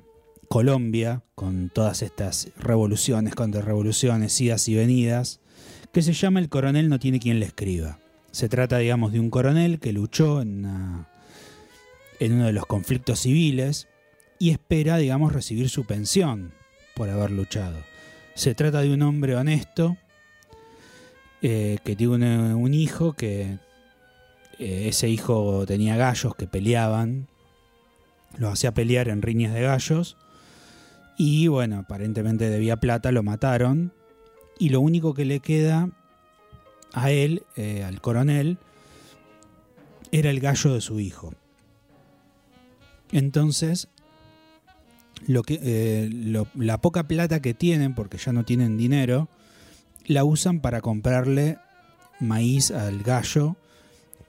Colombia 0.48 1.22
con 1.34 1.68
todas 1.68 2.00
estas 2.00 2.48
revoluciones, 2.58 3.34
contrarrevoluciones, 3.34 4.40
idas 4.40 4.66
y 4.66 4.76
venidas, 4.76 5.40
que 5.92 6.02
se 6.02 6.12
llama 6.12 6.40
El 6.40 6.48
coronel 6.48 6.88
no 6.88 6.98
tiene 6.98 7.20
quien 7.20 7.40
le 7.40 7.46
escriba. 7.46 7.98
Se 8.30 8.48
trata, 8.48 8.78
digamos, 8.78 9.12
de 9.12 9.20
un 9.20 9.30
coronel 9.30 9.80
que 9.80 9.92
luchó 9.92 10.40
en, 10.40 10.64
uno 10.64 12.46
de 12.46 12.52
los 12.52 12.66
conflictos 12.66 13.20
civiles 13.20 13.88
y 14.38 14.50
espera, 14.50 14.96
digamos, 14.98 15.32
recibir 15.32 15.68
su 15.68 15.84
pensión 15.84 16.52
por 16.94 17.10
haber 17.10 17.32
luchado. 17.32 17.78
Se 18.34 18.54
trata 18.54 18.80
de 18.82 18.92
un 18.92 19.02
hombre 19.02 19.34
honesto 19.34 19.96
eh, 21.42 21.78
que 21.84 21.96
tiene 21.96 22.54
un, 22.54 22.72
hijo 22.72 23.14
que 23.14 23.58
eh, 24.58 24.88
ese 24.88 25.08
hijo 25.08 25.64
tenía 25.66 25.96
gallos 25.96 26.34
que 26.36 26.46
peleaban, 26.46 27.26
lo 28.38 28.50
hacía 28.50 28.72
pelear 28.72 29.08
en 29.08 29.22
riñas 29.22 29.52
de 29.52 29.62
gallos 29.62 30.16
y 31.18 31.48
bueno, 31.48 31.80
aparentemente 31.80 32.48
debía 32.48 32.76
plata, 32.76 33.10
lo 33.10 33.22
mataron 33.22 33.92
y 34.60 34.68
lo 34.68 34.82
único 34.82 35.14
que 35.14 35.24
le 35.24 35.40
queda 35.40 35.88
a 36.92 37.10
él, 37.10 37.44
eh, 37.56 37.82
al 37.82 38.02
coronel, 38.02 38.58
era 40.12 40.28
el 40.28 40.38
gallo 40.38 40.74
de 40.74 40.82
su 40.82 41.00
hijo. 41.00 41.32
Entonces, 43.10 43.88
lo 45.26 45.42
que, 45.42 45.58
eh, 45.62 46.10
la 46.54 46.78
poca 46.78 47.04
plata 47.04 47.40
que 47.40 47.54
tienen, 47.54 47.94
porque 47.94 48.18
ya 48.18 48.32
no 48.32 48.44
tienen 48.44 48.76
dinero, 48.76 49.28
la 50.04 50.24
usan 50.24 50.60
para 50.60 50.82
comprarle 50.82 51.56
maíz 52.20 52.70
al 52.70 53.02
gallo 53.02 53.56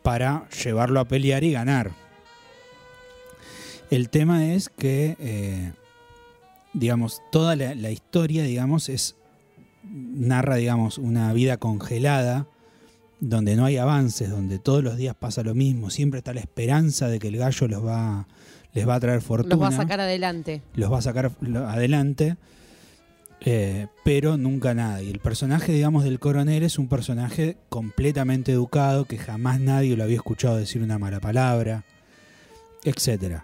para 0.01 0.47
llevarlo 0.49 1.01
a 1.01 1.09
pelear 1.09 1.43
y 1.43 1.51
ganar. 1.51 1.91
El 3.89 4.09
tema 4.09 4.53
es 4.53 4.69
que, 4.69 5.17
eh, 5.19 5.73
digamos, 6.73 7.21
toda 7.33 7.57
la 7.57 7.91
historia, 7.91 8.43
digamos, 8.43 8.87
es 8.87 9.17
narra, 9.83 10.55
digamos, 10.55 10.97
una 10.97 11.31
vida 11.33 11.57
congelada, 11.57 12.47
donde 13.19 13.55
no 13.55 13.65
hay 13.65 13.77
avances, 13.77 14.29
donde 14.29 14.59
todos 14.59 14.83
los 14.83 14.97
días 14.97 15.15
pasa 15.15 15.43
lo 15.43 15.53
mismo, 15.53 15.89
siempre 15.89 16.19
está 16.19 16.33
la 16.33 16.39
esperanza 16.39 17.07
de 17.07 17.19
que 17.19 17.27
el 17.27 17.37
gallo 17.37 17.67
los 17.67 17.85
va, 17.85 18.27
les 18.73 18.87
va 18.87 18.95
a 18.95 18.99
traer 18.99 19.21
fortuna 19.21 19.55
Los 19.55 19.63
va 19.63 19.67
a 19.67 19.71
sacar 19.71 19.99
adelante. 19.99 20.61
los 20.73 20.91
va 20.91 20.97
a 20.97 21.01
sacar 21.01 21.31
adelante, 21.67 22.37
eh, 23.41 23.87
pero 24.03 24.37
nunca 24.37 24.73
nada. 24.73 25.03
Y 25.03 25.09
el 25.09 25.19
personaje, 25.19 25.71
digamos, 25.71 26.03
del 26.03 26.19
coronel 26.19 26.63
es 26.63 26.79
un 26.79 26.87
personaje 26.87 27.57
completamente 27.69 28.51
educado, 28.51 29.05
que 29.05 29.17
jamás 29.17 29.59
nadie 29.59 29.95
lo 29.95 30.03
había 30.03 30.17
escuchado 30.17 30.57
decir 30.57 30.81
una 30.81 30.97
mala 30.97 31.19
palabra, 31.19 31.83
etc. 32.83 33.41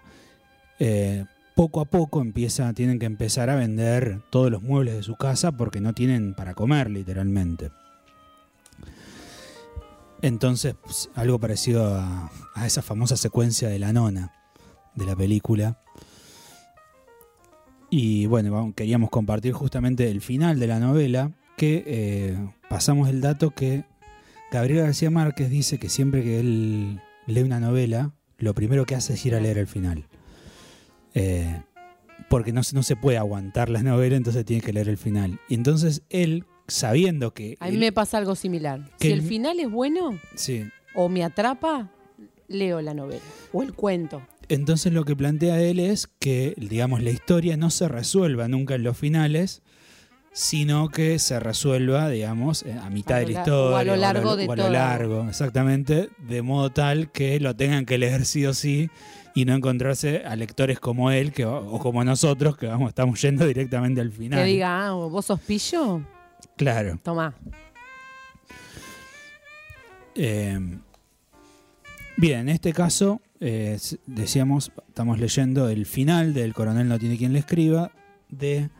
Eh, 0.80 1.24
poco 1.58 1.80
a 1.80 1.86
poco 1.86 2.20
empieza, 2.20 2.72
tienen 2.72 3.00
que 3.00 3.06
empezar 3.06 3.50
a 3.50 3.56
vender 3.56 4.20
todos 4.30 4.48
los 4.48 4.62
muebles 4.62 4.94
de 4.94 5.02
su 5.02 5.16
casa 5.16 5.50
porque 5.50 5.80
no 5.80 5.92
tienen 5.92 6.34
para 6.34 6.54
comer, 6.54 6.88
literalmente. 6.88 7.72
Entonces, 10.22 10.76
pues, 10.80 11.10
algo 11.16 11.40
parecido 11.40 11.96
a, 11.96 12.30
esa 12.64 12.80
famosa 12.80 13.16
secuencia 13.16 13.68
de 13.68 13.80
la 13.80 13.92
nona 13.92 14.32
de 14.94 15.04
la 15.04 15.16
película. 15.16 15.80
Y 17.90 18.26
bueno, 18.26 18.72
queríamos 18.76 19.10
compartir 19.10 19.52
justamente 19.52 20.12
el 20.12 20.20
final 20.20 20.60
de 20.60 20.66
la 20.68 20.78
novela, 20.78 21.32
que 21.56 21.82
eh, 21.88 22.38
pasamos 22.70 23.08
el 23.08 23.20
dato 23.20 23.50
que 23.50 23.84
Gabriel 24.52 24.84
García 24.84 25.10
Márquez 25.10 25.50
dice 25.50 25.80
que 25.80 25.88
siempre 25.88 26.22
que 26.22 26.38
él 26.38 27.00
lee 27.26 27.42
una 27.42 27.58
novela, 27.58 28.12
lo 28.36 28.54
primero 28.54 28.86
que 28.86 28.94
hace 28.94 29.14
es 29.14 29.26
ir 29.26 29.34
a 29.34 29.40
leer 29.40 29.58
el 29.58 29.66
final. 29.66 30.07
Eh, 31.18 31.62
porque 32.28 32.52
no, 32.52 32.62
se- 32.62 32.74
no 32.74 32.82
se 32.82 32.96
puede 32.96 33.16
aguantar 33.18 33.68
la 33.70 33.82
novela, 33.82 34.16
entonces 34.16 34.44
tiene 34.44 34.60
que 34.62 34.72
leer 34.72 34.88
el 34.88 34.98
final. 34.98 35.40
Y 35.48 35.54
entonces 35.54 36.02
él, 36.10 36.44
sabiendo 36.66 37.32
que... 37.32 37.56
A 37.60 37.66
mí 37.68 37.74
él- 37.74 37.78
me 37.80 37.92
pasa 37.92 38.18
algo 38.18 38.34
similar. 38.34 38.90
que 38.98 39.08
Si 39.08 39.12
el 39.12 39.20
el- 39.20 39.26
final 39.26 39.60
es 39.60 39.70
bueno 39.70 40.18
sí, 40.34 40.64
o 40.94 41.08
me 41.08 41.24
atrapa, 41.24 41.90
leo 42.48 42.80
la 42.82 42.92
novela 42.94 43.22
o 43.52 43.62
el 43.62 43.72
cuento. 43.74 44.20
Entonces 44.50 44.92
lo 44.92 45.04
que 45.04 45.14
plantea 45.14 45.60
él 45.60 45.78
es 45.78 46.06
que, 46.18 46.54
digamos, 46.56 47.02
la 47.02 47.10
historia 47.10 47.56
no 47.56 47.70
se 47.70 47.86
resuelva 47.88 48.48
nunca 48.48 48.74
en 48.74 48.82
los 48.82 48.96
finales, 48.96 49.62
sino 50.32 50.88
que 50.88 51.18
se 51.18 51.40
resuelva, 51.40 52.08
digamos, 52.08 52.62
eh, 52.62 52.72
a 52.72 52.90
mitad 52.90 53.16
A 53.16 53.20
de 53.20 53.26
la 53.26 53.32
historia. 53.40 53.74
o 53.74 53.76
a 53.76 53.84
lo 53.84 53.96
largo 53.96 54.36
de 54.36 54.46
o 54.46 54.52
a 54.52 54.56
lo 54.56 54.62
todo. 54.64 54.72
largo, 54.72 55.28
exactamente, 55.28 56.10
de 56.18 56.42
modo 56.42 56.70
tal 56.70 57.10
que 57.10 57.40
lo 57.40 57.56
tengan 57.56 57.84
que 57.86 57.98
leer 57.98 58.24
sí 58.24 58.46
o 58.46 58.54
sí 58.54 58.88
y 59.38 59.44
no 59.44 59.54
encontrarse 59.54 60.24
a 60.24 60.34
lectores 60.34 60.80
como 60.80 61.12
él 61.12 61.30
que, 61.32 61.44
o 61.44 61.78
como 61.78 62.02
nosotros 62.02 62.56
que 62.56 62.66
vamos, 62.66 62.88
estamos 62.88 63.22
yendo 63.22 63.46
directamente 63.46 64.00
al 64.00 64.10
final. 64.10 64.40
Que 64.40 64.46
diga, 64.46 64.88
ah, 64.88 64.92
vos 64.94 65.26
sos 65.26 65.38
pillo, 65.38 66.00
Claro. 66.56 66.98
tomá. 67.04 67.32
Eh, 70.16 70.58
bien, 72.16 72.40
en 72.40 72.48
este 72.48 72.72
caso, 72.72 73.20
eh, 73.38 73.78
decíamos, 74.06 74.72
estamos 74.88 75.20
leyendo 75.20 75.68
el 75.68 75.86
final 75.86 76.34
del 76.34 76.52
Coronel 76.52 76.88
no 76.88 76.98
tiene 76.98 77.16
quien 77.16 77.32
le 77.32 77.38
escriba, 77.38 77.92
de 78.28 78.70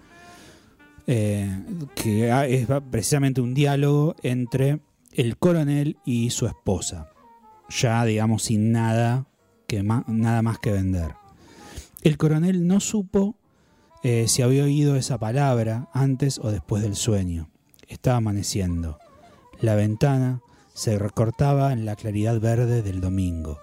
eh, 1.06 1.56
que 1.94 2.30
es 2.52 2.66
precisamente 2.90 3.40
un 3.40 3.54
diálogo 3.54 4.16
entre 4.24 4.80
el 5.12 5.36
coronel 5.36 5.98
y 6.04 6.30
su 6.30 6.46
esposa, 6.48 7.12
ya 7.68 8.04
digamos 8.04 8.42
sin 8.42 8.72
nada, 8.72 9.24
que 9.68 9.84
nada 9.84 10.42
más 10.42 10.58
que 10.58 10.72
vender. 10.72 11.14
El 12.02 12.16
coronel 12.16 12.66
no 12.66 12.80
supo 12.80 13.36
eh, 14.02 14.26
si 14.26 14.42
había 14.42 14.64
oído 14.64 14.96
esa 14.96 15.18
palabra 15.18 15.88
antes 15.92 16.40
o 16.42 16.50
después 16.50 16.82
del 16.82 16.96
sueño. 16.96 17.50
Estaba 17.86 18.16
amaneciendo. 18.16 18.98
La 19.60 19.74
ventana 19.74 20.40
se 20.74 20.98
recortaba 20.98 21.72
en 21.72 21.84
la 21.84 21.96
claridad 21.96 22.40
verde 22.40 22.82
del 22.82 23.00
domingo. 23.00 23.58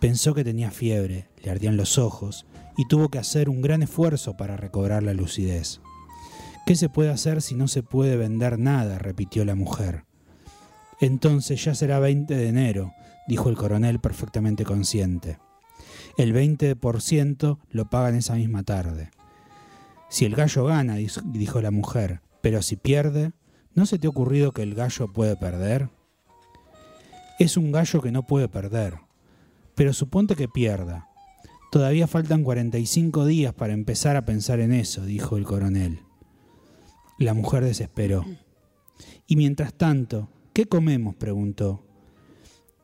Pensó 0.00 0.34
que 0.34 0.44
tenía 0.44 0.70
fiebre, 0.70 1.28
le 1.42 1.50
ardían 1.50 1.76
los 1.76 1.98
ojos 1.98 2.46
y 2.76 2.86
tuvo 2.86 3.08
que 3.08 3.18
hacer 3.18 3.48
un 3.48 3.60
gran 3.60 3.82
esfuerzo 3.82 4.36
para 4.36 4.56
recobrar 4.56 5.02
la 5.02 5.14
lucidez. 5.14 5.80
¿Qué 6.64 6.76
se 6.76 6.88
puede 6.88 7.10
hacer 7.10 7.42
si 7.42 7.54
no 7.54 7.66
se 7.66 7.82
puede 7.82 8.16
vender 8.16 8.58
nada? 8.58 8.98
repitió 8.98 9.44
la 9.44 9.54
mujer. 9.54 10.04
Entonces 11.00 11.64
ya 11.64 11.74
será 11.74 11.98
20 11.98 12.34
de 12.34 12.48
enero, 12.48 12.92
dijo 13.26 13.48
el 13.48 13.56
coronel 13.56 14.00
perfectamente 14.00 14.64
consciente. 14.64 15.38
El 16.16 16.34
20% 16.34 17.58
lo 17.70 17.90
pagan 17.90 18.14
esa 18.14 18.34
misma 18.34 18.62
tarde. 18.62 19.10
Si 20.08 20.24
el 20.24 20.34
gallo 20.34 20.64
gana, 20.64 20.96
dijo 20.96 21.60
la 21.60 21.70
mujer, 21.70 22.20
pero 22.40 22.62
si 22.62 22.76
pierde, 22.76 23.32
¿no 23.74 23.86
se 23.86 23.98
te 23.98 24.06
ha 24.06 24.10
ocurrido 24.10 24.52
que 24.52 24.62
el 24.62 24.74
gallo 24.74 25.12
puede 25.12 25.36
perder? 25.36 25.88
Es 27.38 27.56
un 27.56 27.72
gallo 27.72 28.02
que 28.02 28.12
no 28.12 28.26
puede 28.26 28.48
perder. 28.48 28.98
Pero 29.74 29.92
suponte 29.92 30.36
que 30.36 30.48
pierda. 30.48 31.08
Todavía 31.70 32.08
faltan 32.08 32.42
45 32.42 33.24
días 33.26 33.54
para 33.54 33.72
empezar 33.72 34.16
a 34.16 34.24
pensar 34.24 34.58
en 34.60 34.72
eso, 34.72 35.04
dijo 35.04 35.36
el 35.36 35.44
coronel. 35.44 36.00
La 37.18 37.32
mujer 37.32 37.64
desesperó. 37.64 38.24
Y 39.26 39.36
mientras 39.36 39.72
tanto, 39.74 40.28
¿qué 40.52 40.66
comemos? 40.66 41.14
preguntó. 41.14 41.86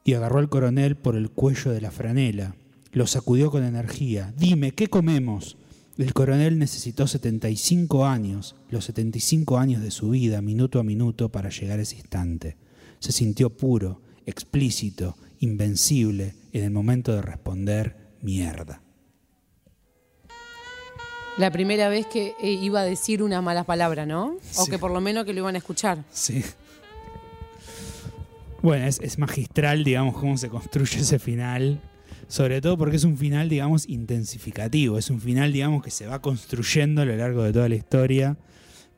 Y 0.07 0.15
agarró 0.15 0.39
al 0.39 0.49
coronel 0.49 0.97
por 0.97 1.17
el 1.17 1.29
cuello 1.31 1.73
de 1.73 1.81
la 1.83 1.91
franela. 1.91 2.55
Lo 2.93 3.07
sacudió 3.07 3.51
con 3.51 3.65
energía. 3.65 4.33
Dime, 4.39 4.73
¿qué 4.73 4.87
comemos? 4.87 5.57
El 5.99 6.15
coronel 6.15 6.59
necesitó 6.59 7.07
75 7.09 8.07
años, 8.07 8.55
los 8.71 8.85
75 8.85 9.59
años 9.59 9.83
de 9.83 9.91
su 9.91 10.11
vida, 10.11 10.41
minuto 10.41 10.79
a 10.79 10.85
minuto, 10.85 11.31
para 11.31 11.51
llegar 11.51 11.81
a 11.81 11.83
ese 11.83 11.97
instante. 11.97 12.57
Se 13.01 13.11
sintió 13.13 13.51
puro, 13.51 14.01
explícito, 14.27 15.17
invencible 15.41 16.35
en 16.53 16.63
el 16.65 16.71
momento 16.71 17.13
de 17.13 17.23
responder 17.23 17.97
mierda. 18.23 18.81
La 21.39 21.51
primera 21.51 21.89
vez 21.89 22.07
que 22.07 22.35
eh, 22.41 22.51
iba 22.53 22.81
a 22.81 22.85
decir 22.85 23.23
una 23.23 23.43
mala 23.43 23.65
palabra, 23.65 24.07
¿no? 24.07 24.37
O 24.57 24.65
Sí. 24.65 24.71
que 24.71 24.79
por 24.79 24.91
lo 24.91 25.01
menos 25.03 25.25
que 25.27 25.35
lo 25.35 25.41
iban 25.41 25.55
a 25.55 25.59
escuchar. 25.59 26.05
Sí. 26.11 26.43
Bueno, 28.67 28.85
es, 28.85 29.17
magistral, 29.17 29.85
digamos, 29.85 30.17
cómo 30.17 30.37
se 30.37 30.49
construye 30.49 30.99
ese 30.99 31.21
final. 31.21 31.81
Sobre 32.27 32.61
todo 32.61 32.77
porque 32.77 32.97
es 32.97 33.05
un 33.05 33.17
final, 33.17 33.49
digamos, 33.49 33.89
intensificativo. 33.89 34.99
Es 34.99 35.09
un 35.09 35.21
final, 35.21 35.53
digamos, 35.53 35.85
que 35.85 35.93
se 35.93 36.09
va 36.09 36.21
construyendo 36.21 37.03
a 37.03 37.05
lo 37.05 37.15
largo 37.15 37.45
de 37.45 37.53
toda 37.53 37.69
la 37.69 37.77
historia. 37.77 38.37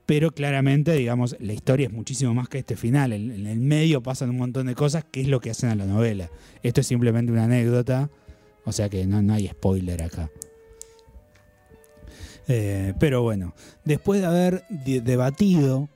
Pero 0.06 0.30
claramente, 0.30 0.94
digamos, 0.94 1.36
la 1.38 1.52
historia 1.52 1.88
es 1.88 1.92
muchísimo 1.92 2.32
más 2.32 2.48
que 2.48 2.60
este 2.60 2.76
final. 2.76 3.12
En, 3.12 3.46
el 3.46 3.60
medio 3.60 4.02
pasan 4.02 4.30
un 4.30 4.38
montón 4.38 4.68
de 4.68 4.74
cosas 4.74 5.04
que 5.04 5.20
es 5.20 5.28
lo 5.28 5.38
que 5.38 5.50
hacen 5.50 5.68
a 5.68 5.74
la 5.74 5.84
novela. 5.84 6.30
Esto 6.62 6.80
es 6.80 6.86
simplemente 6.86 7.30
una 7.30 7.44
anécdota. 7.44 8.08
O 8.64 8.72
sea 8.72 8.88
que 8.88 9.04
no, 9.06 9.34
hay 9.34 9.48
spoiler 9.48 10.02
acá. 10.02 10.30
Eh, 12.48 12.94
pero 12.98 13.20
bueno, 13.20 13.54
después 13.84 14.22
de 14.22 14.26
haber 14.28 14.64
de- 14.70 15.02
debatido 15.02 15.90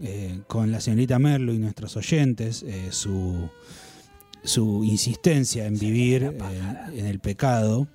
eh, 0.00 0.40
con 0.46 0.70
la 0.72 0.80
señorita 0.80 1.18
Merlo 1.18 1.52
y 1.52 1.58
nuestros 1.58 1.96
oyentes 1.96 2.62
eh, 2.62 2.88
su, 2.90 3.48
su 4.44 4.84
insistencia 4.84 5.66
en 5.66 5.78
vivir 5.78 6.22
eh, 6.24 6.34
en 6.94 7.06
el 7.06 7.18
pecado, 7.20 7.86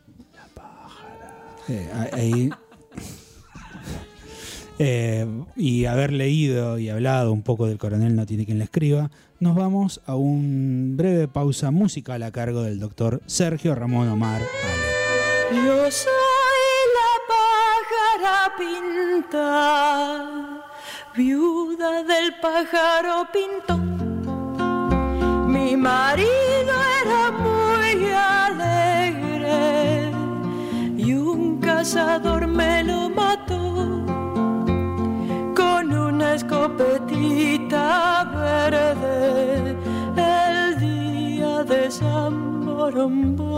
eh, 1.69 1.89
a- 1.93 2.15
ahí- 2.15 2.49
eh, 4.79 5.25
y 5.55 5.85
haber 5.85 6.11
leído 6.11 6.77
y 6.79 6.89
hablado 6.89 7.31
un 7.31 7.43
poco 7.43 7.67
del 7.67 7.77
coronel 7.77 8.15
No 8.15 8.25
tiene 8.25 8.45
quien 8.45 8.57
le 8.57 8.63
escriba, 8.65 9.11
nos 9.39 9.55
vamos 9.55 10.01
a 10.05 10.15
un 10.15 10.95
breve 10.97 11.27
pausa 11.27 11.69
musical 11.71 12.23
a 12.23 12.31
cargo 12.31 12.63
del 12.63 12.79
doctor 12.79 13.21
Sergio 13.27 13.75
Ramón 13.75 14.09
Omar. 14.09 14.41
Ale. 14.41 15.65
Yo 15.65 15.91
soy 15.91 16.09
la 16.97 18.19
pájara 18.19 18.55
pinta, 18.57 20.52
viuda 21.15 22.03
del 22.03 22.33
pájaro 22.41 23.27
pinto. 23.31 23.77
Mi 25.47 25.77
marido 25.77 26.73
era 27.01 27.31
muy 27.31 28.11
alegre 28.41 30.11
y 30.97 31.13
un 31.13 31.59
cazador 31.59 32.47
me 32.47 32.83
lo 32.83 33.09
mató 33.09 34.03
con 35.55 35.93
una 35.93 36.33
escopetita 36.33 38.23
verde 38.33 39.77
el 40.17 40.79
día 40.79 41.63
de 41.63 41.91
San 41.91 42.65
Borombo. 42.65 43.53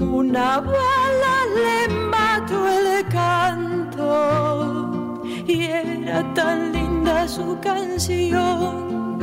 Una 0.00 0.60
tan 6.34 6.72
linda 6.72 7.28
su 7.28 7.56
canción. 7.60 9.18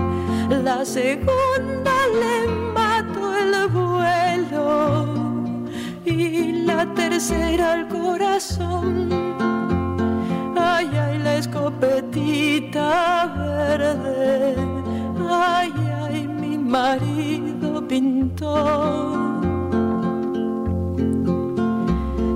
La 0.63 0.85
segunda 0.85 1.93
le 2.21 2.47
mató 2.73 3.35
el 3.35 3.67
vuelo 3.69 5.05
y 6.05 6.63
la 6.63 6.85
tercera 6.93 7.73
el 7.75 7.87
corazón. 7.87 9.09
Ay, 10.57 10.89
ay, 11.05 11.19
la 11.19 11.35
escopetita 11.37 12.85
verde. 13.37 14.55
Ay, 15.29 15.73
ay, 16.03 16.27
mi 16.27 16.57
marido 16.57 17.85
pintó. 17.87 19.31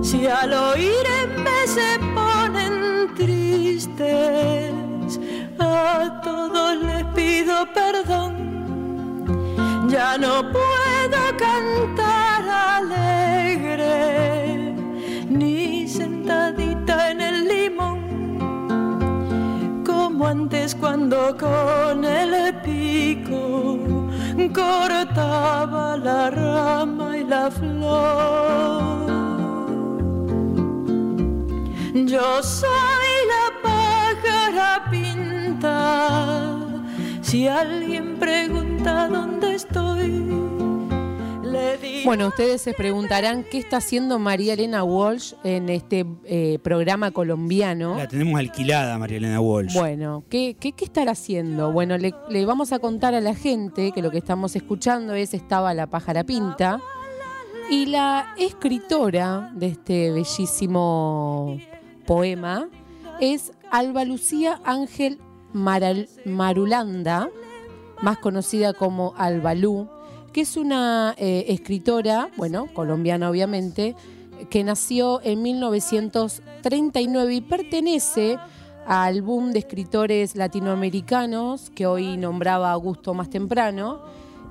Si 0.02 0.28
al 0.28 0.54
oírme 0.54 1.58
se 1.66 2.00
Ya 9.88 10.18
no 10.18 10.52
puedo 10.52 11.38
cantar 11.38 12.44
alegre, 12.78 13.96
ni 15.30 15.88
sentadita 15.88 17.12
en 17.12 17.22
el 17.22 17.48
limón, 17.48 18.00
como 19.86 20.28
antes 20.28 20.76
cuando 20.76 21.38
con 21.38 22.04
el 22.04 22.56
pico 22.56 23.78
cortaba 24.54 25.96
la 25.96 26.30
rama 26.30 27.18
y 27.18 27.24
la 27.24 27.50
flor. 27.50 29.06
Yo 31.94 32.44
soy 32.44 33.10
la 33.34 33.46
pájara 33.64 34.90
pinta. 34.92 36.55
Si 37.36 37.50
alguien 37.50 38.16
pregunta 38.18 39.10
dónde 39.10 39.56
estoy, 39.56 40.24
le 41.44 41.78
digo. 41.80 42.06
Bueno, 42.06 42.30
ustedes 42.30 42.62
se 42.62 42.74
preguntarán 42.74 43.44
qué 43.44 43.58
está 43.58 43.76
haciendo 43.76 44.20
María 44.20 44.54
Elena 44.54 44.86
Walsh 44.86 45.34
en 45.44 45.68
este 45.68 46.06
eh, 46.24 46.60
programa 46.64 47.12
colombiano. 47.12 47.98
La 47.98 48.08
tenemos 48.08 48.40
alquilada, 48.40 48.98
María 48.98 49.18
Elena 49.18 49.42
Walsh. 49.42 49.74
Bueno, 49.74 50.24
¿qué, 50.30 50.56
qué, 50.58 50.72
qué 50.72 50.86
estará 50.86 51.12
haciendo? 51.12 51.74
Bueno, 51.74 51.98
le, 51.98 52.14
le 52.30 52.46
vamos 52.46 52.72
a 52.72 52.80
contar 52.80 53.14
a 53.14 53.20
la 53.20 53.36
gente 53.36 53.92
que 53.92 54.02
lo 54.02 54.12
que 54.12 54.20
estamos 54.20 54.56
escuchando 54.56 55.14
es 55.14 55.34
Estaba 55.34 55.74
la 55.74 55.88
pájara 55.88 56.24
pinta. 56.24 56.80
Y 57.70 57.88
la 57.88 58.34
escritora 58.38 59.52
de 59.54 59.68
este 59.68 60.12
bellísimo 60.12 61.60
poema 62.06 62.70
es 63.20 63.52
Alba 63.72 64.06
Lucía 64.06 64.62
Ángel 64.64 65.20
Marulanda, 66.26 67.30
más 68.02 68.18
conocida 68.18 68.74
como 68.74 69.14
Albalú, 69.18 69.88
que 70.34 70.42
es 70.42 70.58
una 70.58 71.16
eh, 71.18 71.46
escritora, 71.48 72.30
bueno, 72.36 72.68
colombiana 72.74 73.30
obviamente, 73.30 73.96
que 74.50 74.64
nació 74.64 75.22
en 75.24 75.42
1939 75.42 77.36
y 77.36 77.42
pertenece 77.42 78.38
al 78.86 79.22
boom 79.22 79.52
de 79.52 79.60
escritores 79.60 80.36
latinoamericanos 80.36 81.70
que 81.72 81.88
hoy 81.88 82.18
nombraba 82.18 82.72
Augusto 82.72 83.14
más 83.14 83.30
temprano, 83.30 84.02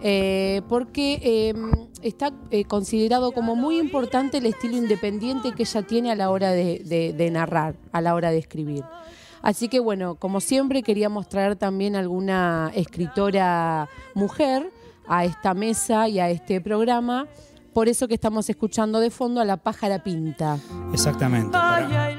eh, 0.03 0.63
porque 0.69 1.21
eh, 1.23 1.55
está 2.03 2.33
eh, 2.51 2.65
considerado 2.65 3.33
como 3.33 3.55
muy 3.57 3.79
importante 3.79 4.39
el 4.39 4.47
estilo 4.47 4.77
independiente 4.77 5.53
que 5.53 5.63
ella 5.63 5.83
tiene 5.83 6.11
a 6.11 6.17
la 6.17 6.31
hora 6.31 6.51
de 6.51 7.29
narrar, 7.33 7.77
a 7.93 8.01
la 8.01 8.15
hora 8.15 8.31
de 8.31 8.39
escribir. 8.39 8.85
Así 9.45 9.69
que 9.69 9.79
bueno, 9.79 10.15
como 10.17 10.41
siempre 10.41 10.83
queríamos 10.83 11.29
traer 11.29 11.55
también 11.57 11.95
alguna 11.97 12.73
escritora 12.75 13.89
mujer 14.15 14.73
a 15.07 15.25
esta 15.27 15.53
mesa 15.53 16.09
y 16.09 16.19
a 16.19 16.31
este 16.31 16.63
programa. 16.63 17.27
Por 17.75 17.89
eso 17.89 18.09
que 18.09 18.15
estamos 18.15 18.49
escuchando 18.49 19.01
de 19.01 19.11
fondo 19.11 19.41
a 19.41 19.45
la 19.45 19.57
pájara 19.59 20.03
pinta. 20.03 20.59
Exactamente. 20.95 21.51
para- 21.53 21.89
la. 21.89 22.15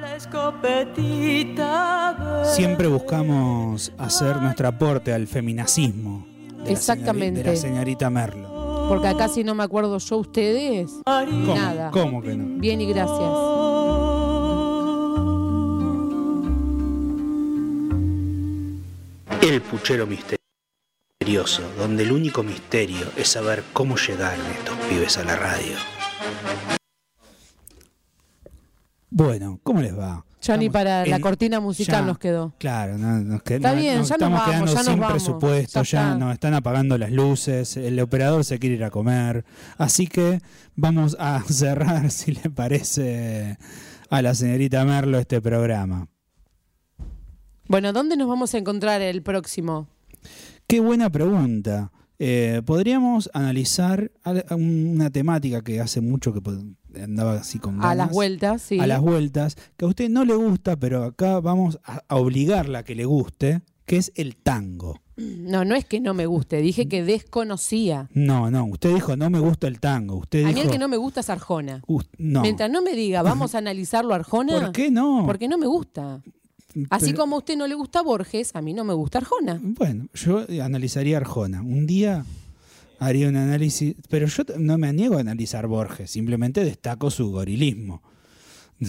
Siempre 2.46 2.88
buscamos 2.88 3.92
hacer 3.98 4.38
nuestro 4.42 4.68
aporte 4.68 5.14
al 5.14 5.28
feminacismo. 5.28 6.26
de 6.58 6.72
la 6.72 6.74
Exactamente. 6.78 7.42
señori- 7.42 7.44
de 7.44 7.52
la 7.52 7.56
señorita 7.58 8.10
Merlo. 8.10 8.86
Porque 8.90 9.08
acá 9.08 9.28
si 9.28 9.44
no 9.44 9.54
me 9.56 9.64
acuerdo 9.64 9.98
yo 10.00 10.18
ustedes, 10.18 10.92
¿Cómo? 11.06 11.54
nada. 11.56 11.92
¿Cómo 11.92 12.22
que 12.24 12.36
no? 12.36 12.60
Bien 12.60 12.82
y 12.82 12.86
gracias. 12.88 13.20
El 19.46 19.62
puchero 19.62 20.08
misterioso, 20.08 21.62
donde 21.78 22.04
el 22.04 22.12
único 22.12 22.42
misterio 22.44 23.06
es 23.16 23.28
saber 23.30 23.64
cómo 23.74 23.96
llegaron 23.96 24.46
estos 24.48 24.76
pibes 24.90 25.18
a 25.18 25.24
la 25.24 25.36
radio. 25.36 25.76
Bueno, 29.10 29.60
¿cómo 29.64 29.82
les 29.82 29.98
va? 29.98 30.26
Ya 30.42 30.58
ni 30.58 30.70
para 30.70 31.06
la 31.06 31.20
cortina 31.20 31.60
musical 31.60 32.02
ya, 32.02 32.06
nos 32.06 32.20
quedó. 32.20 32.54
Claro, 32.60 32.98
no, 32.98 33.20
nos 33.20 33.42
qued- 33.44 33.56
Está 33.56 33.74
no- 33.74 33.82
bien, 33.82 33.98
nos 34.00 34.10
ya 34.10 34.18
nos 34.18 34.22
estamos 34.30 34.40
vamos, 34.40 34.50
quedando 34.52 34.72
ya 34.72 34.78
nos 34.78 34.86
sin 34.86 35.00
vamos. 35.00 35.14
presupuesto, 35.14 35.84
Ya 35.84 36.16
nos 36.16 36.34
están 36.34 36.54
apagando 36.54 36.98
las 36.98 37.12
luces, 37.12 37.78
el 37.78 38.00
operador 38.00 38.44
se 38.44 38.60
quiere 38.60 38.76
ir 38.76 38.84
a 38.84 38.92
comer, 38.92 39.46
así 39.78 40.08
que 40.08 40.42
vamos 40.76 41.16
a 41.20 41.42
cerrar, 41.50 42.12
si 42.12 42.34
le 42.34 42.50
parece 42.50 43.58
a 44.10 44.22
la 44.22 44.36
señorita 44.36 44.84
Merlo, 44.86 45.18
este 45.18 45.42
programa. 45.42 46.08
Bueno, 47.68 47.94
¿dónde 47.94 48.16
nos 48.18 48.28
vamos 48.28 48.54
a 48.54 48.58
encontrar 48.58 49.02
el 49.02 49.22
próximo? 49.24 49.88
Qué 50.68 50.80
buena 50.80 51.10
pregunta. 51.10 51.92
Eh, 52.18 52.62
podríamos 52.66 53.30
analizar 53.34 54.12
al- 54.24 54.46
una 54.52 55.10
temática 55.10 55.62
que 55.64 55.82
hace 55.82 56.00
mucho 56.00 56.34
que 56.34 56.42
andaba 57.02 57.34
así 57.34 57.60
con 57.60 57.76
A 57.84 57.88
las 57.90 57.98
ganas. 57.98 58.12
vueltas, 58.14 58.62
sí. 58.62 58.80
a 58.80 58.88
las 58.88 59.02
vueltas, 59.02 59.58
que 59.76 59.86
a 59.86 59.88
usted 59.90 60.10
no 60.10 60.24
le 60.24 60.34
gusta, 60.36 60.78
pero 60.78 61.04
acá 61.04 61.40
vamos 61.42 61.80
a, 61.84 62.02
obligarla 62.16 62.80
a 62.80 62.84
que 62.84 62.96
le 62.96 63.04
guste, 63.06 63.62
que 63.86 63.98
es 63.98 64.12
el 64.16 64.36
tango. 64.38 65.02
No, 65.18 65.64
no 65.64 65.76
es 65.76 65.86
que 65.86 66.00
no 66.02 66.14
me 66.14 66.26
guste, 66.26 66.58
dije 66.58 66.88
que 66.90 67.02
desconocía. 67.04 68.10
No, 68.14 68.52
no, 68.52 68.66
usted 68.66 68.94
dijo 68.94 69.16
no 69.16 69.30
me 69.30 69.40
gusta 69.40 69.68
el 69.68 69.80
tango. 69.80 70.16
Usted 70.18 70.44
A 70.44 70.48
dijo 70.50 70.60
mí 70.60 70.66
el 70.66 70.72
que 70.72 70.78
no 70.78 70.88
me 70.90 70.98
gusta 70.98 71.22
es 71.22 71.30
Arjona. 71.30 71.82
"Us- 71.88 72.10
no. 72.18 72.42
Mientras 72.42 72.70
no 72.70 72.82
me 72.82 72.94
diga, 72.96 73.22
vamos 73.52 73.56
a 73.56 73.60
analizarlo 73.60 74.14
Arjona. 74.14 74.60
¿Por 74.60 74.72
qué 74.74 74.92
no? 74.92 75.24
Porque 75.26 75.48
no 75.48 75.58
me 75.58 75.68
gusta. 75.68 76.22
Así 76.90 77.08
Pero- 77.08 77.18
como 77.20 77.36
a 77.36 77.40
usted 77.40 77.56
no 77.58 77.68
le 77.68 77.76
gusta 77.76 78.02
Borges, 78.02 78.56
a 78.56 78.62
mí 78.62 78.74
no 78.74 78.84
me 78.84 78.94
gusta 78.94 79.20
Arjona. 79.20 79.60
Bueno, 79.62 80.08
yo 80.14 80.46
analizaría 80.64 81.18
Arjona. 81.18 81.62
Un 81.62 81.86
día 81.88 82.26
haría 83.00 83.28
un 83.30 83.36
análisis, 83.36 83.96
pero 84.10 84.28
yo 84.28 84.44
no 84.58 84.78
me 84.78 84.92
niego 84.94 85.18
a 85.18 85.22
analizar 85.22 85.68
Borges, 85.68 86.12
simplemente 86.12 86.64
destaco 86.64 87.10
su 87.12 87.32
gorilismo. 87.32 88.02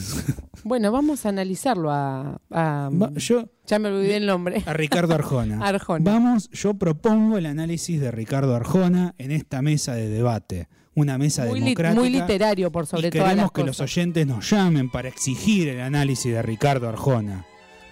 Bueno, 0.65 0.91
vamos 0.91 1.25
a 1.27 1.29
analizarlo 1.29 1.91
a. 1.93 2.41
a- 2.51 2.91
Va- 2.93 3.13
yo 3.15 3.49
ya 3.67 3.79
me 3.79 3.89
olvidé 3.89 4.17
el 4.17 4.27
nombre. 4.27 4.63
a 4.67 4.73
Ricardo 4.73 5.15
Arjona. 5.15 5.61
Arjona. 5.65 6.11
Vamos, 6.11 6.51
yo 6.51 6.75
propongo 6.75 7.39
el 7.39 7.47
análisis 7.47 8.01
de 8.01 8.11
Ricardo 8.11 8.55
Arjona 8.57 9.15
en 9.19 9.31
esta 9.31 9.63
mesa 9.63 9.95
de 9.95 10.09
debate. 10.09 10.69
Una 10.97 11.19
mesa 11.19 11.45
Muy, 11.45 11.61
li- 11.61 11.67
democrática. 11.67 12.01
muy 12.01 12.11
literario, 12.11 12.73
por 12.73 12.87
sobre 12.87 13.09
y 13.09 13.11
todas 13.11 13.27
queremos 13.27 13.43
las 13.45 13.51
que 13.53 13.61
cosas. 13.63 13.67
los 13.79 13.81
oyentes 13.81 14.27
nos 14.27 14.51
llamen 14.51 14.91
para 14.91 15.09
exigir 15.09 15.69
el 15.69 15.81
análisis 15.83 16.33
de 16.33 16.41
Ricardo 16.43 16.89
Arjona 16.89 17.45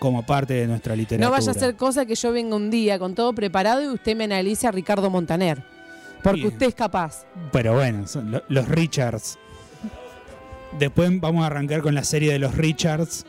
como 0.05 0.25
parte 0.25 0.55
de 0.55 0.67
nuestra 0.67 0.95
literatura. 0.95 1.27
No 1.27 1.33
vaya 1.33 1.51
a 1.51 1.55
ser 1.55 1.75
cosa 1.77 2.07
que 2.07 2.15
yo 2.15 2.31
venga 2.33 2.55
un 2.55 2.71
día 2.71 2.99
con 2.99 3.15
todo 3.15 3.33
preparado 3.33 3.83
y 3.83 3.89
usted 3.89 4.15
me 4.15 4.25
analice 4.25 4.67
a 4.67 4.71
Ricardo 4.71 5.11
Montaner. 5.11 5.63
Porque 6.23 6.41
Bien. 6.43 6.53
usted 6.53 6.67
es 6.69 6.75
capaz. 6.75 7.25
Pero 7.53 7.75
bueno, 7.75 8.07
son 8.07 8.31
lo- 8.31 8.43
los 8.49 8.69
Richards. 8.69 9.39
Después 10.79 11.11
vamos 11.21 11.43
a 11.45 11.47
arrancar 11.47 11.83
con 11.83 11.95
la 11.95 12.03
serie 12.05 12.33
de 12.33 12.39
los 12.39 12.55
Richards 12.57 13.25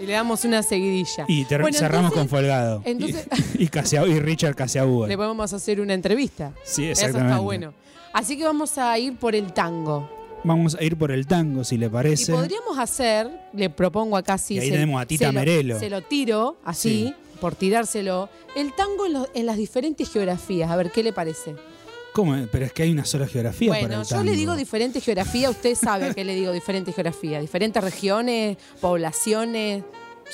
Y 0.00 0.06
le 0.06 0.12
damos 0.12 0.44
una 0.44 0.62
seguidilla. 0.62 1.24
y 1.28 1.44
Bueno, 1.44 1.66
cerramos 1.72 2.10
entonces- 2.12 2.18
con 2.18 2.28
Folgado. 2.28 2.82
entonces- 2.84 3.26
y, 3.58 3.64
y, 3.64 4.10
y 4.16 4.20
Richard 4.20 4.54
Casiabúa. 4.54 5.08
Le 5.08 5.16
podemos 5.16 5.52
hacer 5.52 5.80
una 5.80 5.94
entrevista. 5.94 6.52
Sí, 6.64 6.82
Eso 6.84 6.92
exactamente. 6.92 7.32
está 7.32 7.38
bueno. 7.40 7.72
Así 8.12 8.36
que 8.36 8.44
vamos 8.44 8.76
a 8.78 8.98
ir 8.98 9.16
por 9.16 9.34
el 9.34 9.52
tango. 9.52 10.10
Vamos 10.46 10.76
a 10.76 10.82
ir 10.84 10.96
por 10.96 11.10
el 11.10 11.26
tango, 11.26 11.64
si 11.64 11.76
le 11.76 11.86
Y 11.86 11.88
parece. 11.88 12.32
podríamos 12.32 12.78
hacer, 12.78 13.28
le 13.52 13.68
propongo 13.68 14.16
acá. 14.16 14.36
Y 14.48 14.58
ahí 14.58 14.66
se- 14.66 14.72
tenemos 14.72 15.02
a 15.02 15.06
Tita 15.06 15.26
se 15.32 15.62
lo-. 15.64 15.78
Se 15.78 15.90
lo 15.90 16.02
tiro, 16.02 16.56
así, 16.64 17.12
por 17.40 17.54
tirárselo. 17.56 18.28
El 18.54 18.72
tango 18.74 19.06
en, 19.06 19.12
lo- 19.14 19.28
en 19.34 19.44
las 19.46 19.56
diferentes 19.56 20.10
geografías. 20.10 20.70
A 20.70 20.76
ver, 20.76 20.90
¿qué 20.92 21.02
le 21.02 21.12
parece? 21.12 21.54
¿Cómo? 22.12 22.34
Pero 22.50 22.64
es 22.64 22.72
que 22.72 22.82
hay 22.84 22.92
una 22.92 23.04
sola 23.04 23.26
geografía 23.26 23.70
para 23.70 23.80
Bueno, 23.82 24.00
el 24.02 24.06
yo 24.06 24.08
tango. 24.16 24.24
le 24.24 24.36
digo 24.36 24.56
diferentes 24.56 25.04
geografías. 25.04 25.50
Usted 25.50 25.74
sabe 25.74 26.06
a 26.06 26.14
qué 26.14 26.24
le 26.24 26.34
digo 26.34 26.50
diferentes 26.52 26.94
geografías. 26.94 27.42
Diferentes 27.42 27.82
regiones, 27.84 28.56
poblaciones. 28.80 29.84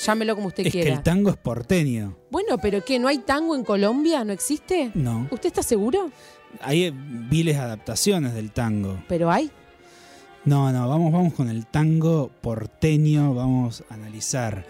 Llámelo 0.05 0.35
como 0.35 0.47
usted 0.47 0.65
Es 0.65 0.71
que 0.73 0.81
quiera. 0.81 0.95
el 0.95 1.03
tango 1.03 1.29
es 1.29 1.37
porteño. 1.37 2.15
Bueno, 2.31 2.57
pero 2.57 2.83
¿qué? 2.85 2.97
¿No 2.99 3.07
hay 3.09 3.19
tango 3.19 3.55
en 3.55 3.63
Colombia? 3.63 4.23
¿No 4.23 4.31
existe? 4.33 4.91
No. 4.95 5.27
¿Usted 5.29 5.47
está 5.47 5.61
seguro? 5.61 6.09
Hay 6.61 6.91
viles 7.29 7.57
adaptaciones 7.57 8.33
del 8.33 8.51
tango. 8.51 9.03
Pero 9.09 9.29
hay. 9.29 9.51
No, 10.45 10.71
no, 10.73 10.89
vamos, 10.89 11.11
vamos 11.13 11.33
con 11.33 11.49
el 11.49 11.65
tango 11.65 12.29
porteño, 12.41 13.33
vamos 13.33 13.83
a 13.89 13.93
analizar. 13.93 14.65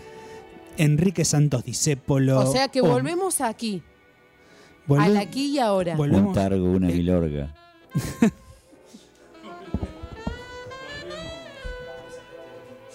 Enrique 0.78 1.26
Santos 1.26 1.64
Discépolo. 1.64 2.40
O 2.40 2.52
sea 2.52 2.68
que 2.68 2.82
oh, 2.82 2.88
volvemos 2.88 3.42
aquí. 3.42 3.82
volve- 4.88 5.04
Al 5.06 5.18
aquí 5.18 5.56
y 5.56 5.60
ahora. 5.60 5.96
volvemos- 5.96 6.28
Un 6.30 6.34
targo, 6.34 6.66
una 6.66 6.88
milorga. 6.88 7.54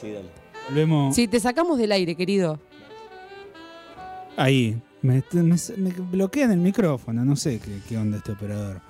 Sí, 0.01 0.13
dale. 0.13 0.29
volvemos 0.69 1.15
Si 1.15 1.27
te 1.29 1.41
sacamos 1.41 1.79
del 1.79 1.93
aire, 1.93 2.15
querido. 2.15 2.61
ahí. 4.37 4.81
Me, 5.01 5.23
me- 5.33 5.55
me 5.77 5.91
bloquean 5.93 6.51
el 6.51 6.59
micrófono, 6.59 7.25
no 7.25 7.37
sé 7.37 7.61
qué, 7.61 7.79
qué 7.89 7.97
onda 7.97 8.17
este 8.19 8.33
operador. 8.33 8.81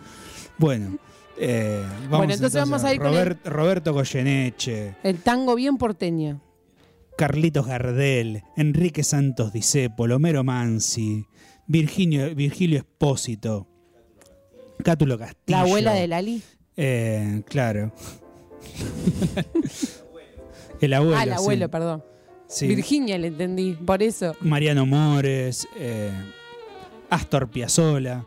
Bueno, 0.57 0.97
eh, 1.41 1.83
vamos 2.05 2.19
Bueno, 2.19 2.35
entonces 2.35 2.61
vamos 2.61 2.85
a 2.85 2.93
ir 2.95 2.99
con 3.01 3.09
Robert- 3.09 3.47
Roberto 3.47 3.93
Goyeneche, 3.93 4.95
El 5.03 5.19
tango 5.23 5.55
bien 5.55 5.77
porteño. 5.79 6.41
Carlitos 7.17 7.67
Gardel, 7.67 8.43
Enrique 8.57 9.03
Santos 9.03 9.53
Discépolo, 9.53 10.17
Homero 10.17 10.45
Mansi, 10.45 11.27
Virginio, 11.67 12.33
Virgilio 12.35 12.79
Espósito, 12.79 13.67
Cátulo 14.85 15.19
Castillo. 15.19 15.43
La 15.47 15.61
abuela 15.63 15.93
de 15.95 16.07
Lali. 16.07 16.43
Eh, 16.77 17.43
claro. 17.49 17.93
el 20.81 20.95
abuelo. 20.95 21.17
ah, 21.17 21.23
el 21.25 21.33
abuelo, 21.33 21.67
sí. 21.67 21.71
perdón. 21.71 22.05
Sí. 22.47 22.67
Virginia 22.69 23.19
le 23.19 23.29
entendí, 23.29 23.73
por 23.75 24.03
eso. 24.03 24.35
Mariano 24.41 24.87
Mores, 24.87 25.67
eh, 25.77 26.11
Astor 27.11 27.51
Piazzolla, 27.51 28.25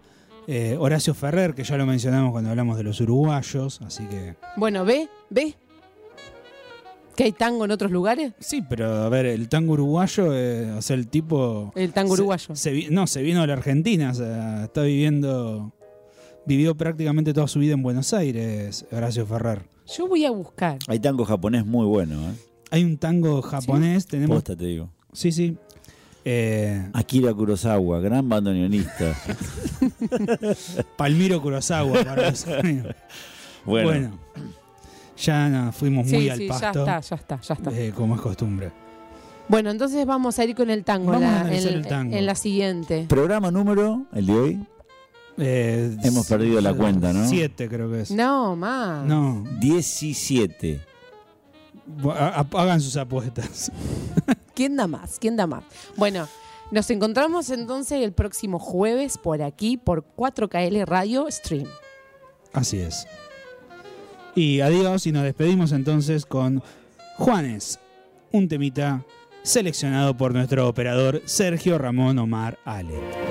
eh, 0.47 0.75
Horacio 0.79 1.13
Ferrer, 1.13 1.53
que 1.53 1.63
ya 1.63 1.77
lo 1.77 1.85
mencionamos 1.85 2.31
cuando 2.31 2.49
hablamos 2.49 2.77
de 2.77 2.83
los 2.83 2.99
uruguayos, 3.01 3.81
así 3.81 4.03
que... 4.05 4.35
Bueno, 4.57 4.85
¿ve? 4.85 5.07
¿Ve? 5.29 5.55
¿Que 7.15 7.25
hay 7.25 7.31
tango 7.33 7.65
en 7.65 7.71
otros 7.71 7.91
lugares? 7.91 8.33
Sí, 8.39 8.63
pero 8.67 8.87
a 9.03 9.09
ver, 9.09 9.25
el 9.25 9.49
tango 9.49 9.73
uruguayo, 9.73 10.33
eh, 10.33 10.71
o 10.71 10.81
sea, 10.81 10.95
el 10.95 11.07
tipo... 11.07 11.71
El 11.75 11.91
tango 11.93 12.15
se- 12.15 12.21
uruguayo. 12.21 12.55
se 12.55 12.89
no, 12.89 13.05
se 13.07 13.21
vino 13.21 13.41
a 13.41 13.47
la 13.47 13.53
Argentina, 13.53 14.11
o 14.11 14.13
sea, 14.13 14.63
está 14.65 14.81
viviendo 14.83 15.73
vivió 16.45 16.75
prácticamente 16.75 17.33
toda 17.33 17.47
su 17.47 17.59
vida 17.59 17.73
en 17.73 17.83
Buenos 17.83 18.13
Aires, 18.13 18.85
Horacio 18.91 19.25
Ferrer. 19.27 19.61
Yo 19.95 20.07
voy 20.07 20.25
a 20.25 20.31
buscar. 20.31 20.79
Hay 20.87 20.99
tango 20.99 21.23
japonés 21.25 21.65
muy 21.65 21.85
bueno, 21.85 22.15
¿eh? 22.29 22.33
Hay 22.71 22.83
un 22.83 22.97
tango 22.97 23.41
japonés, 23.41 24.07
tenemos... 24.07 24.37
Posta 24.37 24.55
te 24.55 24.65
digo. 24.65 24.89
Sí, 25.13 25.31
sí. 25.31 25.57
Eh, 26.23 26.89
Akira 26.93 27.33
Kurosawa, 27.33 27.99
gran 27.99 28.27
bandoneonista. 28.29 29.15
Palmiro 30.97 31.41
Kurosawa 31.41 32.03
para 32.03 32.29
los 32.29 32.47
amigos. 32.59 32.95
Bueno, 33.65 33.87
Bueno, 33.89 34.11
ya 35.17 35.49
no, 35.49 35.71
fuimos 35.71 36.05
muy 36.05 36.21
Sí, 36.21 36.29
al 36.29 36.37
sí, 36.37 36.47
ya 36.47 36.53
pasto, 36.59 36.79
está, 36.79 36.99
ya 37.01 37.15
está, 37.15 37.41
ya 37.41 37.53
está. 37.53 37.71
eh, 37.77 37.91
como 37.95 38.15
es 38.15 38.21
costumbre. 38.21 38.71
Bueno, 39.47 39.69
entonces 39.71 40.05
vamos 40.05 40.37
a 40.39 40.45
ir 40.45 40.55
con 40.55 40.69
el 40.69 40.83
tango, 40.83 41.11
Vamos 41.11 41.27
a 41.29 41.43
la- 41.43 41.53
en, 41.57 41.67
el 41.67 41.85
tango. 41.87 42.15
en 42.15 42.25
la 42.25 42.35
siguiente. 42.35 43.05
programa 43.09 43.51
número, 43.51 44.03
el 44.13 44.25
de 44.27 44.33
hoy, 44.33 44.67
Eh, 45.37 45.95
Hemos 46.03 46.27
perdido 46.27 46.59
la 46.61 46.73
cuenta, 46.73 47.13
¿no? 47.13 47.25
Siete 47.27 47.67
creo 47.69 47.89
que 47.89 48.01
es. 48.01 48.11
No, 48.11 48.55
más. 48.55 49.05
No, 49.07 49.43
17. 49.59 50.81
Hagan 52.53 52.81
sus 52.81 52.97
apuestas. 52.97 53.71
¿Quién 54.53 54.75
da 54.75 54.87
más? 54.87 55.17
¿Quién 55.19 55.35
da 55.35 55.47
más? 55.47 55.63
Bueno, 55.97 56.27
nos 56.71 56.89
encontramos 56.89 57.49
entonces 57.49 58.03
el 58.03 58.13
próximo 58.13 58.59
jueves 58.59 59.17
por 59.17 59.41
aquí, 59.41 59.77
por 59.77 60.05
4KL 60.15 60.85
Radio 60.85 61.27
Stream. 61.29 61.67
Así 62.53 62.79
es. 62.79 63.07
Y 64.35 64.61
adiós 64.61 65.05
y 65.07 65.11
nos 65.11 65.23
despedimos 65.23 65.71
entonces 65.71 66.25
con 66.25 66.63
Juanes, 67.17 67.79
un 68.31 68.47
temita 68.47 69.03
seleccionado 69.43 70.15
por 70.15 70.33
nuestro 70.33 70.67
operador 70.67 71.21
Sergio 71.25 71.77
Ramón 71.77 72.17
Omar 72.19 72.57
Ale. 72.63 73.30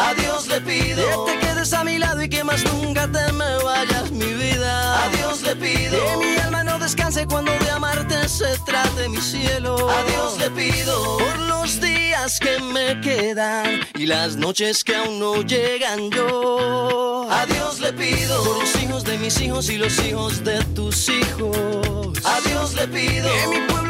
A 0.00 0.14
Dios 0.14 0.46
le 0.48 0.60
pido 0.62 1.26
que 1.26 1.32
te 1.32 1.38
quedes 1.40 1.72
a 1.74 1.84
mi 1.84 1.98
lado 1.98 2.22
y 2.22 2.28
que 2.28 2.42
más 2.42 2.64
nunca 2.64 3.06
te 3.06 3.32
me 3.32 3.62
vayas, 3.62 4.10
mi 4.10 4.32
vida. 4.32 5.04
A 5.04 5.08
Dios 5.10 5.42
le 5.42 5.54
pido 5.56 5.98
que 6.20 6.26
mi 6.26 6.36
alma 6.38 6.64
no 6.64 6.78
descanse 6.78 7.26
cuando 7.26 7.52
de 7.52 7.70
amarte 7.70 8.26
se 8.28 8.56
trate 8.64 9.08
mi 9.10 9.20
cielo. 9.20 9.76
A 9.90 10.02
Dios 10.04 10.38
le 10.38 10.50
pido 10.50 11.18
por 11.18 11.38
los 11.40 11.80
días 11.80 12.40
que 12.40 12.58
me 12.60 13.00
quedan 13.02 13.80
y 13.94 14.06
las 14.06 14.36
noches 14.36 14.82
que 14.84 14.96
aún 14.96 15.18
no 15.18 15.42
llegan 15.42 16.10
yo. 16.10 17.28
A 17.30 17.44
Dios 17.46 17.80
le 17.80 17.92
pido 17.92 18.42
por 18.42 18.58
los 18.58 18.82
hijos 18.82 19.04
de 19.04 19.18
mis 19.18 19.40
hijos 19.40 19.68
y 19.68 19.76
los 19.76 19.98
hijos 19.98 20.42
de 20.44 20.64
tus 20.76 21.08
hijos. 21.10 22.18
A 22.24 22.40
Dios 22.48 22.74
le 22.74 22.88
pido 22.88 23.28
que 23.30 23.46
mi 23.48 23.66
pueblo 23.68 23.89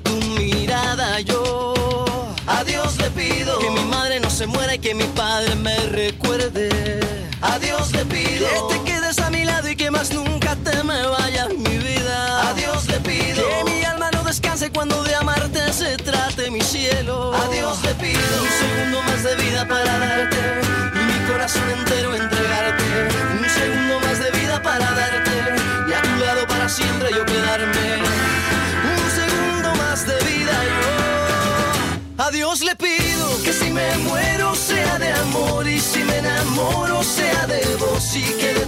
Tu 0.00 0.12
mirada. 0.38 1.20
Yo 1.20 1.74
a 2.46 2.64
Dios 2.64 2.96
le 2.98 3.10
pido 3.10 3.58
que 3.58 3.70
mi 3.70 3.84
madre 3.84 4.20
no 4.20 4.30
se 4.30 4.46
muera 4.46 4.74
y 4.74 4.78
que 4.78 4.94
mi 4.94 5.04
padre 5.04 5.54
me 5.56 5.76
recuerde. 5.86 7.00
A 7.40 7.58
Dios 7.58 7.92
le 7.92 8.04
pido 8.06 8.46
que 8.68 8.74
te 8.74 8.84
quedes 8.84 9.18
a 9.18 9.30
mi 9.30 9.44
lado 9.44 9.68
y 9.68 9.76
que 9.76 9.90
más 9.90 10.12
nunca 10.12 10.56
te 10.56 10.82
me 10.82 11.06
vayas, 11.06 11.48
mi 11.50 11.78
vida. 11.78 12.50
A 12.50 12.54
Dios 12.54 12.86
le 12.88 13.00
pido 13.00 13.42
que 13.48 13.70
mi 13.70 13.84
alma 13.84 14.10
no 14.10 14.22
descanse 14.24 14.70
cuando 14.70 15.02
de 15.04 15.14
amarte 15.14 15.72
se 15.72 15.96
trate 15.96 16.50
mi 16.50 16.60
cielo. 16.60 17.32
A 17.34 17.48
Dios 17.48 17.82
le 17.84 17.94
pido 17.94 18.42
un 18.42 18.48
segundo 18.48 19.02
más 19.02 19.22
de 19.22 19.34
vida 19.36 19.66
para 19.68 19.98
darte 19.98 20.38
y 20.94 20.98
mi 20.98 21.28
corazón 21.30 21.70
entero 21.78 22.14
entregarte. 22.14 22.84
Un 23.40 23.48
segundo 23.48 24.00
más 24.00 24.18
de 24.18 24.30
vida 24.38 24.62
para 24.62 24.90
darte 24.92 25.30
y 25.88 25.92
a 25.92 26.02
tu 26.02 26.24
lado 26.24 26.46
para 26.46 26.68
siempre 26.68 27.10
yo 27.14 27.24
quedarme. 27.24 28.27
A 32.28 32.30
Dios 32.30 32.60
le 32.60 32.76
pido 32.76 33.42
que 33.42 33.54
si 33.54 33.70
me 33.70 33.88
muero 34.04 34.54
sea 34.54 34.98
de 34.98 35.10
amor 35.10 35.66
y 35.66 35.80
si 35.80 36.00
me 36.00 36.18
enamoro 36.18 37.02
sea 37.02 37.46
de 37.46 37.62
vos 37.76 38.14
y 38.14 38.22
que 38.22 38.52
de 38.52 38.67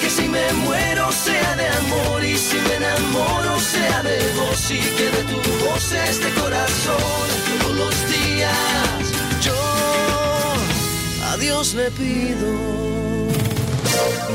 que 0.00 0.10
si 0.10 0.28
me 0.28 0.52
muero 0.64 1.10
sea 1.12 1.56
de 1.56 1.68
amor 1.68 2.24
y 2.24 2.36
si 2.36 2.56
me 2.56 2.74
enamoro 2.74 3.58
sea 3.60 4.02
de 4.02 4.18
vos 4.34 4.70
y 4.70 4.80
que 4.96 5.06
de 5.16 5.22
tu 5.30 5.64
voz 5.64 5.92
este 5.92 6.28
corazón. 6.40 7.26
Todos 7.60 7.76
los 7.76 7.94
días 8.08 9.02
yo 9.42 9.54
a 11.24 11.36
Dios 11.38 11.74
le 11.74 11.90
pido. 11.90 12.86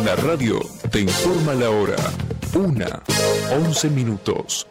La 0.06 0.16
radio 0.16 0.60
te 0.92 1.02
informa 1.02 1.54
la 1.54 1.70
hora. 1.70 1.96
Una, 2.54 3.02
once 3.52 3.90
minutos. 3.90 4.68